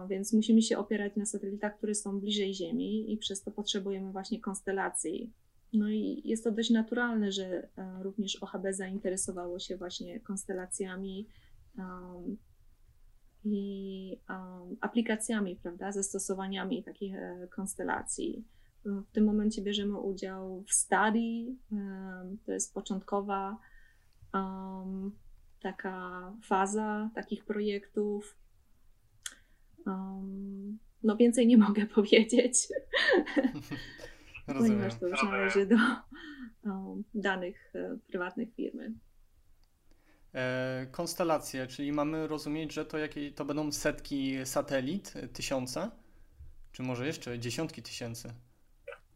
Więc 0.08 0.32
musimy 0.32 0.62
się 0.62 0.78
opierać 0.78 1.16
na 1.16 1.26
satelitach, 1.26 1.76
które 1.76 1.94
są 1.94 2.20
bliżej 2.20 2.54
Ziemi 2.54 3.12
i 3.12 3.16
przez 3.16 3.42
to 3.42 3.50
potrzebujemy 3.50 4.12
właśnie 4.12 4.40
konstelacji. 4.40 5.32
No 5.72 5.90
i 5.90 6.22
jest 6.24 6.44
to 6.44 6.52
dość 6.52 6.70
naturalne, 6.70 7.32
że 7.32 7.68
również 8.02 8.42
OHB 8.42 8.66
zainteresowało 8.70 9.58
się 9.58 9.76
właśnie 9.76 10.20
konstelacjami, 10.20 11.26
um, 11.78 12.36
i 13.44 14.20
um, 14.28 14.76
aplikacjami, 14.80 15.56
prawda, 15.56 15.92
zastosowaniami 15.92 16.84
takich 16.84 17.14
e, 17.14 17.48
konstelacji. 17.50 18.44
W 18.84 19.10
tym 19.12 19.24
momencie 19.24 19.62
bierzemy 19.62 19.98
udział 19.98 20.64
w 20.68 20.72
study, 20.72 21.56
um, 21.72 22.38
to 22.46 22.52
jest 22.52 22.74
początkowa 22.74 23.58
taka 25.60 26.32
faza 26.42 27.10
takich 27.14 27.44
projektów. 27.44 28.36
No 31.02 31.16
więcej 31.16 31.46
nie 31.46 31.56
mogę 31.66 31.86
powiedzieć, 31.86 32.68
ponieważ 34.46 34.94
to 34.94 35.08
już 35.08 35.22
należy 35.22 35.66
do 35.66 35.76
danych 37.14 37.72
e, 37.74 37.98
prywatnych 38.08 38.54
firmy. 38.54 38.94
E, 40.34 40.86
konstelacje, 40.90 41.66
czyli 41.66 41.92
mamy 41.92 42.26
rozumieć, 42.26 42.72
że 42.72 42.84
to, 42.84 42.98
jakie, 42.98 43.32
to 43.32 43.44
będą 43.44 43.72
setki 43.72 44.36
satelit, 44.44 45.12
e, 45.16 45.28
tysiące, 45.28 45.90
czy 46.72 46.82
może 46.82 47.06
jeszcze 47.06 47.38
dziesiątki 47.38 47.82
tysięcy? 47.82 48.28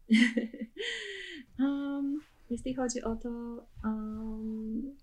um, 1.59 2.19
jeśli 2.49 2.75
chodzi 2.75 3.01
o 3.01 3.15
to, 3.15 3.29
um, 3.83 4.95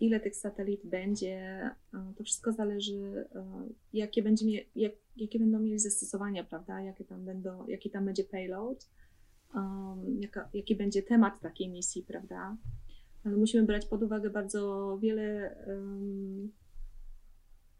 ile 0.00 0.20
tych 0.20 0.36
satelit 0.36 0.86
będzie, 0.86 1.70
um, 1.94 2.14
to 2.14 2.24
wszystko 2.24 2.52
zależy, 2.52 3.28
um, 3.34 3.74
jakie, 3.92 4.22
będzie 4.22 4.46
jak, 4.76 4.92
jakie 5.20 5.38
będą 5.38 5.58
mieli 5.58 5.78
zastosowania, 5.78 6.44
prawda? 6.44 6.80
Jakie 6.80 7.04
tam 7.04 7.24
będą, 7.24 7.66
jaki 7.66 7.90
tam 7.90 8.04
będzie 8.04 8.24
payload, 8.24 8.88
jaka, 10.20 10.48
jaki 10.54 10.76
będzie 10.76 11.02
temat 11.02 11.40
takiej 11.40 11.68
misji, 11.68 12.02
prawda? 12.02 12.56
ale 13.24 13.36
musimy 13.36 13.62
brać 13.66 13.86
pod 13.86 14.02
uwagę 14.02 14.30
bardzo 14.30 14.98
wiele 15.02 15.56
um, 15.66 16.52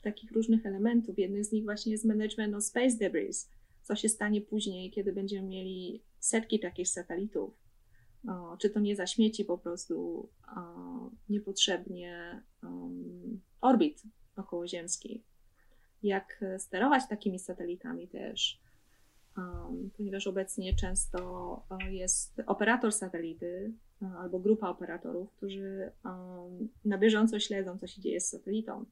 takich 0.03 0.33
różnych 0.33 0.67
elementów. 0.67 1.19
Jednym 1.19 1.45
z 1.45 1.53
nich 1.53 1.65
właśnie 1.65 1.93
jest 1.93 2.05
management 2.05 2.55
of 2.55 2.65
space 2.65 2.97
debris. 2.97 3.51
Co 3.83 3.97
się 3.97 4.09
stanie 4.09 4.41
później, 4.41 4.91
kiedy 4.91 5.13
będziemy 5.13 5.49
mieli 5.49 6.03
setki 6.19 6.61
takich 6.61 6.89
satelitów? 6.89 7.55
O, 8.29 8.57
czy 8.57 8.71
to 8.71 8.81
nie 8.81 8.97
zaśmieci 8.97 9.45
po 9.45 9.59
prostu 9.59 10.29
o, 10.57 11.11
niepotrzebnie 11.29 12.43
um, 12.63 13.41
orbit 13.61 14.03
okołoziemski? 14.37 15.23
Jak 16.03 16.45
sterować 16.59 17.09
takimi 17.09 17.39
satelitami 17.39 18.09
też? 18.09 18.61
Um, 19.37 19.91
ponieważ 19.97 20.27
obecnie 20.27 20.75
często 20.77 21.63
jest 21.91 22.43
operator 22.47 22.93
satelity, 22.93 23.73
albo 24.19 24.39
grupa 24.39 24.69
operatorów, 24.69 25.33
którzy 25.33 25.93
na 26.85 26.99
bieżąco 26.99 27.41
śledzą, 27.41 27.79
co 27.79 27.87
się 27.87 28.01
dzieje 28.01 28.21
z 28.21 28.29
satelitą. 28.29 28.85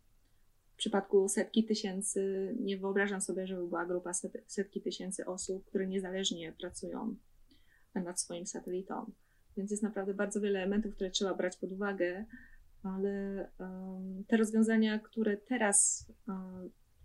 W 0.73 0.77
przypadku 0.77 1.29
setki 1.29 1.65
tysięcy, 1.65 2.55
nie 2.61 2.79
wyobrażam 2.79 3.21
sobie, 3.21 3.47
żeby 3.47 3.67
była 3.69 3.87
grupa 3.87 4.13
setki 4.47 4.81
tysięcy 4.81 5.27
osób, 5.27 5.65
które 5.67 5.87
niezależnie 5.87 6.53
pracują 6.53 7.17
nad 7.95 8.21
swoim 8.21 8.47
satelitą. 8.47 9.13
Więc 9.57 9.71
jest 9.71 9.83
naprawdę 9.83 10.15
bardzo 10.15 10.41
wiele 10.41 10.59
elementów, 10.59 10.95
które 10.95 11.11
trzeba 11.11 11.35
brać 11.35 11.57
pod 11.57 11.73
uwagę, 11.73 12.25
ale 12.83 13.49
te 14.27 14.37
rozwiązania, 14.37 14.99
które 14.99 15.37
teraz 15.37 16.07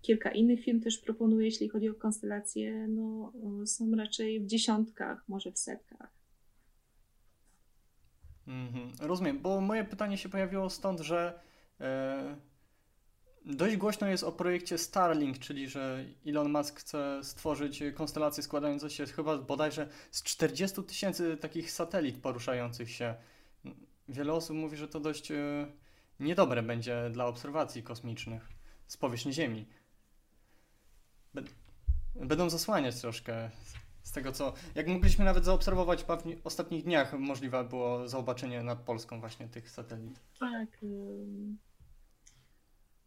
kilka 0.04 0.32
innych 0.32 0.64
firm 0.64 0.82
też 0.82 0.98
proponuje, 0.98 1.46
jeśli 1.46 1.70
chodzi 1.70 1.90
o 1.90 1.94
konstelacje, 1.94 2.88
no, 2.88 3.34
są 3.66 3.96
raczej 3.96 4.40
w 4.40 4.46
dziesiątkach, 4.46 5.24
może 5.28 5.52
w 5.52 5.60
setkach. 5.60 6.14
Mhm, 8.48 8.92
rozumiem, 9.02 9.40
bo 9.40 9.62
moje 9.62 9.84
pytanie 9.84 10.18
się 10.18 10.30
pojawiło 10.30 10.70
stąd, 10.70 11.00
że 11.00 11.40
e, 11.80 12.36
dość 13.46 13.78
głośno 13.78 14.08
jest 14.08 14.24
o 14.24 14.32
projekcie 14.32 14.78
Starlink, 14.78 15.40
czyli 15.40 15.70
że 15.70 16.06
Elon 16.28 16.52
Musk 16.52 16.80
chce 16.80 17.20
stworzyć 17.24 17.84
konstelację 17.96 18.44
składającą 18.44 18.90
się 18.90 19.06
chyba 19.06 19.38
bodajże 19.38 19.90
z 20.12 20.24
40 20.24 20.84
tysięcy 20.84 21.38
takich 21.38 21.72
satelit 21.72 22.18
poruszających 22.18 22.92
się. 22.92 23.16
Wiele 24.10 24.34
osób 24.34 24.58
mówi, 24.58 24.78
że 24.78 24.88
to 24.88 25.00
dość 25.00 25.32
e, 25.32 25.36
niedobre 26.20 26.64
będzie 26.64 27.10
dla 27.12 27.26
obserwacji 27.26 27.84
kosmicznych 27.84 28.50
z 28.88 28.98
powierzchni 28.98 29.34
Ziemi. 29.34 29.66
Będą 32.16 32.50
zasłaniać 32.50 33.02
troszkę 33.02 33.50
z 34.04 34.12
tego 34.12 34.32
co, 34.32 34.54
jak 34.76 34.88
mogliśmy 34.88 35.26
nawet 35.26 35.46
zaobserwować 35.46 36.04
w 36.04 36.08
ostatnich 36.44 36.84
dniach, 36.84 37.20
możliwe 37.20 37.64
było 37.64 38.08
zobaczenie 38.08 38.64
nad 38.64 38.80
Polską 38.80 39.20
właśnie 39.20 39.48
tych 39.48 39.70
satelit. 39.70 40.20
Tak. 40.40 40.70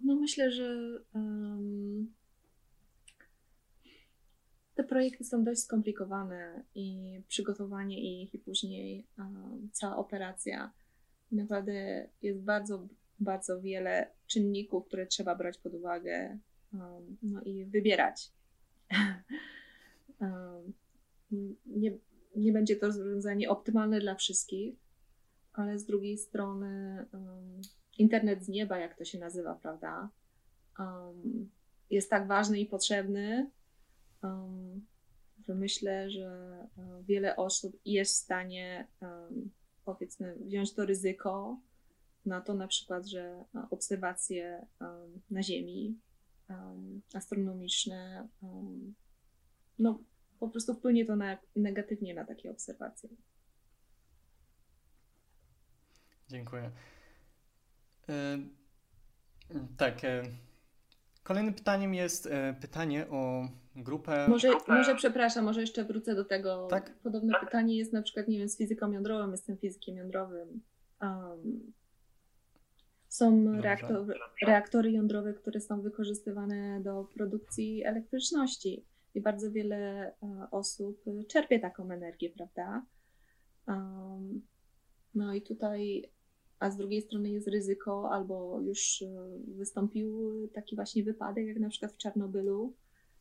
No 0.01 0.17
myślę, 0.17 0.53
że 0.53 0.99
um, 1.15 2.12
te 4.75 4.85
projekty 4.85 5.25
są 5.25 5.45
dość 5.45 5.61
skomplikowane 5.61 6.65
i 6.75 7.21
przygotowanie 7.29 8.23
ich 8.23 8.35
i 8.35 8.39
później 8.39 9.07
um, 9.19 9.71
cała 9.73 9.97
operacja. 9.97 10.73
Naprawdę 11.33 12.09
jest 12.23 12.41
bardzo, 12.41 12.89
bardzo 13.21 13.61
wiele 13.61 14.11
czynników, 14.27 14.87
które 14.87 15.07
trzeba 15.07 15.35
brać 15.35 15.59
pod 15.59 15.75
uwagę 15.75 16.39
no 17.23 17.43
i 17.43 17.65
wybierać. 17.65 18.31
um, 20.21 20.75
nie, 21.67 21.99
nie 22.37 22.53
będzie 22.53 22.77
to 22.77 22.87
rozwiązanie 22.87 23.51
optymalne 23.51 24.01
dla 24.01 24.15
wszystkich, 24.15 24.77
ale 25.53 25.79
z 25.79 25.85
drugiej 25.85 26.19
strony 26.19 27.07
um, 27.12 27.62
internet 27.99 28.45
z 28.45 28.49
nieba, 28.49 28.79
jak 28.79 28.99
to 28.99 29.05
się 29.05 29.19
nazywa, 29.19 29.55
prawda, 29.55 30.09
um, 30.79 31.51
jest 31.91 32.11
tak 32.11 32.27
ważny 32.27 32.61
i 32.61 32.67
potrzebny, 32.67 33.51
um, 34.23 34.87
że 35.47 35.55
myślę, 35.55 36.11
że 36.11 36.59
wiele 37.03 37.37
osób 37.37 37.81
jest 37.85 38.15
w 38.15 38.25
stanie, 38.25 38.87
powiedzmy, 39.85 40.37
wziąć 40.41 40.75
to 40.75 40.87
ryzyko 40.87 41.61
na 42.27 42.41
to 42.41 42.55
na 42.55 42.69
przykład, 42.69 43.07
że 43.07 43.45
obserwacje 43.71 44.67
na 45.31 45.43
Ziemi 45.43 45.99
astronomiczne, 47.14 48.28
no 49.78 49.98
po 50.40 50.48
prostu 50.48 50.74
wpłynie 50.74 51.04
to 51.04 51.16
na, 51.16 51.38
negatywnie 51.56 52.14
na 52.14 52.24
takie 52.24 52.50
obserwacje. 52.50 53.09
Dziękuję. 56.28 56.70
E, 58.09 58.38
tak. 59.76 60.04
E, 60.04 60.22
kolejnym 61.22 61.54
pytaniem 61.54 61.94
jest 61.94 62.26
e, 62.26 62.54
pytanie 62.61 63.06
o 63.11 63.48
grupę. 63.76 64.26
Może, 64.28 64.48
może 64.68 64.94
przepraszam, 64.94 65.44
może 65.44 65.61
jeszcze 65.61 65.85
wrócę 65.85 66.14
do 66.14 66.24
tego. 66.24 66.66
Tak? 66.66 66.94
Podobne 66.94 67.32
tak. 67.32 67.44
pytanie 67.44 67.76
jest 67.76 67.92
na 67.92 68.02
przykład, 68.02 68.28
nie 68.28 68.38
wiem, 68.38 68.48
z 68.48 68.56
fizyką 68.59 68.92
jądrową, 68.92 69.30
jestem 69.30 69.59
fizykiem 69.59 69.96
jądrowym. 69.96 70.61
Um, 71.02 71.72
są 73.09 73.53
reaktory, 73.61 74.14
reaktory 74.47 74.92
jądrowe, 74.92 75.35
które 75.35 75.61
są 75.61 75.83
wykorzystywane 75.83 76.81
do 76.81 77.05
produkcji 77.05 77.85
elektryczności 77.85 78.85
i 79.14 79.21
bardzo 79.21 79.53
wiele 79.53 80.12
osób 80.51 81.05
czerpie 81.29 81.59
taką 81.59 81.90
energię, 81.90 82.31
prawda? 82.31 82.87
Um, 83.66 84.42
no 85.14 85.35
i 85.35 85.42
tutaj 85.42 86.11
a 86.59 86.71
z 86.71 86.77
drugiej 86.77 87.03
strony 87.03 87.31
jest 87.31 87.49
ryzyko, 87.49 88.11
albo 88.11 88.61
już 88.61 89.03
e, 89.03 89.07
wystąpił 89.49 90.33
taki 90.55 90.77
właśnie 90.77 91.05
wypadek, 91.05 91.47
jak 91.47 91.59
na 91.59 91.69
przykład 91.69 91.92
w 91.92 91.97
Czarnobylu, 91.97 92.75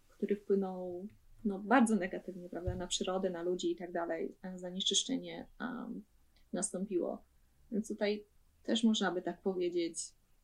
który 0.07 0.35
wpłynął 0.35 1.07
no, 1.45 1.59
bardzo 1.59 1.95
negatywnie 1.95 2.49
prawda, 2.49 2.75
na 2.75 2.87
przyrodę, 2.87 3.29
na 3.29 3.43
ludzi 3.43 3.71
i 3.71 3.75
tak 3.75 3.91
dalej. 3.91 4.35
Zanieczyszczenie 4.55 5.47
um, 5.59 6.03
nastąpiło. 6.53 7.23
Więc 7.71 7.87
tutaj 7.87 8.25
też 8.65 8.83
można 8.83 9.11
by 9.11 9.21
tak 9.21 9.41
powiedzieć, 9.41 9.97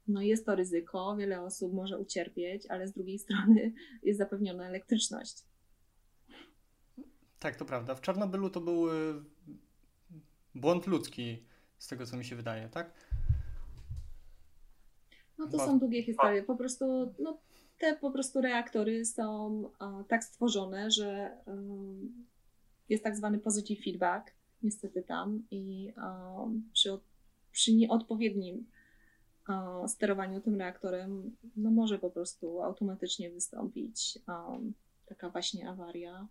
no 0.07 0.21
jest 0.21 0.45
to 0.45 0.55
ryzyko, 0.55 1.15
wiele 1.15 1.41
osób 1.41 1.73
może 1.73 1.99
ucierpieć, 1.99 2.65
ale 2.69 2.87
z 2.87 2.93
drugiej 2.93 3.19
strony 3.25 3.73
jest 4.03 4.19
zapewniona 4.19 4.67
elektryczność. 4.67 5.43
Tak, 7.39 7.55
to 7.55 7.65
prawda. 7.65 7.95
W 7.95 8.01
Czarnobylu 8.01 8.49
to 8.49 8.61
był 8.61 8.85
błąd 10.55 10.87
ludzki 10.87 11.43
z 11.77 11.87
tego, 11.87 12.05
co 12.05 12.17
mi 12.17 12.25
się 12.25 12.35
wydaje, 12.35 12.69
tak? 12.69 12.93
No 15.37 15.47
to 15.47 15.57
są 15.57 15.79
długie 15.79 16.03
historie. 16.03 16.43
Po 16.43 16.55
prostu, 16.55 17.13
no, 17.19 17.39
te 17.77 17.95
po 17.95 18.11
prostu 18.11 18.41
reaktory 18.41 19.05
są 19.05 19.63
tak 20.07 20.23
stworzone, 20.23 20.91
że 20.91 21.37
um, 21.45 22.25
jest 22.89 23.03
tak 23.03 23.17
zwany 23.17 23.39
positive 23.39 23.83
feedback, 23.83 24.31
niestety 24.63 25.03
tam, 25.03 25.43
i 25.51 25.93
um, 25.97 26.69
przy, 26.73 26.97
przy 27.51 27.73
nieodpowiednim 27.73 28.65
sterowaniu 29.87 30.41
tym 30.41 30.55
reaktorem, 30.55 31.35
no 31.55 31.71
może 31.71 31.99
po 31.99 32.09
prostu 32.09 32.61
automatycznie 32.61 33.29
wystąpić 33.29 34.19
taka 35.05 35.29
właśnie 35.29 35.69
awaria. 35.69 36.27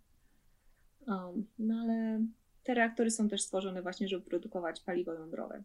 no 1.59 1.75
ale 1.81 2.25
te 2.63 2.73
reaktory 2.73 3.11
są 3.11 3.29
też 3.29 3.41
stworzone 3.41 3.81
właśnie, 3.81 4.07
żeby 4.07 4.25
produkować 4.25 4.81
paliwo 4.81 5.13
jądrowe 5.13 5.63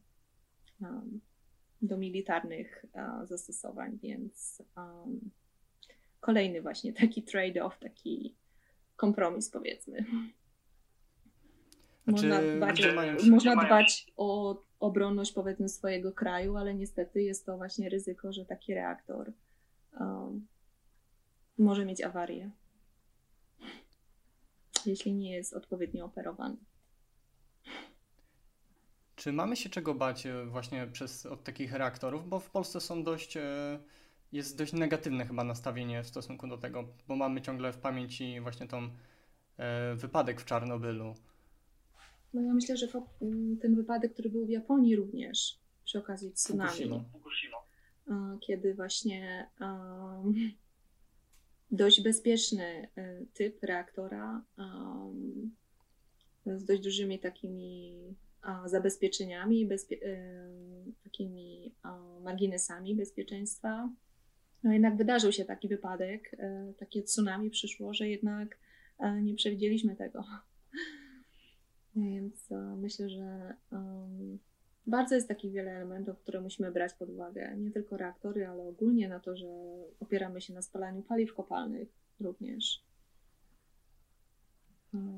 um, 0.81 1.21
do 1.83 1.99
militarnych 1.99 2.85
uh, 2.93 3.29
zastosowań, 3.29 3.99
więc 4.03 4.63
kolejny 6.21 6.63
właśnie 6.63 6.93
taki 6.93 7.23
trade-off, 7.23 7.79
taki 7.81 8.35
kompromis 8.97 9.51
powiedzmy. 9.51 10.05
Można 12.07 12.41
dbać, 12.43 12.87
o, 12.87 12.93
można 13.31 13.57
dbać 13.67 14.13
o 14.17 14.63
obronność 14.81 15.33
powiedzmy 15.33 15.69
swojego 15.69 16.13
kraju, 16.13 16.57
ale 16.57 16.75
niestety 16.75 17.23
jest 17.23 17.47
to 17.47 17.57
właśnie 17.57 17.89
ryzyko, 17.89 18.33
że 18.33 18.45
taki 18.45 18.75
reaktor 18.75 19.33
um, 20.01 20.47
może 21.59 21.85
mieć 21.85 22.03
awarię, 22.03 22.51
jeśli 24.87 25.15
nie 25.15 25.33
jest 25.33 25.55
odpowiednio 25.55 26.05
operowany. 26.05 26.57
Czy 29.17 29.33
mamy 29.33 29.57
się 29.57 29.69
czego 29.69 29.95
bać 29.95 30.27
e, 30.27 30.45
właśnie 30.45 30.87
przez, 30.87 31.27
od 31.27 31.45
takich 31.45 31.73
reaktorów? 31.73 32.29
Bo 32.29 32.41
w 32.41 32.51
Polsce 32.51 32.81
są 32.81 33.05
dość, 33.05 33.37
e, 33.37 33.79
jest 34.33 34.59
dość 34.59 34.73
negatywne 34.73 35.27
chyba 35.27 35.45
nastawienie 35.45 36.03
w 36.03 36.07
stosunku 36.07 36.47
do 36.47 36.59
tego, 36.59 36.89
bo 37.09 37.17
mamy 37.17 37.43
ciągle 37.43 37.73
w 37.73 37.79
pamięci 37.79 38.41
właśnie 38.41 38.69
tą 38.69 38.91
e, 39.57 39.95
wypadek 39.95 40.41
w 40.41 40.45
Czarnobylu. 40.45 41.15
No 42.37 42.43
ja 42.43 42.55
myślę, 42.55 42.77
że 42.77 42.89
ten 43.61 43.75
wypadek, 43.75 44.13
który 44.13 44.31
był 44.31 44.47
w 44.47 44.51
Japonii 44.51 44.97
również 44.97 45.59
przy 45.85 45.99
okazji 45.99 46.33
tsunami. 46.33 47.05
Fukushima. 47.13 47.57
Kiedy 48.41 48.75
właśnie 48.75 49.51
um, 49.61 50.35
dość 51.71 52.03
bezpieczny 52.03 52.89
typ 53.35 53.63
reaktora 53.63 54.45
um, 54.59 55.55
z 56.47 56.65
dość 56.65 56.83
dużymi 56.83 57.19
takimi 57.19 57.95
zabezpieczeniami, 58.67 59.67
bezpie 59.67 59.99
takimi 61.05 61.75
marginesami 62.21 62.95
bezpieczeństwa. 62.95 63.91
No 64.63 64.73
jednak 64.73 64.97
wydarzył 64.97 65.33
się 65.33 65.45
taki 65.45 65.69
wypadek, 65.69 66.37
e, 66.39 66.73
takie 66.79 67.03
tsunami 67.03 67.51
przyszło, 67.51 67.95
że 67.95 68.09
jednak 68.09 68.59
e, 68.99 69.23
nie 69.23 69.35
przewidzieliśmy 69.35 69.97
tego. 69.97 70.25
Więc 71.97 72.53
e, 72.53 72.77
myślę, 72.77 73.09
że 73.11 73.55
bardzo 74.87 75.15
jest 75.15 75.29
takich 75.29 75.53
wiele 75.53 75.71
elementów, 75.71 76.19
które 76.19 76.41
musimy 76.41 76.73
brać 76.73 76.95
pod 76.95 77.11
uwagę. 77.11 77.57
Nie 77.57 77.71
tylko 77.71 77.97
reaktory, 77.97 78.47
ale 78.47 78.69
ogólnie 78.69 79.09
na 79.09 79.21
to, 79.21 79.37
że 79.37 79.47
opieramy 80.01 80.41
się 80.41 80.55
na 80.55 80.63
spalaniu 80.63 81.03
paliw 81.03 81.35
kopalnych 81.35 81.89
również. 82.21 82.87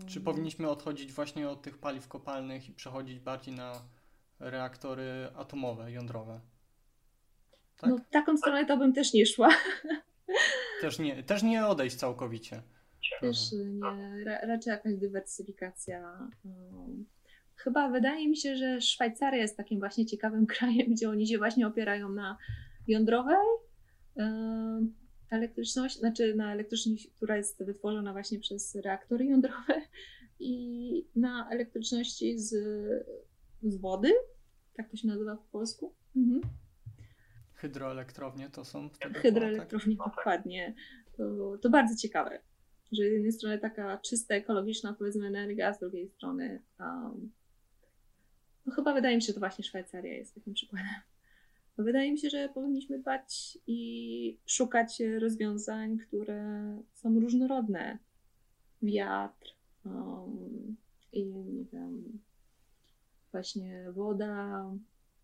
Czy 0.07 0.21
powinniśmy 0.21 0.69
odchodzić 0.69 1.13
właśnie 1.13 1.49
od 1.49 1.63
tych 1.63 1.79
paliw 1.79 2.09
kopalnych 2.09 2.69
i 2.69 2.73
przechodzić 2.73 3.21
bardziej 3.21 3.55
na 3.55 3.83
reaktory 4.39 5.29
atomowe, 5.37 5.93
jądrowe? 5.93 6.41
Tak? 7.77 7.91
No, 7.91 7.99
taką 8.11 8.37
stronę 8.37 8.67
to 8.67 8.77
bym 8.77 8.93
też 8.93 9.13
nie 9.13 9.27
szła. 9.27 9.49
Też 10.81 10.99
nie, 10.99 11.23
też 11.23 11.43
nie 11.43 11.67
odejść 11.67 11.97
całkowicie. 11.97 12.63
Też 13.21 13.53
nie, 13.53 14.25
raczej 14.25 14.71
jakaś 14.71 14.95
dywersyfikacja. 14.95 16.29
Um, 16.45 17.07
chyba 17.57 17.89
wydaje 17.89 18.29
mi 18.29 18.37
się, 18.37 18.57
że 18.57 18.81
Szwajcaria 18.81 19.43
jest 19.43 19.57
takim 19.57 19.79
właśnie 19.79 20.07
ciekawym 20.07 20.47
krajem, 20.57 20.93
gdzie 20.93 21.11
oni 21.11 21.27
się 21.27 21.39
właśnie 21.39 21.67
opierają 21.67 22.09
na 22.09 22.39
jądrowej. 22.89 23.47
Um, 24.15 24.95
elektryczność, 25.31 25.99
znaczy 25.99 26.35
na 26.35 26.53
elektryczność, 26.53 27.11
która 27.17 27.37
jest 27.37 27.65
wytworzona 27.65 28.13
właśnie 28.13 28.39
przez 28.39 28.75
reaktory 28.75 29.25
jądrowe 29.25 29.83
i 30.41 31.07
na 31.17 31.51
elektryczności 31.51 32.39
z, 32.39 32.55
z 33.63 33.77
wody, 33.77 34.13
tak 34.75 34.91
to 34.91 34.97
się 34.97 35.09
nazywa 35.09 35.37
po 35.37 35.43
polsku. 35.53 35.95
Mhm. 36.17 36.41
Hydroelektrownie 37.55 38.51
to 38.51 38.65
są 38.65 38.89
wtedy 38.89 39.21
Hydroelektrownie, 39.21 39.97
tak? 39.97 40.07
dokładnie. 40.07 40.75
To, 41.17 41.57
to 41.63 41.71
bardzo 41.71 41.97
ciekawe, 41.97 42.41
że 42.93 43.03
z 43.03 43.13
jednej 43.13 43.33
strony 43.33 43.59
taka 43.59 43.99
czysta, 43.99 44.35
ekologiczna 44.35 44.93
powiedzmy 44.93 45.27
energia, 45.27 45.69
a 45.69 45.75
z 45.75 45.81
drugiej 45.81 46.09
strony 46.09 46.63
um, 46.81 47.31
no 48.67 48.75
chyba 48.75 48.95
wydaje 48.95 49.17
mi 49.17 49.23
się, 49.23 49.27
że 49.27 49.35
to 49.35 49.41
właśnie 49.41 49.65
Szwajcaria 49.65 50.15
jest 50.15 50.35
takim 50.35 50.55
przykładem. 50.55 50.87
Wydaje 51.79 52.13
mi 52.13 52.19
się, 52.19 52.31
że 52.31 52.49
powinniśmy 52.49 52.99
dbać 52.99 53.59
i 53.67 54.39
szukać 54.47 55.03
rozwiązań, 55.19 55.99
które 55.99 56.79
są 56.95 57.21
różnorodne. 57.21 57.99
Wiatr 58.83 59.55
um, 59.85 60.77
i 61.13 61.25
nie 61.25 61.65
wiem, 61.65 62.19
właśnie 63.33 63.93
woda, 63.93 64.65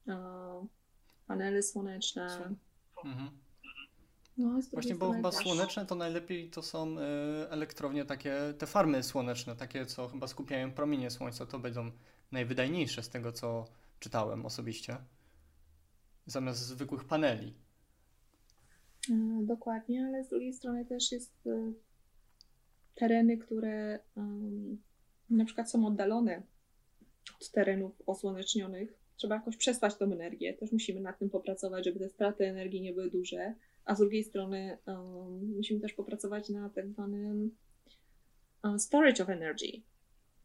um, 0.06 0.68
panele 1.26 1.62
słoneczne. 1.62 2.56
Mhm. 3.04 3.30
No, 4.38 4.60
Właśnie, 4.72 4.94
bo 4.94 5.12
chyba 5.12 5.32
słoneczne 5.32 5.86
to 5.86 5.94
najlepiej 5.94 6.50
to 6.50 6.62
są 6.62 6.98
y, 6.98 7.02
elektrownie 7.50 8.04
takie, 8.04 8.34
te 8.58 8.66
farmy 8.66 9.02
słoneczne, 9.02 9.56
takie 9.56 9.86
co 9.86 10.08
chyba 10.08 10.26
skupiają 10.26 10.72
promienie 10.72 11.10
słońca, 11.10 11.46
to 11.46 11.58
będą 11.58 11.90
najwydajniejsze 12.32 13.02
z 13.02 13.08
tego 13.08 13.32
co 13.32 13.64
czytałem 14.00 14.46
osobiście 14.46 14.96
zamiast 16.26 16.60
zwykłych 16.60 17.04
paneli. 17.04 17.54
Dokładnie, 19.42 20.06
ale 20.06 20.24
z 20.24 20.28
drugiej 20.28 20.52
strony 20.52 20.84
też 20.84 21.12
jest 21.12 21.48
tereny, 22.94 23.38
które 23.38 23.98
na 25.30 25.44
przykład 25.44 25.70
są 25.70 25.86
oddalone 25.86 26.42
od 27.40 27.50
terenów 27.50 28.02
osłonecznionych. 28.06 28.94
Trzeba 29.16 29.34
jakoś 29.34 29.56
przesłać 29.56 29.96
tą 29.96 30.04
energię. 30.04 30.54
Też 30.54 30.72
musimy 30.72 31.00
nad 31.00 31.18
tym 31.18 31.30
popracować, 31.30 31.84
żeby 31.84 31.98
te 31.98 32.08
straty 32.08 32.44
energii 32.46 32.82
nie 32.82 32.92
były 32.92 33.10
duże. 33.10 33.54
A 33.84 33.94
z 33.94 33.98
drugiej 33.98 34.24
strony 34.24 34.78
um, 34.86 35.56
musimy 35.56 35.80
też 35.80 35.92
popracować 35.92 36.48
na 36.48 36.70
tak 36.70 36.88
zwanym 36.88 37.56
um, 38.64 38.78
storage 38.78 39.22
of 39.22 39.28
energy. 39.28 39.82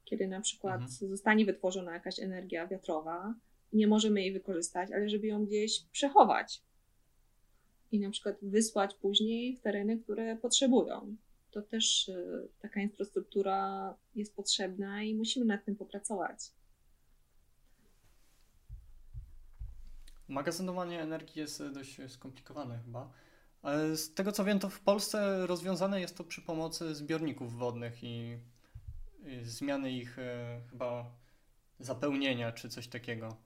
Kiedy 0.06 0.28
na 0.28 0.42
przykład 0.42 0.82
mhm. 0.82 1.10
zostanie 1.10 1.46
wytworzona 1.46 1.94
jakaś 1.94 2.20
energia 2.20 2.68
wiatrowa, 2.68 3.36
nie 3.74 3.88
możemy 3.88 4.22
jej 4.22 4.34
wykorzystać, 4.34 4.92
ale 4.92 5.10
żeby 5.10 5.28
ją 5.28 5.46
gdzieś 5.46 5.84
przechować 5.92 6.62
i 7.92 8.00
na 8.00 8.10
przykład 8.10 8.36
wysłać 8.42 8.96
później 8.96 9.56
w 9.56 9.62
tereny, 9.62 9.98
które 9.98 10.38
potrzebują 10.38 11.16
to 11.52 11.62
też 11.62 12.08
y, 12.08 12.50
taka 12.60 12.82
infrastruktura 12.82 13.94
jest 14.16 14.36
potrzebna 14.36 15.04
i 15.04 15.16
musimy 15.16 15.46
nad 15.46 15.66
tym 15.66 15.76
popracować. 15.76 16.40
Magazynowanie 20.28 21.02
energii 21.02 21.40
jest 21.40 21.64
dość 21.68 21.98
skomplikowane 22.08 22.80
chyba. 22.86 23.12
Z 23.94 24.14
tego 24.14 24.32
co 24.32 24.46
wiem, 24.46 24.60
to 24.60 24.70
w 24.70 24.80
Polsce 24.80 25.48
rozwiązane 25.48 26.02
jest 26.02 26.18
to 26.18 26.24
przy 26.24 26.42
pomocy 26.42 26.96
zbiorników 26.96 27.54
wodnych 27.58 28.04
i, 28.04 28.38
zmiany 29.44 29.92
ich 29.92 30.20
e, 30.20 30.62
chyba 30.70 31.12
zapełnienia 31.80 32.52
czy 32.52 32.70
coś 32.70 32.88
takiego 32.88 33.38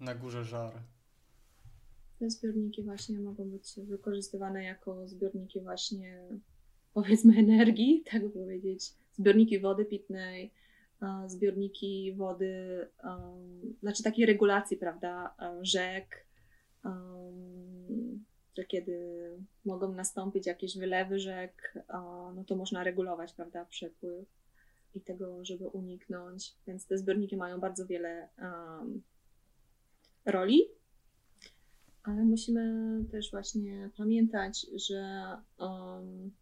na 0.00 0.14
górze 0.14 0.44
żar. 0.44 0.72
Te 2.18 2.30
zbiorniki 2.30 2.82
właśnie 2.82 3.20
mogą 3.20 3.44
być 3.44 3.74
wykorzystywane 3.76 4.64
jako 4.64 5.08
zbiorniki 5.08 5.60
właśnie 5.60 6.28
powiedzmy 6.94 7.38
energii, 7.38 8.02
tak 8.10 8.32
powiedzieć, 8.32 8.92
zbiorniki 9.12 9.60
wody 9.60 9.84
pitnej, 9.84 10.52
zbiorniki 11.26 12.14
wody, 12.16 12.88
znaczy 13.80 14.02
takiej 14.02 14.26
regulacji, 14.26 14.76
prawda, 14.76 15.34
rzek, 15.62 16.26
kiedy 18.68 19.28
mogą 19.64 19.92
nastąpić 19.92 20.46
jakieś 20.46 20.78
wylewy 20.78 21.18
rzek, 21.18 21.74
no 22.34 22.44
to 22.46 22.56
można 22.56 22.84
regulować, 22.84 23.32
prawda, 23.32 23.64
przepływ 23.64 24.28
i 24.94 25.00
tego, 25.00 25.44
żeby 25.44 25.68
uniknąć. 25.68 26.54
Więc 26.66 26.86
te 26.86 26.98
zbiorniki 26.98 27.36
mają 27.36 27.60
bardzo 27.60 27.86
wiele 27.86 28.28
um, 28.38 29.02
roli, 30.24 30.68
ale 32.02 32.24
musimy 32.24 33.04
też 33.10 33.30
właśnie 33.30 33.90
pamiętać, 33.96 34.66
że 34.88 35.28
um, 35.58 36.32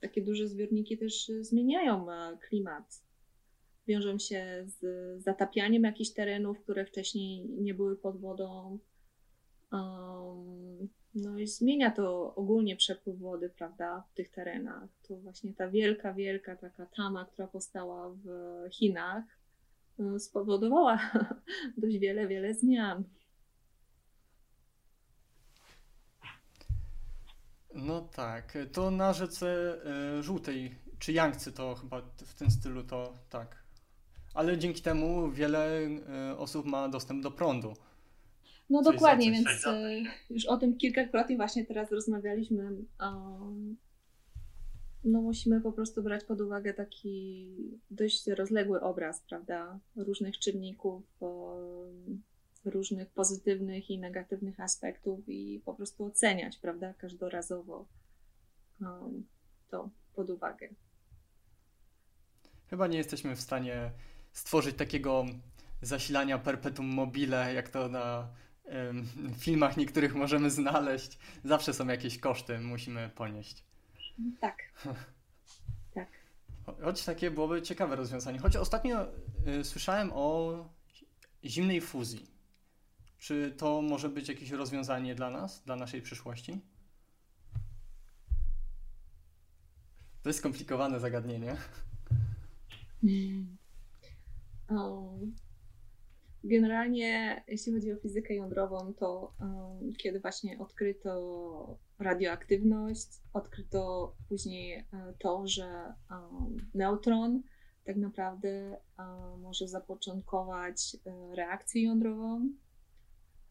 takie 0.00 0.22
duże 0.22 0.48
zbiorniki 0.48 0.98
też 0.98 1.30
zmieniają 1.40 2.12
e, 2.12 2.38
klimat. 2.48 3.02
Wiążą 3.86 4.18
się 4.18 4.64
z 4.66 4.82
zatapianiem 5.22 5.82
jakichś 5.82 6.10
terenów, 6.10 6.60
które 6.60 6.86
wcześniej 6.86 7.48
nie 7.48 7.74
były 7.74 7.96
pod 7.96 8.20
wodą. 8.20 8.78
Um, 9.72 10.88
no 11.14 11.38
i 11.38 11.46
zmienia 11.46 11.90
to 11.90 12.34
ogólnie 12.34 12.76
przepływ 12.76 13.18
wody, 13.18 13.50
prawda, 13.50 14.04
w 14.12 14.14
tych 14.14 14.28
terenach. 14.28 14.88
To 15.08 15.16
właśnie 15.16 15.54
ta 15.54 15.68
wielka, 15.68 16.14
wielka 16.14 16.56
taka 16.56 16.86
tama, 16.86 17.24
która 17.24 17.48
powstała 17.48 18.10
w 18.10 18.28
Chinach, 18.70 19.24
e, 19.98 20.20
spowodowała 20.20 20.98
dość 21.82 21.98
wiele, 21.98 22.26
wiele 22.26 22.54
zmian. 22.54 23.04
No 27.74 28.00
tak, 28.00 28.58
to 28.72 28.90
na 28.90 29.12
rzece 29.12 29.76
y, 30.18 30.22
żółtej, 30.22 30.74
czy 30.98 31.12
Yangtze 31.12 31.52
to 31.52 31.74
chyba 31.74 32.02
w 32.16 32.34
tym 32.34 32.50
stylu 32.50 32.82
to 32.82 33.14
tak. 33.30 33.62
Ale 34.34 34.58
dzięki 34.58 34.82
temu 34.82 35.30
wiele 35.30 35.80
y, 36.32 36.36
osób 36.38 36.66
ma 36.66 36.88
dostęp 36.88 37.22
do 37.22 37.30
prądu. 37.30 37.74
No 38.70 38.82
coś 38.82 38.94
dokładnie, 38.94 39.32
więc 39.32 39.48
y, 39.66 40.04
już 40.30 40.46
o 40.46 40.56
tym 40.56 40.76
kilkakrotnie 40.76 41.36
właśnie 41.36 41.66
teraz 41.66 41.92
rozmawialiśmy. 41.92 42.70
No 45.04 45.22
musimy 45.22 45.60
po 45.60 45.72
prostu 45.72 46.02
brać 46.02 46.24
pod 46.24 46.40
uwagę 46.40 46.74
taki 46.74 47.46
dość 47.90 48.26
rozległy 48.26 48.80
obraz, 48.80 49.20
prawda, 49.20 49.78
różnych 49.96 50.38
czynników, 50.38 51.02
różnych 52.64 53.10
pozytywnych 53.10 53.90
i 53.90 53.98
negatywnych 53.98 54.60
aspektów 54.60 55.28
i 55.28 55.62
po 55.64 55.74
prostu 55.74 56.04
oceniać, 56.04 56.58
prawda, 56.58 56.94
każdorazowo 56.94 57.86
to 59.70 59.90
pod 60.14 60.30
uwagę. 60.30 60.68
Chyba 62.70 62.86
nie 62.86 62.98
jesteśmy 62.98 63.36
w 63.36 63.40
stanie 63.40 63.90
stworzyć 64.32 64.76
takiego 64.76 65.24
zasilania 65.82 66.38
perpetuum 66.38 66.88
mobile, 66.88 67.54
jak 67.54 67.68
to 67.68 67.88
na 67.88 68.28
filmach 69.38 69.76
niektórych 69.76 70.14
możemy 70.14 70.50
znaleźć. 70.50 71.18
Zawsze 71.44 71.74
są 71.74 71.86
jakieś 71.86 72.18
koszty, 72.18 72.58
musimy 72.58 73.10
ponieść. 73.14 73.64
Tak. 74.40 74.56
tak. 75.94 76.08
Choć 76.82 77.04
takie 77.04 77.30
byłoby 77.30 77.62
ciekawe 77.62 77.96
rozwiązanie. 77.96 78.38
Choć 78.38 78.56
ostatnio 78.56 79.06
y, 79.60 79.64
słyszałem 79.64 80.10
o 80.14 80.54
zimnej 81.44 81.80
fuzji. 81.80 82.30
Czy 83.18 83.54
to 83.58 83.82
może 83.82 84.08
być 84.08 84.28
jakieś 84.28 84.50
rozwiązanie 84.50 85.14
dla 85.14 85.30
nas, 85.30 85.62
dla 85.62 85.76
naszej 85.76 86.02
przyszłości? 86.02 86.60
To 90.22 90.28
jest 90.28 90.38
skomplikowane 90.38 91.00
zagadnienie. 91.00 91.56
Um, 94.68 95.34
generalnie, 96.44 97.44
jeśli 97.48 97.72
chodzi 97.72 97.92
o 97.92 97.96
fizykę 97.96 98.34
jądrową, 98.34 98.94
to 98.94 99.34
um, 99.40 99.92
kiedy 99.98 100.20
właśnie 100.20 100.58
odkryto 100.58 101.78
radioaktywność, 101.98 103.08
odkryto 103.32 104.14
później 104.28 104.72
e, 104.72 104.84
to, 105.18 105.46
że 105.46 105.94
um, 106.10 106.70
neutron 106.74 107.42
tak 107.84 107.96
naprawdę 107.96 108.76
może 109.38 109.68
zapoczątkować 109.68 110.96
e, 111.06 111.34
reakcję 111.36 111.82
jądrową, 111.82 112.48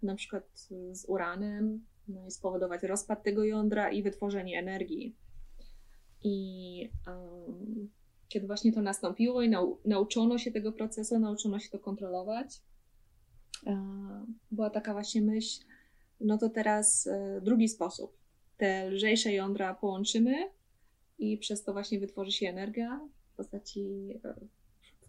na 0.03 0.15
przykład 0.15 0.67
z 0.91 1.05
uranem, 1.07 1.85
no 2.07 2.27
i 2.27 2.31
spowodować 2.31 2.83
rozpad 2.83 3.23
tego 3.23 3.43
jądra 3.43 3.91
i 3.91 4.03
wytworzenie 4.03 4.59
energii. 4.59 5.15
I 6.23 6.89
um, 7.07 7.89
kiedy 8.27 8.47
właśnie 8.47 8.73
to 8.73 8.81
nastąpiło 8.81 9.41
i 9.41 9.49
nau 9.49 9.79
nauczono 9.85 10.37
się 10.37 10.51
tego 10.51 10.71
procesu, 10.71 11.19
nauczono 11.19 11.59
się 11.59 11.69
to 11.69 11.79
kontrolować, 11.79 12.47
um, 12.47 12.68
była 14.51 14.69
taka 14.69 14.93
właśnie 14.93 15.21
myśl, 15.21 15.63
no 16.21 16.37
to 16.37 16.49
teraz 16.49 17.09
um, 17.11 17.43
drugi 17.43 17.69
sposób. 17.69 18.17
Te 18.57 18.89
lżejsze 18.89 19.33
jądra 19.33 19.73
połączymy 19.73 20.49
i 21.19 21.37
przez 21.37 21.63
to 21.63 21.73
właśnie 21.73 21.99
wytworzy 21.99 22.31
się 22.31 22.49
energia 22.49 22.99
w 23.33 23.35
postaci 23.35 24.13
e, 24.25 24.35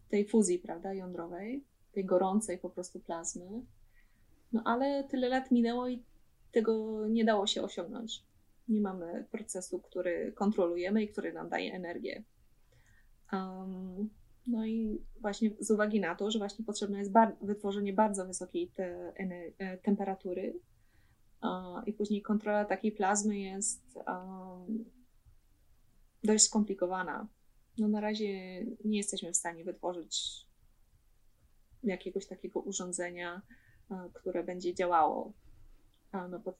tej 0.08 0.28
fuzji, 0.28 0.58
prawda, 0.58 0.94
jądrowej, 0.94 1.64
tej 1.92 2.04
gorącej 2.04 2.58
po 2.58 2.70
prostu 2.70 3.00
plazmy. 3.00 3.62
No 4.52 4.62
ale 4.64 5.04
tyle 5.04 5.28
lat 5.28 5.50
minęło 5.50 5.88
i 5.88 6.02
tego 6.52 7.06
nie 7.08 7.24
dało 7.24 7.46
się 7.46 7.62
osiągnąć. 7.62 8.24
Nie 8.68 8.80
mamy 8.80 9.26
procesu, 9.30 9.78
który 9.78 10.32
kontrolujemy 10.32 11.02
i 11.02 11.08
który 11.08 11.32
nam 11.32 11.48
daje 11.48 11.72
energię. 11.72 12.22
Um, 13.32 14.10
no 14.50 14.66
i 14.66 15.04
właśnie 15.20 15.50
z 15.60 15.70
uwagi 15.70 16.00
na 16.00 16.14
to, 16.14 16.30
że 16.30 16.38
właśnie 16.38 16.64
potrzebne 16.64 16.98
jest 16.98 17.12
bar 17.12 17.36
wytworzenie 17.42 17.92
bardzo 17.92 18.26
wysokiej 18.26 18.68
te 18.68 19.12
e, 19.58 19.78
temperatury 19.78 20.60
i 21.86 21.92
później 21.92 22.22
kontrola 22.22 22.64
takiej 22.64 22.92
plazmy 22.92 23.38
jest 23.38 23.98
dość 26.24 26.44
skomplikowana. 26.44 27.28
No 27.78 27.88
na 27.88 28.00
razie 28.00 28.64
nie 28.84 28.98
jesteśmy 28.98 29.32
w 29.32 29.36
stanie 29.36 29.64
wytworzyć 29.64 30.46
jakiegoś 31.82 32.26
takiego 32.26 32.60
urządzenia, 32.60 33.42
które 34.14 34.44
będzie 34.44 34.74
działało. 34.74 35.32
No, 36.12 36.54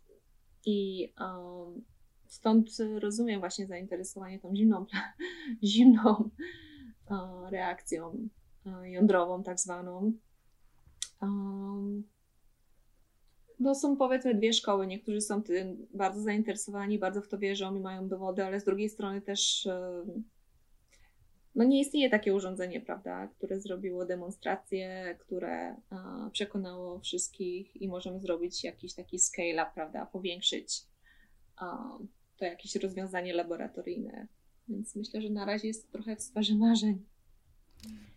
I 0.66 1.08
um, 1.20 1.84
stąd 2.26 2.70
rozumiem 2.98 3.40
właśnie 3.40 3.66
zainteresowanie 3.66 4.38
tą 4.38 4.56
zimną, 4.56 4.86
zimną 5.64 6.30
reakcją 7.50 8.28
jądrową, 8.82 9.42
tak 9.42 9.60
zwaną. 9.60 10.12
Um, 11.22 12.04
no 13.60 13.74
są 13.74 13.96
powiedzmy 13.96 14.34
dwie 14.34 14.52
szkoły. 14.52 14.86
Niektórzy 14.86 15.20
są 15.20 15.42
tym 15.42 15.86
bardzo 15.94 16.22
zainteresowani, 16.22 16.98
bardzo 16.98 17.22
w 17.22 17.28
to 17.28 17.38
wierzą 17.38 17.76
i 17.76 17.80
mają 17.80 18.08
dowody, 18.08 18.44
ale 18.44 18.60
z 18.60 18.64
drugiej 18.64 18.88
strony 18.88 19.20
też 19.20 19.68
no 21.54 21.64
nie 21.64 21.80
istnieje 21.80 22.10
takie 22.10 22.34
urządzenie, 22.34 22.80
prawda, 22.80 23.28
które 23.28 23.60
zrobiło 23.60 24.06
demonstrację, 24.06 25.16
które 25.20 25.76
przekonało 26.32 27.00
wszystkich 27.00 27.82
i 27.82 27.88
możemy 27.88 28.20
zrobić 28.20 28.64
jakiś 28.64 28.94
taki 28.94 29.18
scale-up, 29.18 29.70
prawda, 29.74 30.06
powiększyć 30.06 30.82
to 32.36 32.44
jakieś 32.44 32.76
rozwiązanie 32.76 33.32
laboratoryjne. 33.32 34.26
Więc 34.70 34.96
myślę, 34.96 35.22
że 35.22 35.30
na 35.30 35.44
razie 35.44 35.68
jest 35.68 35.86
to 35.86 35.92
trochę 35.92 36.16
w 36.16 36.22
sferze 36.22 36.54
marzeń. 36.54 37.04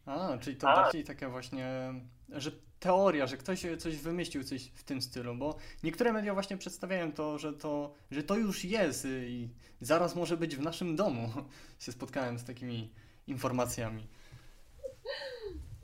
A, 0.05 0.37
czyli 0.37 0.55
to 0.55 0.67
bardziej 0.67 1.03
takie 1.03 1.27
właśnie, 1.27 1.93
że 2.29 2.51
teoria, 2.79 3.27
że 3.27 3.37
ktoś 3.37 3.65
coś 3.79 3.97
wymyślił 3.97 4.43
coś 4.43 4.67
w 4.67 4.83
tym 4.83 5.01
stylu, 5.01 5.35
bo 5.35 5.55
niektóre 5.83 6.13
media 6.13 6.33
właśnie 6.33 6.57
przedstawiają 6.57 7.11
to, 7.11 7.37
że 7.37 7.53
to, 7.53 7.93
że 8.11 8.23
to 8.23 8.37
już 8.37 8.65
jest 8.65 9.07
i 9.27 9.49
zaraz 9.81 10.15
może 10.15 10.37
być 10.37 10.55
w 10.55 10.61
naszym 10.61 10.95
domu. 10.95 11.29
Się 11.79 11.91
spotkałem 11.91 12.39
z 12.39 12.43
takimi 12.43 12.91
informacjami. 13.27 14.07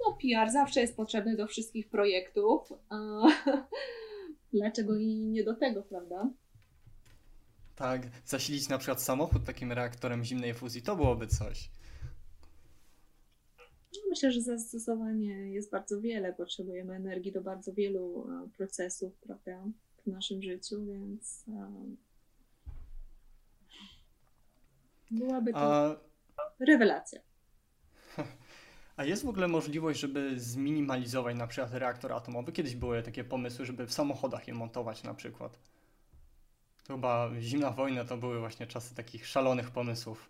No, 0.05 0.17
PR 0.21 0.51
zawsze 0.51 0.81
jest 0.81 0.97
potrzebny 0.97 1.35
do 1.35 1.47
wszystkich 1.47 1.89
projektów. 1.89 2.73
Dlaczego 4.53 4.95
i 4.95 5.15
nie 5.15 5.43
do 5.43 5.55
tego, 5.55 5.83
prawda? 5.83 6.29
Tak, 7.79 8.01
zasilić 8.25 8.69
na 8.69 8.77
przykład 8.77 9.01
samochód 9.01 9.45
takim 9.45 9.71
reaktorem 9.71 10.23
zimnej 10.23 10.53
fuzji, 10.53 10.81
to 10.81 10.95
byłoby 10.95 11.27
coś. 11.27 11.69
Myślę, 14.09 14.31
że 14.31 14.41
zastosowanie 14.41 15.51
jest 15.51 15.71
bardzo 15.71 16.01
wiele. 16.01 16.33
Potrzebujemy 16.33 16.95
energii 16.95 17.31
do 17.31 17.41
bardzo 17.41 17.73
wielu 17.73 18.27
e, 18.29 18.49
procesów, 18.57 19.13
prawda, 19.17 19.63
w 20.05 20.07
naszym 20.07 20.41
życiu, 20.41 20.85
więc 20.85 21.45
e, 21.47 21.71
byłaby 25.11 25.53
to 25.53 25.59
A... 25.59 25.95
rewelacja. 26.59 27.21
A 28.97 29.05
jest 29.05 29.25
w 29.25 29.29
ogóle 29.29 29.47
możliwość, 29.47 29.99
żeby 29.99 30.39
zminimalizować 30.39 31.37
na 31.37 31.47
przykład 31.47 31.73
reaktor 31.73 32.13
atomowy? 32.13 32.51
Kiedyś 32.51 32.75
były 32.75 33.03
takie 33.03 33.23
pomysły, 33.23 33.65
żeby 33.65 33.87
w 33.87 33.93
samochodach 33.93 34.47
je 34.47 34.53
montować 34.53 35.03
na 35.03 35.13
przykład. 35.13 35.59
Chyba 36.89 37.31
zimna 37.39 37.71
wojna 37.71 38.05
to 38.05 38.17
były 38.17 38.39
właśnie 38.39 38.67
czasy 38.67 38.95
takich 38.95 39.27
szalonych 39.27 39.71
pomysłów. 39.71 40.29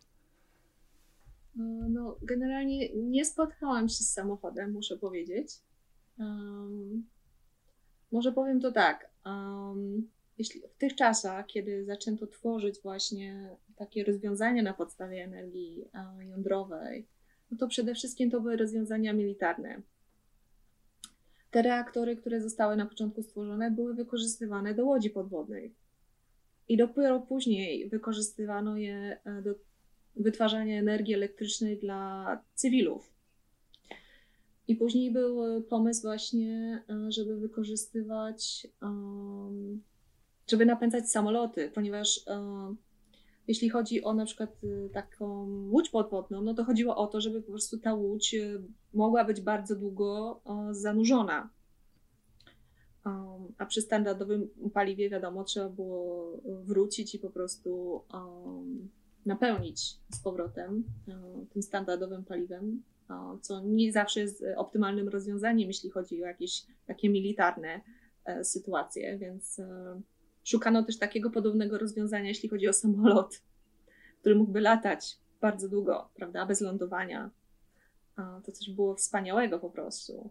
E, 1.58 1.62
no, 1.90 2.18
generalnie 2.22 2.90
nie 2.96 3.26
spotkałam 3.26 3.90
się 3.90 4.04
z 4.04 4.14
samochodem, 4.14 4.72
muszę 4.72 4.98
powiedzieć. 4.98 5.52
Um, 6.18 7.08
może 8.12 8.32
powiem 8.32 8.60
to 8.60 8.72
tak. 8.72 9.10
Um, 9.26 10.10
jeśli 10.38 10.62
w 10.62 10.78
tych 10.78 10.96
czasach, 10.96 11.46
kiedy 11.46 11.86
zaczęto 11.86 12.28
tworzyć 12.28 12.82
właśnie 12.82 13.50
takie 13.76 14.04
rozwiązania 14.04 14.64
na 14.64 14.74
podstawie 14.74 15.24
energii 15.24 15.86
jądrowej, 16.30 17.08
no 17.52 17.58
to 17.58 17.68
przede 17.68 17.96
wszystkim 17.96 18.32
to 18.32 18.42
były 18.42 18.58
rozwiązania 18.58 19.14
militarne. 19.14 19.82
Te 21.52 21.62
reaktory, 21.62 22.16
które 22.16 22.42
zostały 22.42 22.76
na 22.76 22.86
początku 22.86 23.24
stworzone, 23.24 23.72
były 23.72 23.94
wykorzystywane 23.94 24.74
do 24.74 24.86
łodzi 24.86 25.10
podwodnej. 25.10 25.74
I 26.70 26.78
dopiero 26.78 27.20
później 27.20 27.90
wykorzystywano 27.90 28.78
je 28.78 29.20
e, 29.26 29.42
do 29.42 29.56
wytwarzania 30.16 30.80
energii 30.80 31.14
elektrycznej 31.14 31.78
dla 31.78 32.44
cywilów. 32.56 33.20
I 34.70 34.76
później 34.76 35.12
był 35.12 35.64
pomysł 35.64 36.02
właśnie, 36.02 36.84
e, 36.90 37.12
żeby 37.12 37.38
wykorzystywać, 37.38 38.68
żeby 40.48 40.66
napędzać 40.66 41.12
samoloty, 41.12 41.72
ponieważ 41.76 42.28
e, 42.28 42.76
jeśli 43.48 43.70
chodzi 43.70 44.04
o 44.04 44.14
na 44.14 44.26
przykład 44.26 44.50
e, 44.64 44.90
taką 44.90 45.48
łódź 45.72 45.90
podwodną, 45.90 46.42
no 46.42 46.54
to 46.54 46.64
chodziło 46.64 46.96
o 46.96 47.08
to, 47.08 47.22
żeby 47.22 47.42
po 47.42 47.52
prostu 47.52 47.78
ta 47.78 47.94
łódź 47.94 48.36
mogła 48.94 49.26
być 49.26 49.42
bardzo 49.42 49.76
długo 49.76 50.42
zanurzona. 50.72 51.50
A 53.58 53.66
przy 53.66 53.82
standardowym 53.82 54.50
paliwie, 54.74 55.10
wiadomo, 55.10 55.44
trzeba 55.44 55.70
było 55.70 56.38
wrócić 56.64 57.16
i 57.16 57.20
po 57.20 57.30
prostu 57.30 58.02
napełnić 59.26 59.98
z 60.14 60.20
powrotem 60.20 60.84
e, 61.08 61.46
tym 61.54 61.64
standardowym 61.64 62.26
paliwem, 62.26 62.84
co 63.42 63.62
nie 63.62 63.92
zawsze 63.92 64.20
jest 64.20 64.44
optymalnym 64.58 65.10
rozwiązaniem, 65.10 65.68
jeśli 65.68 65.90
chodzi 65.90 66.24
o 66.24 66.28
jakieś 66.28 66.66
takie 66.86 67.10
militarne 67.10 67.82
e, 68.26 68.44
sytuacje, 68.44 69.18
więc 69.18 69.60
e, 69.60 70.02
szukano 70.44 70.84
też 70.84 70.98
takiego 70.98 71.30
podobnego 71.30 71.78
rozwiązania, 71.78 72.28
jeśli 72.28 72.50
chodzi 72.50 72.68
o 72.68 72.74
samolot, 72.74 73.42
który 74.20 74.36
mógłby 74.36 74.62
latać 74.62 75.18
bardzo 75.42 75.70
długo, 75.70 76.10
prawda, 76.16 76.46
bez 76.46 76.62
lądowania. 76.62 77.30
To 78.46 78.52
coś 78.52 78.70
było 78.70 78.96
wspaniałego 78.96 79.60
po 79.60 79.70
prostu. 79.70 80.30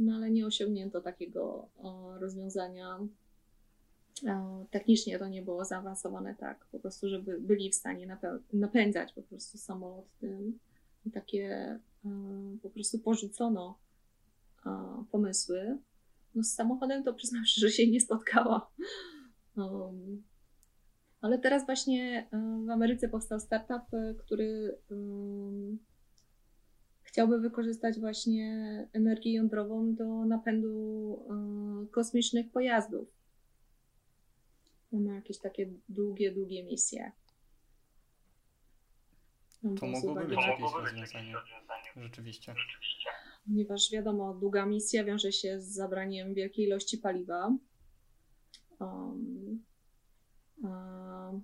No 0.00 0.14
ale 0.14 0.30
nie 0.30 0.46
osiągnięto 0.46 1.00
takiego 1.00 1.68
rozwiązania 2.20 3.00
technicznie 4.70 5.18
to 5.18 5.28
nie 5.28 5.42
było 5.42 5.64
zaawansowane 5.64 6.34
tak, 6.34 6.66
po 6.72 6.78
prostu, 6.78 7.08
żeby 7.08 7.40
byli 7.40 7.70
w 7.70 7.74
stanie 7.74 8.18
napędzać 8.52 9.12
po 9.12 9.22
prostu 9.22 9.58
samolot 9.58 10.04
tym. 10.20 10.58
Takie 11.12 11.78
po 12.62 12.70
prostu 12.70 12.98
porzucono 12.98 13.78
pomysły. 15.10 15.78
No 16.34 16.42
z 16.42 16.52
samochodem 16.52 17.04
to 17.04 17.14
przyznam 17.14 17.44
się, 17.46 17.60
że 17.60 17.70
się 17.70 17.90
nie 17.90 18.00
spotkała. 18.00 18.70
Um, 19.56 20.22
ale 21.20 21.38
teraz 21.38 21.66
właśnie 21.66 22.28
w 22.66 22.70
Ameryce 22.70 23.08
powstał 23.08 23.40
startup, 23.40 23.82
który 24.18 24.78
um, 24.90 25.78
chciałby 27.10 27.40
wykorzystać 27.40 28.00
właśnie 28.00 28.48
energię 28.92 29.34
jądrową 29.34 29.94
do 29.94 30.24
napędu 30.24 31.88
kosmicznych 31.92 32.50
pojazdów. 32.50 33.08
Ma 34.92 35.14
jakieś 35.14 35.38
takie 35.38 35.70
długie, 35.88 36.32
długie 36.32 36.64
misje. 36.64 37.12
to 39.80 39.86
mogłoby 39.86 40.24
być 40.24 40.38
jakieś 40.46 40.72
rozwiązanie. 40.72 41.34
Rzeczywiście. 41.96 42.54
Ponieważ 43.46 43.90
wiadomo, 43.92 44.34
długa 44.34 44.66
misja 44.66 45.04
wiąże 45.04 45.32
się 45.32 45.60
z 45.60 45.64
zabraniem 45.64 46.34
wielkiej 46.34 46.66
ilości 46.66 46.98
paliwa. 46.98 47.56
Um, 48.80 49.64
um, 50.62 51.42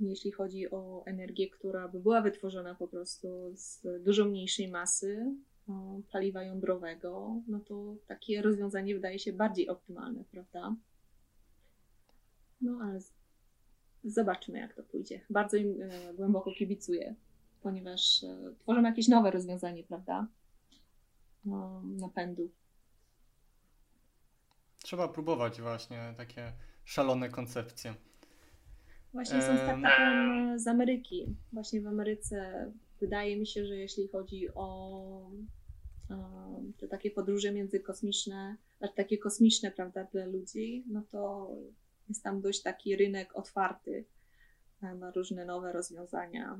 jeśli 0.00 0.32
chodzi 0.32 0.70
o 0.70 1.02
energię, 1.06 1.50
która 1.50 1.88
by 1.88 2.00
była 2.00 2.20
wytworzona 2.20 2.74
po 2.74 2.88
prostu 2.88 3.52
z 3.54 3.86
dużo 4.04 4.24
mniejszej 4.24 4.68
masy 4.68 5.34
paliwa 6.12 6.42
jądrowego, 6.42 7.40
no 7.48 7.60
to 7.60 7.96
takie 8.06 8.42
rozwiązanie 8.42 8.94
wydaje 8.94 9.18
się 9.18 9.32
bardziej 9.32 9.68
optymalne, 9.68 10.24
prawda? 10.24 10.76
No 12.60 12.78
ale 12.82 13.00
zobaczymy, 14.04 14.58
jak 14.58 14.74
to 14.74 14.82
pójdzie. 14.82 15.20
Bardzo 15.30 15.56
im 15.56 15.82
e, 15.82 16.14
głęboko 16.14 16.52
kibicuję, 16.52 17.14
ponieważ 17.62 18.24
e, 18.24 18.54
tworzą 18.58 18.82
jakieś 18.82 19.08
nowe 19.08 19.30
rozwiązanie, 19.30 19.84
prawda? 19.84 20.26
No, 21.44 21.82
napędu. 21.84 22.50
Trzeba 24.78 25.08
próbować 25.08 25.60
właśnie 25.60 26.14
takie 26.16 26.52
szalone 26.84 27.28
koncepcje. 27.28 27.94
Właśnie 29.18 29.42
są 29.42 29.56
startupem 29.56 30.58
z 30.58 30.66
Ameryki. 30.66 31.26
Właśnie 31.52 31.80
w 31.80 31.86
Ameryce 31.86 32.72
wydaje 33.00 33.36
mi 33.36 33.46
się, 33.46 33.66
że 33.66 33.76
jeśli 33.76 34.08
chodzi 34.08 34.48
o 34.54 35.30
te 36.78 36.88
takie 36.88 37.10
podróże 37.10 37.52
międzykosmiczne, 37.52 38.56
znaczy 38.78 38.94
takie 38.94 39.18
kosmiczne, 39.18 39.70
prawda, 39.70 40.04
dla 40.04 40.26
ludzi, 40.26 40.84
no 40.88 41.02
to 41.10 41.50
jest 42.08 42.22
tam 42.22 42.40
dość 42.40 42.62
taki 42.62 42.96
rynek 42.96 43.36
otwarty 43.36 44.04
na 44.82 45.10
różne 45.10 45.44
nowe 45.44 45.72
rozwiązania. 45.72 46.58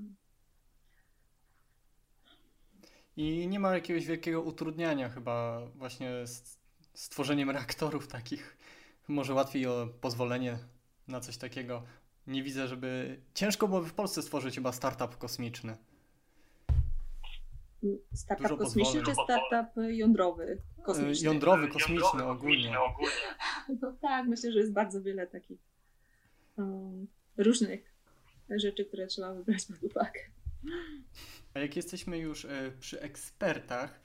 I 3.16 3.48
nie 3.48 3.60
ma 3.60 3.74
jakiegoś 3.74 4.06
wielkiego 4.06 4.42
utrudniania 4.42 5.08
chyba 5.08 5.66
właśnie 5.74 6.26
z 6.26 6.58
stworzeniem 6.94 7.50
reaktorów 7.50 8.08
takich. 8.08 8.56
Może 9.08 9.34
łatwiej 9.34 9.66
o 9.66 9.88
pozwolenie 10.00 10.58
na 11.08 11.20
coś 11.20 11.36
takiego. 11.36 11.82
Nie 12.28 12.42
widzę, 12.42 12.68
żeby. 12.68 13.20
Ciężko 13.34 13.68
byłoby 13.68 13.88
w 13.88 13.94
Polsce 13.94 14.22
stworzyć 14.22 14.54
chyba 14.54 14.72
startup 14.72 15.18
kosmiczny. 15.18 15.76
Startup 18.14 18.48
Dużo 18.48 18.56
kosmiczny 18.56 19.02
czy 19.02 19.12
startup 19.12 19.82
jądrowy? 19.88 20.58
Kosmiczny? 20.82 21.26
Jądrowy, 21.26 21.68
kosmiczny 21.68 22.24
ogólnie. 22.24 22.76
No 23.82 23.92
tak, 24.00 24.26
myślę, 24.26 24.52
że 24.52 24.58
jest 24.58 24.72
bardzo 24.72 25.02
wiele 25.02 25.26
takich 25.26 25.58
um, 26.56 27.06
różnych 27.36 27.94
rzeczy, 28.50 28.84
które 28.84 29.06
trzeba 29.06 29.34
wybrać 29.34 29.64
pod 29.64 29.82
uwagę. 29.82 30.20
A 31.54 31.58
jak 31.58 31.76
jesteśmy 31.76 32.18
już 32.18 32.44
e, 32.44 32.72
przy 32.80 33.00
ekspertach, 33.00 34.00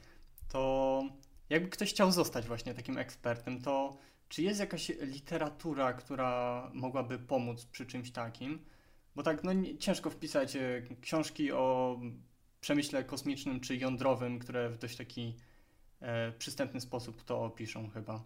to 0.49 1.03
jakby 1.49 1.69
ktoś 1.69 1.89
chciał 1.89 2.11
zostać 2.11 2.47
właśnie 2.47 2.73
takim 2.73 2.97
ekspertem, 2.97 3.61
to 3.61 3.97
czy 4.33 4.43
jest 4.43 4.59
jakaś 4.59 4.89
literatura, 4.89 5.93
która 5.93 6.71
mogłaby 6.73 7.19
pomóc 7.19 7.65
przy 7.65 7.85
czymś 7.85 8.11
takim? 8.11 8.65
Bo 9.15 9.23
tak, 9.23 9.43
no 9.43 9.51
ciężko 9.79 10.09
wpisać 10.09 10.55
e, 10.55 10.81
książki 11.01 11.51
o 11.51 11.99
przemyśle 12.61 13.03
kosmicznym 13.03 13.59
czy 13.59 13.75
jądrowym, 13.75 14.39
które 14.39 14.69
w 14.69 14.77
dość 14.77 14.97
taki 14.97 15.35
e, 16.01 16.31
przystępny 16.31 16.81
sposób 16.81 17.23
to 17.23 17.43
opiszą 17.43 17.89
chyba. 17.89 18.23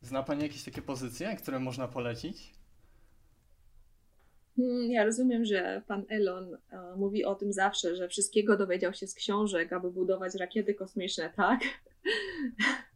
Zna 0.00 0.22
Pani 0.22 0.42
jakieś 0.42 0.64
takie 0.64 0.82
pozycje, 0.82 1.36
które 1.36 1.58
można 1.58 1.88
polecić? 1.88 2.54
Hmm, 4.56 4.90
ja 4.90 5.04
rozumiem, 5.04 5.44
że 5.44 5.82
pan 5.86 6.04
Elon 6.08 6.54
uh, 6.54 6.96
mówi 6.96 7.24
o 7.24 7.34
tym 7.34 7.52
zawsze, 7.52 7.96
że 7.96 8.08
wszystkiego 8.08 8.56
dowiedział 8.56 8.94
się 8.94 9.06
z 9.06 9.14
książek, 9.14 9.72
aby 9.72 9.90
budować 9.90 10.34
rakiety 10.34 10.74
kosmiczne, 10.74 11.30
tak? 11.36 11.60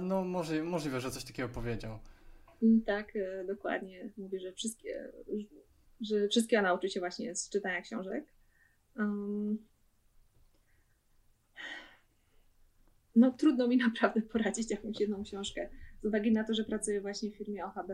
No, 0.00 0.24
może, 0.24 0.62
możliwe, 0.62 1.00
że 1.00 1.10
coś 1.10 1.24
takiego 1.24 1.48
powiedział. 1.48 1.98
Mm, 2.62 2.82
tak, 2.82 3.16
e, 3.16 3.44
dokładnie. 3.44 4.10
Mówi, 4.16 4.40
że 4.40 4.52
wszystkie, 4.52 5.12
że 6.00 6.28
wszystkiego 6.28 6.62
nauczy 6.62 6.88
się 6.90 7.00
właśnie 7.00 7.34
z 7.34 7.48
czytania 7.48 7.82
książek. 7.82 8.24
No 13.16 13.30
trudno 13.30 13.68
mi 13.68 13.76
naprawdę 13.86 14.22
poradzić 14.22 14.70
jakąś 14.70 15.00
jedną 15.00 15.24
książkę. 15.24 15.68
Z 16.02 16.04
uwagi 16.04 16.32
na 16.32 16.44
to, 16.44 16.54
że 16.54 16.64
pracuję 16.64 17.00
właśnie 17.00 17.30
w 17.30 17.36
firmie 17.36 17.64
OHB, 17.64 17.90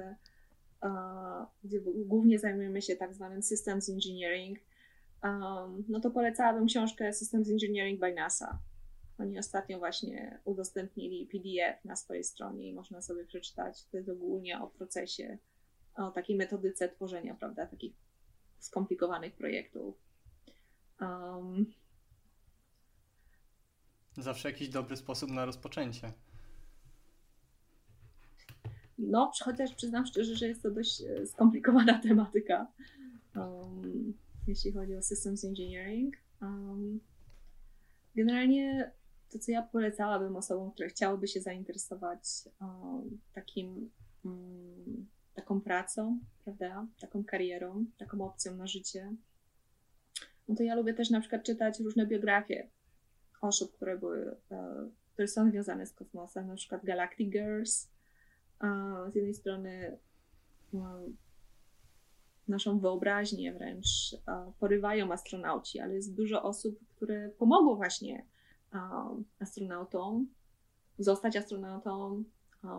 gdzie 1.64 1.80
głównie 1.80 2.38
zajmujemy 2.38 2.82
się 2.82 2.96
tak 2.96 3.14
zwanym 3.14 3.42
Systems 3.42 3.88
Engineering, 3.88 4.58
no 5.88 6.00
to 6.02 6.10
polecałabym 6.10 6.66
książkę 6.66 7.12
Systems 7.12 7.50
Engineering 7.50 8.00
by 8.00 8.14
NASA. 8.14 8.58
Oni 9.18 9.38
ostatnio 9.38 9.78
właśnie 9.78 10.38
udostępnili 10.44 11.26
PDF 11.26 11.84
na 11.84 11.96
swojej 11.96 12.24
stronie 12.24 12.68
i 12.68 12.74
można 12.74 13.02
sobie 13.02 13.24
przeczytać. 13.24 13.84
Jest 13.92 14.08
ogólnie 14.08 14.60
o 14.60 14.66
procesie, 14.66 15.38
o 15.94 16.10
takiej 16.10 16.36
metodyce 16.36 16.88
tworzenia, 16.88 17.34
prawda, 17.34 17.66
takich 17.66 17.92
skomplikowanych 18.58 19.34
projektów. 19.34 19.94
Um, 21.00 21.66
Zawsze 24.16 24.50
jakiś 24.50 24.68
dobry 24.68 24.96
sposób 24.96 25.30
na 25.30 25.44
rozpoczęcie. 25.44 26.12
No, 28.98 29.32
chociaż 29.44 29.74
przyznam 29.74 30.06
szczerze, 30.06 30.36
że 30.36 30.48
jest 30.48 30.62
to 30.62 30.70
dość 30.70 31.02
e, 31.02 31.26
skomplikowana 31.26 31.98
tematyka, 32.08 32.66
um, 33.36 34.14
jeśli 34.46 34.72
chodzi 34.72 34.96
o 34.96 35.02
Systems 35.02 35.44
Engineering. 35.44 36.16
Um, 36.42 37.00
generalnie 38.14 38.92
to, 39.32 39.38
co 39.38 39.52
ja 39.52 39.62
polecałabym 39.62 40.36
osobom, 40.36 40.70
które 40.70 40.88
chciałyby 40.88 41.28
się 41.28 41.40
zainteresować 41.40 42.20
takim, 43.32 43.90
um, 44.24 45.08
taką 45.34 45.60
pracą, 45.60 46.18
prawda, 46.44 46.86
taką 47.00 47.24
karierą, 47.24 47.84
taką 47.98 48.24
opcją 48.24 48.56
na 48.56 48.66
życie, 48.66 49.16
no 50.48 50.54
to 50.54 50.62
ja 50.62 50.74
lubię 50.74 50.94
też 50.94 51.10
na 51.10 51.20
przykład 51.20 51.42
czytać 51.42 51.80
różne 51.80 52.06
biografie 52.06 52.68
osób, 53.40 53.76
które 53.76 53.98
były, 53.98 54.36
e, 54.50 54.88
które 55.12 55.28
są 55.28 55.50
związane 55.50 55.86
z 55.86 55.92
kosmosem, 55.92 56.46
na 56.46 56.54
przykład 56.54 56.84
Galactic 56.84 57.30
Girls. 57.30 57.92
Z 59.12 59.14
jednej 59.14 59.34
strony 59.34 59.98
no, 60.72 61.00
naszą 62.48 62.78
wyobraźnię 62.78 63.52
wręcz 63.52 63.86
porywają 64.58 65.12
astronauci, 65.12 65.80
ale 65.80 65.94
jest 65.94 66.14
dużo 66.14 66.42
osób, 66.42 66.78
które 66.88 67.28
pomogą 67.28 67.76
właśnie 67.76 68.26
astronautom 69.38 70.26
zostać 70.98 71.36
astronautą, 71.36 72.24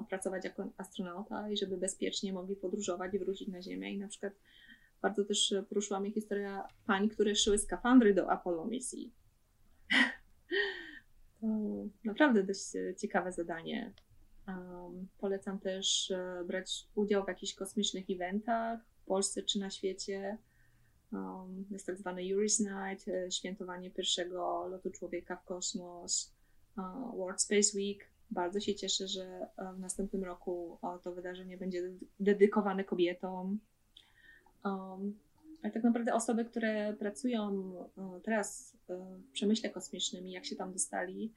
pracować 0.10 0.46
jako 0.46 0.70
astronauta 0.78 1.50
i 1.50 1.58
żeby 1.58 1.78
bezpiecznie 1.78 2.34
mogli 2.34 2.56
podróżować 2.56 3.14
i 3.14 3.20
wrócić 3.20 3.48
na 3.48 3.62
Ziemię. 3.62 3.94
I 3.94 3.98
na 3.98 4.08
przykład 4.08 4.34
bardzo 5.02 5.26
też 5.26 5.54
poruszyła 5.70 6.00
mnie 6.00 6.12
historia 6.12 6.68
pań, 6.86 7.10
które 7.10 7.36
szyły 7.36 7.58
skafandry 7.58 8.14
do 8.14 8.32
Apollo 8.32 8.66
misji. 8.66 9.12
To 11.42 11.48
naprawdę 12.06 12.44
dość 12.44 12.72
ciekawe 12.98 13.32
zadanie. 13.32 13.94
Um, 14.48 15.08
polecam 15.18 15.60
też 15.60 16.12
e, 16.12 16.44
brać 16.48 16.88
udział 16.96 17.24
w 17.24 17.28
jakichś 17.28 17.54
kosmicznych 17.54 18.06
eventach 18.10 18.80
w 19.02 19.06
Polsce 19.06 19.44
czy 19.44 19.60
na 19.60 19.70
świecie. 19.70 20.38
Um, 21.14 21.66
jest 21.72 21.86
tak 21.86 21.98
zwany 21.98 22.22
Yuri's 22.22 22.60
Night, 22.60 23.08
e, 23.08 23.32
świętowanie 23.32 23.92
pierwszego 23.92 24.68
lotu 24.68 24.92
człowieka 24.92 25.36
w 25.36 25.46
kosmos, 25.46 26.34
uh, 26.78 27.16
World 27.18 27.42
Space 27.42 27.78
Week. 27.78 28.10
Bardzo 28.32 28.60
się 28.60 28.76
cieszę, 28.76 29.08
że 29.08 29.48
w 29.76 29.80
następnym 29.80 30.24
roku 30.24 30.80
to 31.04 31.12
wydarzenie 31.12 31.58
będzie 31.58 31.92
dedykowane 32.20 32.84
kobietom. 32.84 33.60
Um, 34.66 35.20
ale 35.64 35.74
tak 35.74 35.84
naprawdę 35.84 36.14
osoby, 36.14 36.46
które 36.46 36.94
pracują 36.94 37.74
teraz 38.24 38.78
w 38.88 39.32
przemyśle 39.34 39.70
kosmicznym 39.70 40.28
i 40.28 40.32
jak 40.32 40.46
się 40.46 40.56
tam 40.56 40.74
dostali, 40.74 41.34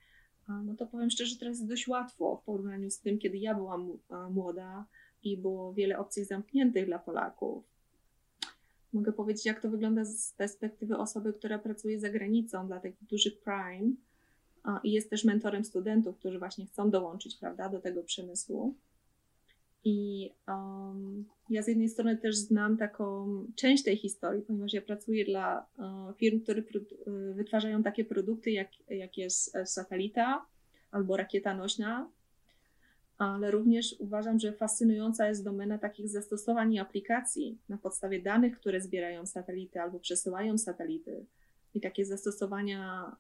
no 0.49 0.75
to 0.75 0.87
powiem 0.87 1.11
szczerze, 1.11 1.37
teraz 1.37 1.57
jest 1.57 1.69
dość 1.69 1.89
łatwo 1.89 2.37
w 2.37 2.45
porównaniu 2.45 2.91
z 2.91 3.01
tym, 3.01 3.19
kiedy 3.19 3.39
ja 3.39 3.55
byłam 3.55 3.99
młoda 4.31 4.87
i 5.23 5.37
było 5.37 5.75
wiele 5.75 5.99
opcji 5.99 6.25
zamkniętych 6.25 6.87
dla 6.87 6.99
Polaków. 6.99 7.76
Mogę 8.97 9.13
powiedzieć, 9.13 9.47
jak 9.47 9.61
to 9.61 9.71
wygląda 9.71 10.05
z 10.05 10.33
perspektywy 10.33 10.97
osoby, 10.97 11.33
która 11.33 11.59
pracuje 11.59 12.01
za 12.01 12.11
granicą 12.11 12.67
dla 12.67 12.81
tych 12.81 12.95
dużych 13.05 13.41
prime 13.41 13.93
i 14.85 14.93
jest 14.93 15.11
też 15.11 15.25
mentorem 15.25 15.65
studentów, 15.65 16.19
którzy 16.19 16.39
właśnie 16.39 16.67
chcą 16.67 16.91
dołączyć 16.91 17.37
prawda, 17.37 17.69
do 17.69 17.81
tego 17.81 18.03
przemysłu. 18.03 18.75
I 19.85 20.31
um, 20.49 21.25
ja 21.51 21.63
z 21.63 21.69
jednej 21.69 21.89
strony 21.89 22.17
też 22.17 22.37
znam 22.37 22.77
taką 22.77 23.27
część 23.57 23.85
tej 23.85 23.97
historii, 23.97 24.43
ponieważ 24.43 24.73
ja 24.73 24.83
pracuję 24.83 25.25
dla 25.25 25.67
uh, 25.79 26.17
firm, 26.17 26.41
które 26.41 26.63
uh, 26.63 27.37
wytwarzają 27.37 27.83
takie 27.83 28.05
produkty, 28.05 28.51
jak, 28.51 28.69
jak 28.89 29.19
jest 29.19 29.57
e, 29.57 29.67
satelita 29.67 30.47
albo 30.91 31.17
rakieta 31.17 31.55
nośna, 31.55 32.11
ale 33.19 33.51
również 33.51 33.97
uważam, 33.99 34.39
że 34.39 34.53
fascynująca 34.53 35.29
jest 35.29 35.45
domena 35.45 35.79
takich 35.79 36.09
zastosowań 36.09 36.73
i 36.73 36.79
aplikacji 36.79 37.59
na 37.69 37.79
podstawie 37.79 38.23
danych, 38.23 38.61
które 38.61 38.81
zbierają 38.81 39.27
satelity 39.27 39.81
albo 39.81 40.01
przesyłają 40.01 40.59
satelity. 40.59 41.27
I 41.75 41.81
takie 41.81 42.05
zastosowania 42.05 43.17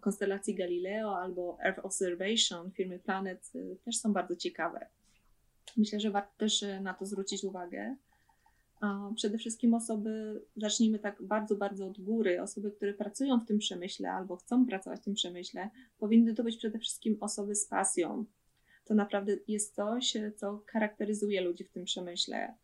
konstelacji 0.00 0.54
Galileo 0.54 1.18
albo 1.18 1.58
Earth 1.64 1.84
Observation 1.84 2.70
firmy 2.70 2.98
Planet 2.98 3.50
y, 3.54 3.76
też 3.84 3.96
są 3.96 4.12
bardzo 4.12 4.36
ciekawe. 4.36 4.86
Myślę, 5.76 6.00
że 6.00 6.10
warto 6.10 6.32
też 6.38 6.62
e, 6.62 6.80
na 6.80 6.94
to 6.94 7.06
zwrócić 7.06 7.44
uwagę. 7.44 7.96
Przede 9.14 9.38
wszystkim 9.38 9.74
osoby, 9.74 10.42
zacznijmy 10.56 10.98
tak 10.98 11.22
bardzo, 11.22 11.56
bardzo 11.56 11.86
od 11.86 12.00
góry, 12.00 12.42
osoby, 12.42 12.70
które 12.70 12.94
pracują 12.94 13.40
w 13.40 13.46
tym 13.46 13.58
przemyśle 13.58 14.12
albo 14.12 14.36
chcą 14.36 14.66
pracować 14.66 15.00
w 15.00 15.04
tym 15.04 15.14
przemyśle, 15.14 15.70
powinny 15.98 16.34
to 16.34 16.44
być 16.44 16.56
przede 16.56 16.78
wszystkim 16.78 17.16
osoby 17.20 17.54
z 17.54 17.66
pasją. 17.66 18.24
To 18.90 18.94
naprawdę 18.94 19.36
jest 19.48 19.74
coś, 19.74 20.16
co 20.36 20.62
charakteryzuje 20.66 21.40
ludzi 21.40 21.64
w 21.64 21.70
tym 21.70 21.84
przemyśle. 21.84 22.54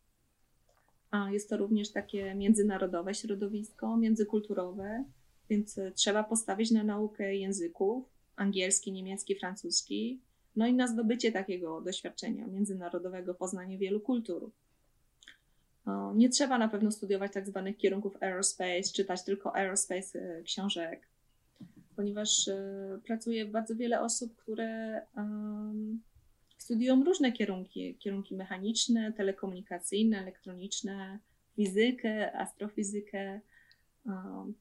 A 1.11 1.31
jest 1.31 1.49
to 1.49 1.57
również 1.57 1.91
takie 1.91 2.35
międzynarodowe 2.35 3.13
środowisko, 3.13 3.97
międzykulturowe, 3.97 5.03
więc 5.49 5.77
e, 5.77 5.91
trzeba 5.91 6.23
postawić 6.23 6.71
na 6.71 6.83
naukę 6.83 7.35
języków 7.35 8.05
angielski, 8.35 8.91
niemiecki, 8.91 9.35
francuski, 9.35 10.21
no 10.55 10.67
i 10.67 10.73
na 10.73 10.87
zdobycie 10.87 11.31
takiego 11.31 11.81
doświadczenia 11.81 12.47
międzynarodowego, 12.47 13.33
poznanie 13.33 13.77
wielu 13.77 13.99
kultur. 13.99 14.51
Nie 16.15 16.29
trzeba 16.29 16.57
na 16.57 16.67
pewno 16.67 16.91
studiować 16.91 17.33
tak 17.33 17.47
zwanych 17.47 17.77
kierunków 17.77 18.23
aerospace, 18.23 18.93
czytać 18.95 19.23
tylko 19.23 19.55
aerospace 19.55 20.19
e, 20.19 20.43
książek, 20.43 21.07
ponieważ 21.95 22.47
e, 22.47 22.99
pracuje 23.05 23.45
bardzo 23.45 23.75
wiele 23.75 24.01
osób, 24.01 24.35
które 24.35 25.01
studiują 26.57 27.03
różne 27.03 27.31
kierunki, 27.31 27.95
kierunki 27.95 28.35
mechaniczne, 28.35 29.13
telekomunikacyjne, 29.13 30.19
elektroniczne, 30.19 31.19
fizykę, 31.55 32.37
astrofizykę, 32.37 33.41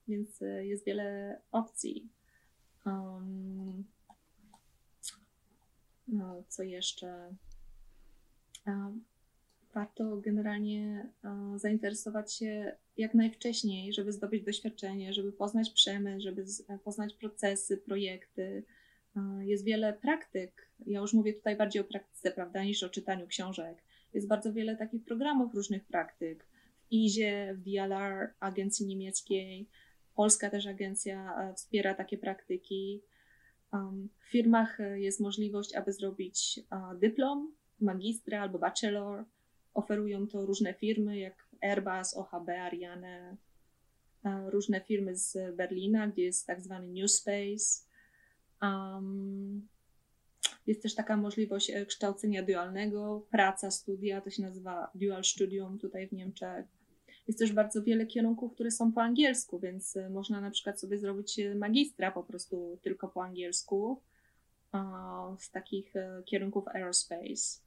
więc 0.08 0.42
e, 0.42 0.66
jest 0.66 0.84
wiele 0.84 1.40
opcji. 1.52 2.08
No, 6.08 6.42
co 6.48 6.62
jeszcze? 6.62 7.34
Warto 9.74 10.16
generalnie 10.16 11.08
zainteresować 11.56 12.34
się 12.34 12.76
jak 12.96 13.14
najwcześniej, 13.14 13.92
żeby 13.92 14.12
zdobyć 14.12 14.44
doświadczenie, 14.44 15.12
żeby 15.12 15.32
poznać 15.32 15.70
przemysł, 15.70 16.22
żeby 16.22 16.44
poznać 16.84 17.14
procesy, 17.14 17.76
projekty. 17.76 18.62
Jest 19.40 19.64
wiele 19.64 19.92
praktyk. 19.92 20.70
Ja 20.86 21.00
już 21.00 21.12
mówię 21.12 21.34
tutaj 21.34 21.56
bardziej 21.56 21.82
o 21.82 21.84
praktyce, 21.84 22.30
prawda, 22.30 22.64
niż 22.64 22.82
o 22.82 22.88
czytaniu 22.88 23.26
książek. 23.26 23.82
Jest 24.14 24.28
bardzo 24.28 24.52
wiele 24.52 24.76
takich 24.76 25.04
programów 25.04 25.54
różnych 25.54 25.84
praktyk. 25.84 26.44
W 26.44 26.92
IZie, 26.92 27.54
w 27.58 27.62
DLR, 27.62 28.32
agencji 28.40 28.86
niemieckiej. 28.86 29.68
Polska 30.14 30.50
też 30.50 30.66
agencja 30.66 31.36
wspiera 31.56 31.94
takie 31.94 32.18
praktyki. 32.18 33.02
W 34.20 34.30
firmach 34.30 34.80
e, 34.80 35.00
jest 35.00 35.20
możliwość, 35.20 35.74
aby 35.74 35.92
zrobić 35.92 36.60
dyplom, 37.00 37.54
magistra 37.80 38.42
albo 38.42 38.58
bachelor. 38.58 39.24
Oferują 39.74 40.26
to 40.26 40.46
różne 40.46 40.74
firmy, 40.74 41.18
jak 41.18 41.48
Airbus, 41.62 42.16
OHB, 42.16 42.48
Ariane, 42.48 43.36
różne 44.46 44.80
firmy 44.80 45.16
z 45.16 45.56
Berlina, 45.56 46.08
gdzie 46.08 46.22
jest 46.22 46.46
tak 46.46 46.60
zwany 46.60 46.88
New 46.88 47.10
Space. 47.10 47.85
Um, 48.62 49.68
Jest 50.66 50.82
też 50.82 50.94
taka 50.94 51.16
możliwość 51.16 51.70
e, 51.70 51.86
kształcenia 51.86 52.42
dualnego, 52.42 53.26
praca, 53.30 53.70
studia, 53.70 54.20
to 54.20 54.30
się 54.30 54.42
nazywa 54.42 54.90
dual 54.94 55.24
studium 55.24 55.78
tutaj 55.78 56.08
w 56.08 56.12
Niemczech. 56.12 56.66
Jest 57.28 57.38
też 57.38 57.52
bardzo 57.52 57.82
wiele 57.82 58.06
kierunków, 58.06 58.52
które 58.54 58.70
są 58.70 58.92
po 58.92 59.02
angielsku, 59.02 59.58
więc 59.58 59.96
e, 59.96 60.10
można 60.10 60.40
na 60.40 60.50
przykład 60.50 60.80
sobie 60.80 60.98
zrobić 60.98 61.40
magistra 61.54 62.10
po 62.10 62.22
prostu 62.22 62.78
tylko 62.82 63.08
po 63.08 63.24
angielsku 63.24 64.00
z 65.38 65.50
takich 65.50 65.94
kierunków 66.24 66.68
aerospace. 66.68 67.60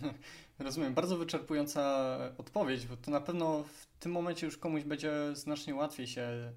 Rozumiem, 0.58 0.94
bardzo 0.94 1.16
wyczerpująca 1.16 2.18
odpowiedź, 2.38 2.86
bo 2.86 2.96
to 2.96 3.10
na 3.10 3.20
pewno 3.20 3.62
w 3.62 3.86
tym 4.00 4.12
momencie 4.12 4.46
już 4.46 4.58
komuś 4.58 4.84
będzie 4.84 5.12
znacznie 5.32 5.74
łatwiej 5.74 6.06
się 6.06 6.52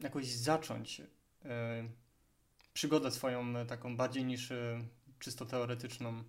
jakoś 0.00 0.26
zacząć 0.26 0.98
yy, 0.98 1.50
przygodę 2.72 3.10
swoją 3.10 3.66
taką 3.66 3.96
bardziej 3.96 4.24
niż 4.24 4.50
yy, 4.50 4.56
czysto 5.18 5.46
teoretyczną. 5.46 6.24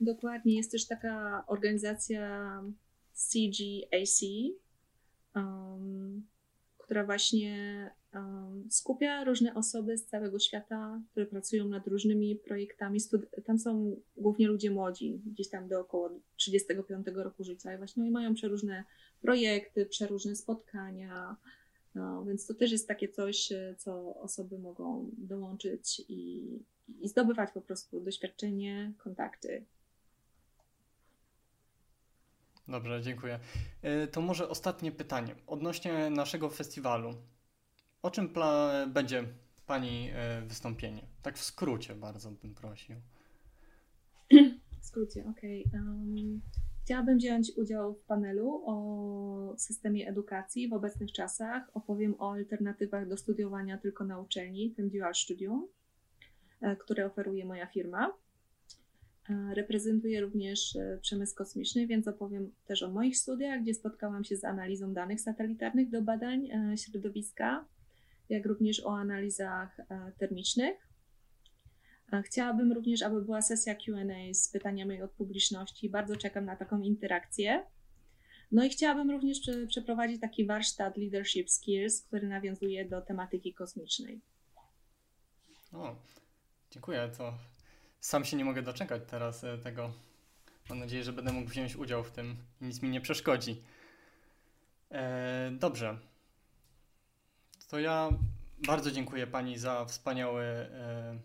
Dokładnie, 0.00 0.56
jest 0.56 0.72
też 0.72 0.86
taka 0.86 1.44
organizacja 1.46 2.52
CGAC, 3.12 4.20
um, 5.34 6.26
która 6.78 7.04
właśnie 7.04 7.90
um, 8.14 8.68
skupia 8.70 9.24
różne 9.24 9.54
osoby 9.54 9.98
z 9.98 10.06
całego 10.06 10.38
świata, 10.38 11.02
które 11.10 11.26
pracują 11.26 11.68
nad 11.68 11.86
różnymi 11.86 12.36
projektami. 12.36 13.00
tam 13.44 13.58
są 13.58 13.96
głównie 14.16 14.48
ludzie 14.48 14.70
młodzi, 14.70 15.20
gdzieś 15.26 15.48
tam 15.48 15.68
do 15.68 15.80
około 15.80 16.10
35 16.36 17.06
roku 17.14 17.44
życia 17.44 17.74
i 17.74 17.78
właśnie 17.78 18.10
mają 18.10 18.34
przeróżne 18.34 18.84
projekty, 19.20 19.86
przeróżne 19.86 20.36
spotkania, 20.36 21.36
no, 21.94 22.24
więc 22.24 22.46
to 22.46 22.54
też 22.54 22.72
jest 22.72 22.88
takie 22.88 23.08
coś, 23.08 23.52
co 23.78 24.14
osoby 24.14 24.58
mogą 24.58 25.10
dołączyć 25.18 26.02
i, 26.08 26.42
i 27.00 27.08
zdobywać 27.08 27.50
po 27.54 27.60
prostu 27.60 28.00
doświadczenie, 28.00 28.92
kontakty. 28.98 29.64
Dobrze, 32.68 33.02
dziękuję. 33.02 33.38
E, 33.82 34.06
to 34.06 34.20
może 34.20 34.48
ostatnie 34.48 34.92
pytanie 34.92 35.34
odnośnie 35.46 36.10
naszego 36.10 36.50
festiwalu. 36.50 37.14
O 38.02 38.10
czym 38.10 38.34
będzie 38.88 39.24
Pani 39.70 40.10
e, 40.14 40.42
wystąpienie? 40.42 41.02
Tak 41.22 41.38
w 41.38 41.44
skrócie 41.44 41.94
bardzo 41.94 42.30
bym 42.30 42.54
prosił. 42.54 42.96
W 44.80 44.86
skrócie, 44.86 45.24
okej. 45.30 45.64
Okay. 45.68 45.80
Um, 45.80 46.40
chciałabym 46.84 47.18
wziąć 47.18 47.52
udział 47.56 47.94
w 47.94 48.04
panelu 48.04 48.62
o 48.66 49.54
systemie 49.58 50.08
edukacji 50.08 50.68
w 50.68 50.72
obecnych 50.72 51.12
czasach. 51.12 51.70
Opowiem 51.74 52.14
o 52.18 52.32
alternatywach 52.32 53.08
do 53.08 53.16
studiowania 53.16 53.78
tylko 53.78 54.04
na 54.04 54.20
uczelni, 54.20 54.70
tym 54.70 54.90
dual 54.90 55.14
studium, 55.14 55.68
e, 56.60 56.76
które 56.76 57.06
oferuje 57.06 57.44
moja 57.44 57.66
firma. 57.66 58.12
E, 59.30 59.54
reprezentuję 59.54 60.20
również 60.20 60.78
przemysł 61.00 61.34
kosmiczny, 61.34 61.86
więc 61.86 62.08
opowiem 62.08 62.50
też 62.66 62.82
o 62.82 62.90
moich 62.90 63.16
studiach, 63.16 63.62
gdzie 63.62 63.74
spotkałam 63.74 64.24
się 64.24 64.36
z 64.36 64.44
analizą 64.44 64.94
danych 64.94 65.20
satelitarnych 65.20 65.90
do 65.90 66.02
badań 66.02 66.48
środowiska 66.76 67.64
jak 68.30 68.46
również 68.46 68.86
o 68.86 68.98
analizach 68.98 69.80
e, 69.80 70.12
termicznych. 70.18 70.89
Chciałabym 72.24 72.72
również, 72.72 73.02
aby 73.02 73.22
była 73.22 73.42
sesja 73.42 73.74
QA 73.74 74.34
z 74.34 74.48
pytaniami 74.48 75.02
od 75.02 75.10
publiczności. 75.10 75.90
Bardzo 75.90 76.16
czekam 76.16 76.44
na 76.44 76.56
taką 76.56 76.82
interakcję. 76.82 77.66
No 78.52 78.64
i 78.64 78.70
chciałabym 78.70 79.10
również 79.10 79.38
przeprowadzić 79.68 80.20
taki 80.20 80.46
warsztat 80.46 80.96
Leadership 80.96 81.50
Skills, 81.50 82.02
który 82.02 82.28
nawiązuje 82.28 82.88
do 82.88 83.00
tematyki 83.00 83.54
kosmicznej. 83.54 84.20
O, 85.72 85.96
dziękuję. 86.70 87.10
To 87.18 87.34
sam 88.00 88.24
się 88.24 88.36
nie 88.36 88.44
mogę 88.44 88.62
doczekać 88.62 89.02
teraz 89.10 89.44
e, 89.44 89.58
tego. 89.58 89.92
Mam 90.68 90.78
nadzieję, 90.78 91.04
że 91.04 91.12
będę 91.12 91.32
mógł 91.32 91.50
wziąć 91.50 91.76
udział 91.76 92.04
w 92.04 92.10
tym 92.10 92.36
i 92.60 92.64
nic 92.64 92.82
mi 92.82 92.88
nie 92.88 93.00
przeszkodzi. 93.00 93.62
E, 94.90 95.50
dobrze. 95.50 95.98
To 97.68 97.78
ja 97.78 98.10
bardzo 98.66 98.90
dziękuję 98.90 99.26
Pani 99.26 99.58
za 99.58 99.84
wspaniały 99.84 100.44
e, 100.44 101.18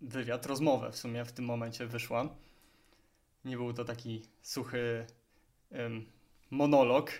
wywiad, 0.00 0.46
rozmowę 0.46 0.92
w 0.92 0.96
sumie 0.96 1.24
w 1.24 1.32
tym 1.32 1.44
momencie 1.44 1.86
wyszła. 1.86 2.28
Nie 3.44 3.56
był 3.56 3.72
to 3.72 3.84
taki 3.84 4.22
suchy 4.42 5.06
monolog. 6.50 7.12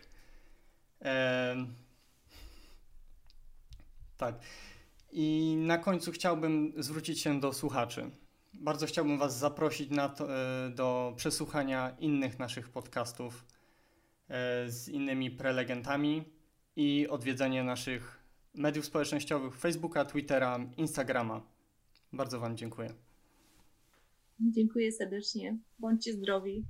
tak. 4.17 4.35
I 5.13 5.57
na 5.59 5.79
końcu 5.79 6.13
chciałbym 6.13 6.73
zwrócić 6.77 7.21
się 7.21 7.41
do 7.41 7.53
słuchaczy. 7.53 8.11
Bardzo 8.55 8.87
chciałbym 8.87 9.19
Was 9.19 9.39
zaprosić 9.39 9.91
to, 10.17 10.37
e, 10.37 10.71
do 10.71 11.13
przesłuchania 11.17 11.97
innych 11.99 12.39
naszych 12.39 12.69
podcastów 12.69 13.45
e, 14.29 14.71
z 14.71 14.89
innymi 14.89 15.31
prelegentami 15.31 16.25
i 16.77 17.09
odwiedzenie 17.09 17.65
naszych 17.65 18.23
mediów 18.55 18.85
społecznościowych 18.85 19.57
Facebooka, 19.57 20.05
Twittera, 20.05 20.59
Instagrama. 20.77 21.41
Bardzo 22.13 22.41
Wam 22.41 22.57
dziękuję. 22.57 22.95
Dziękuję 24.41 24.93
serdecznie. 24.93 25.59
Bądźcie 25.79 26.13
zdrowi. 26.13 26.65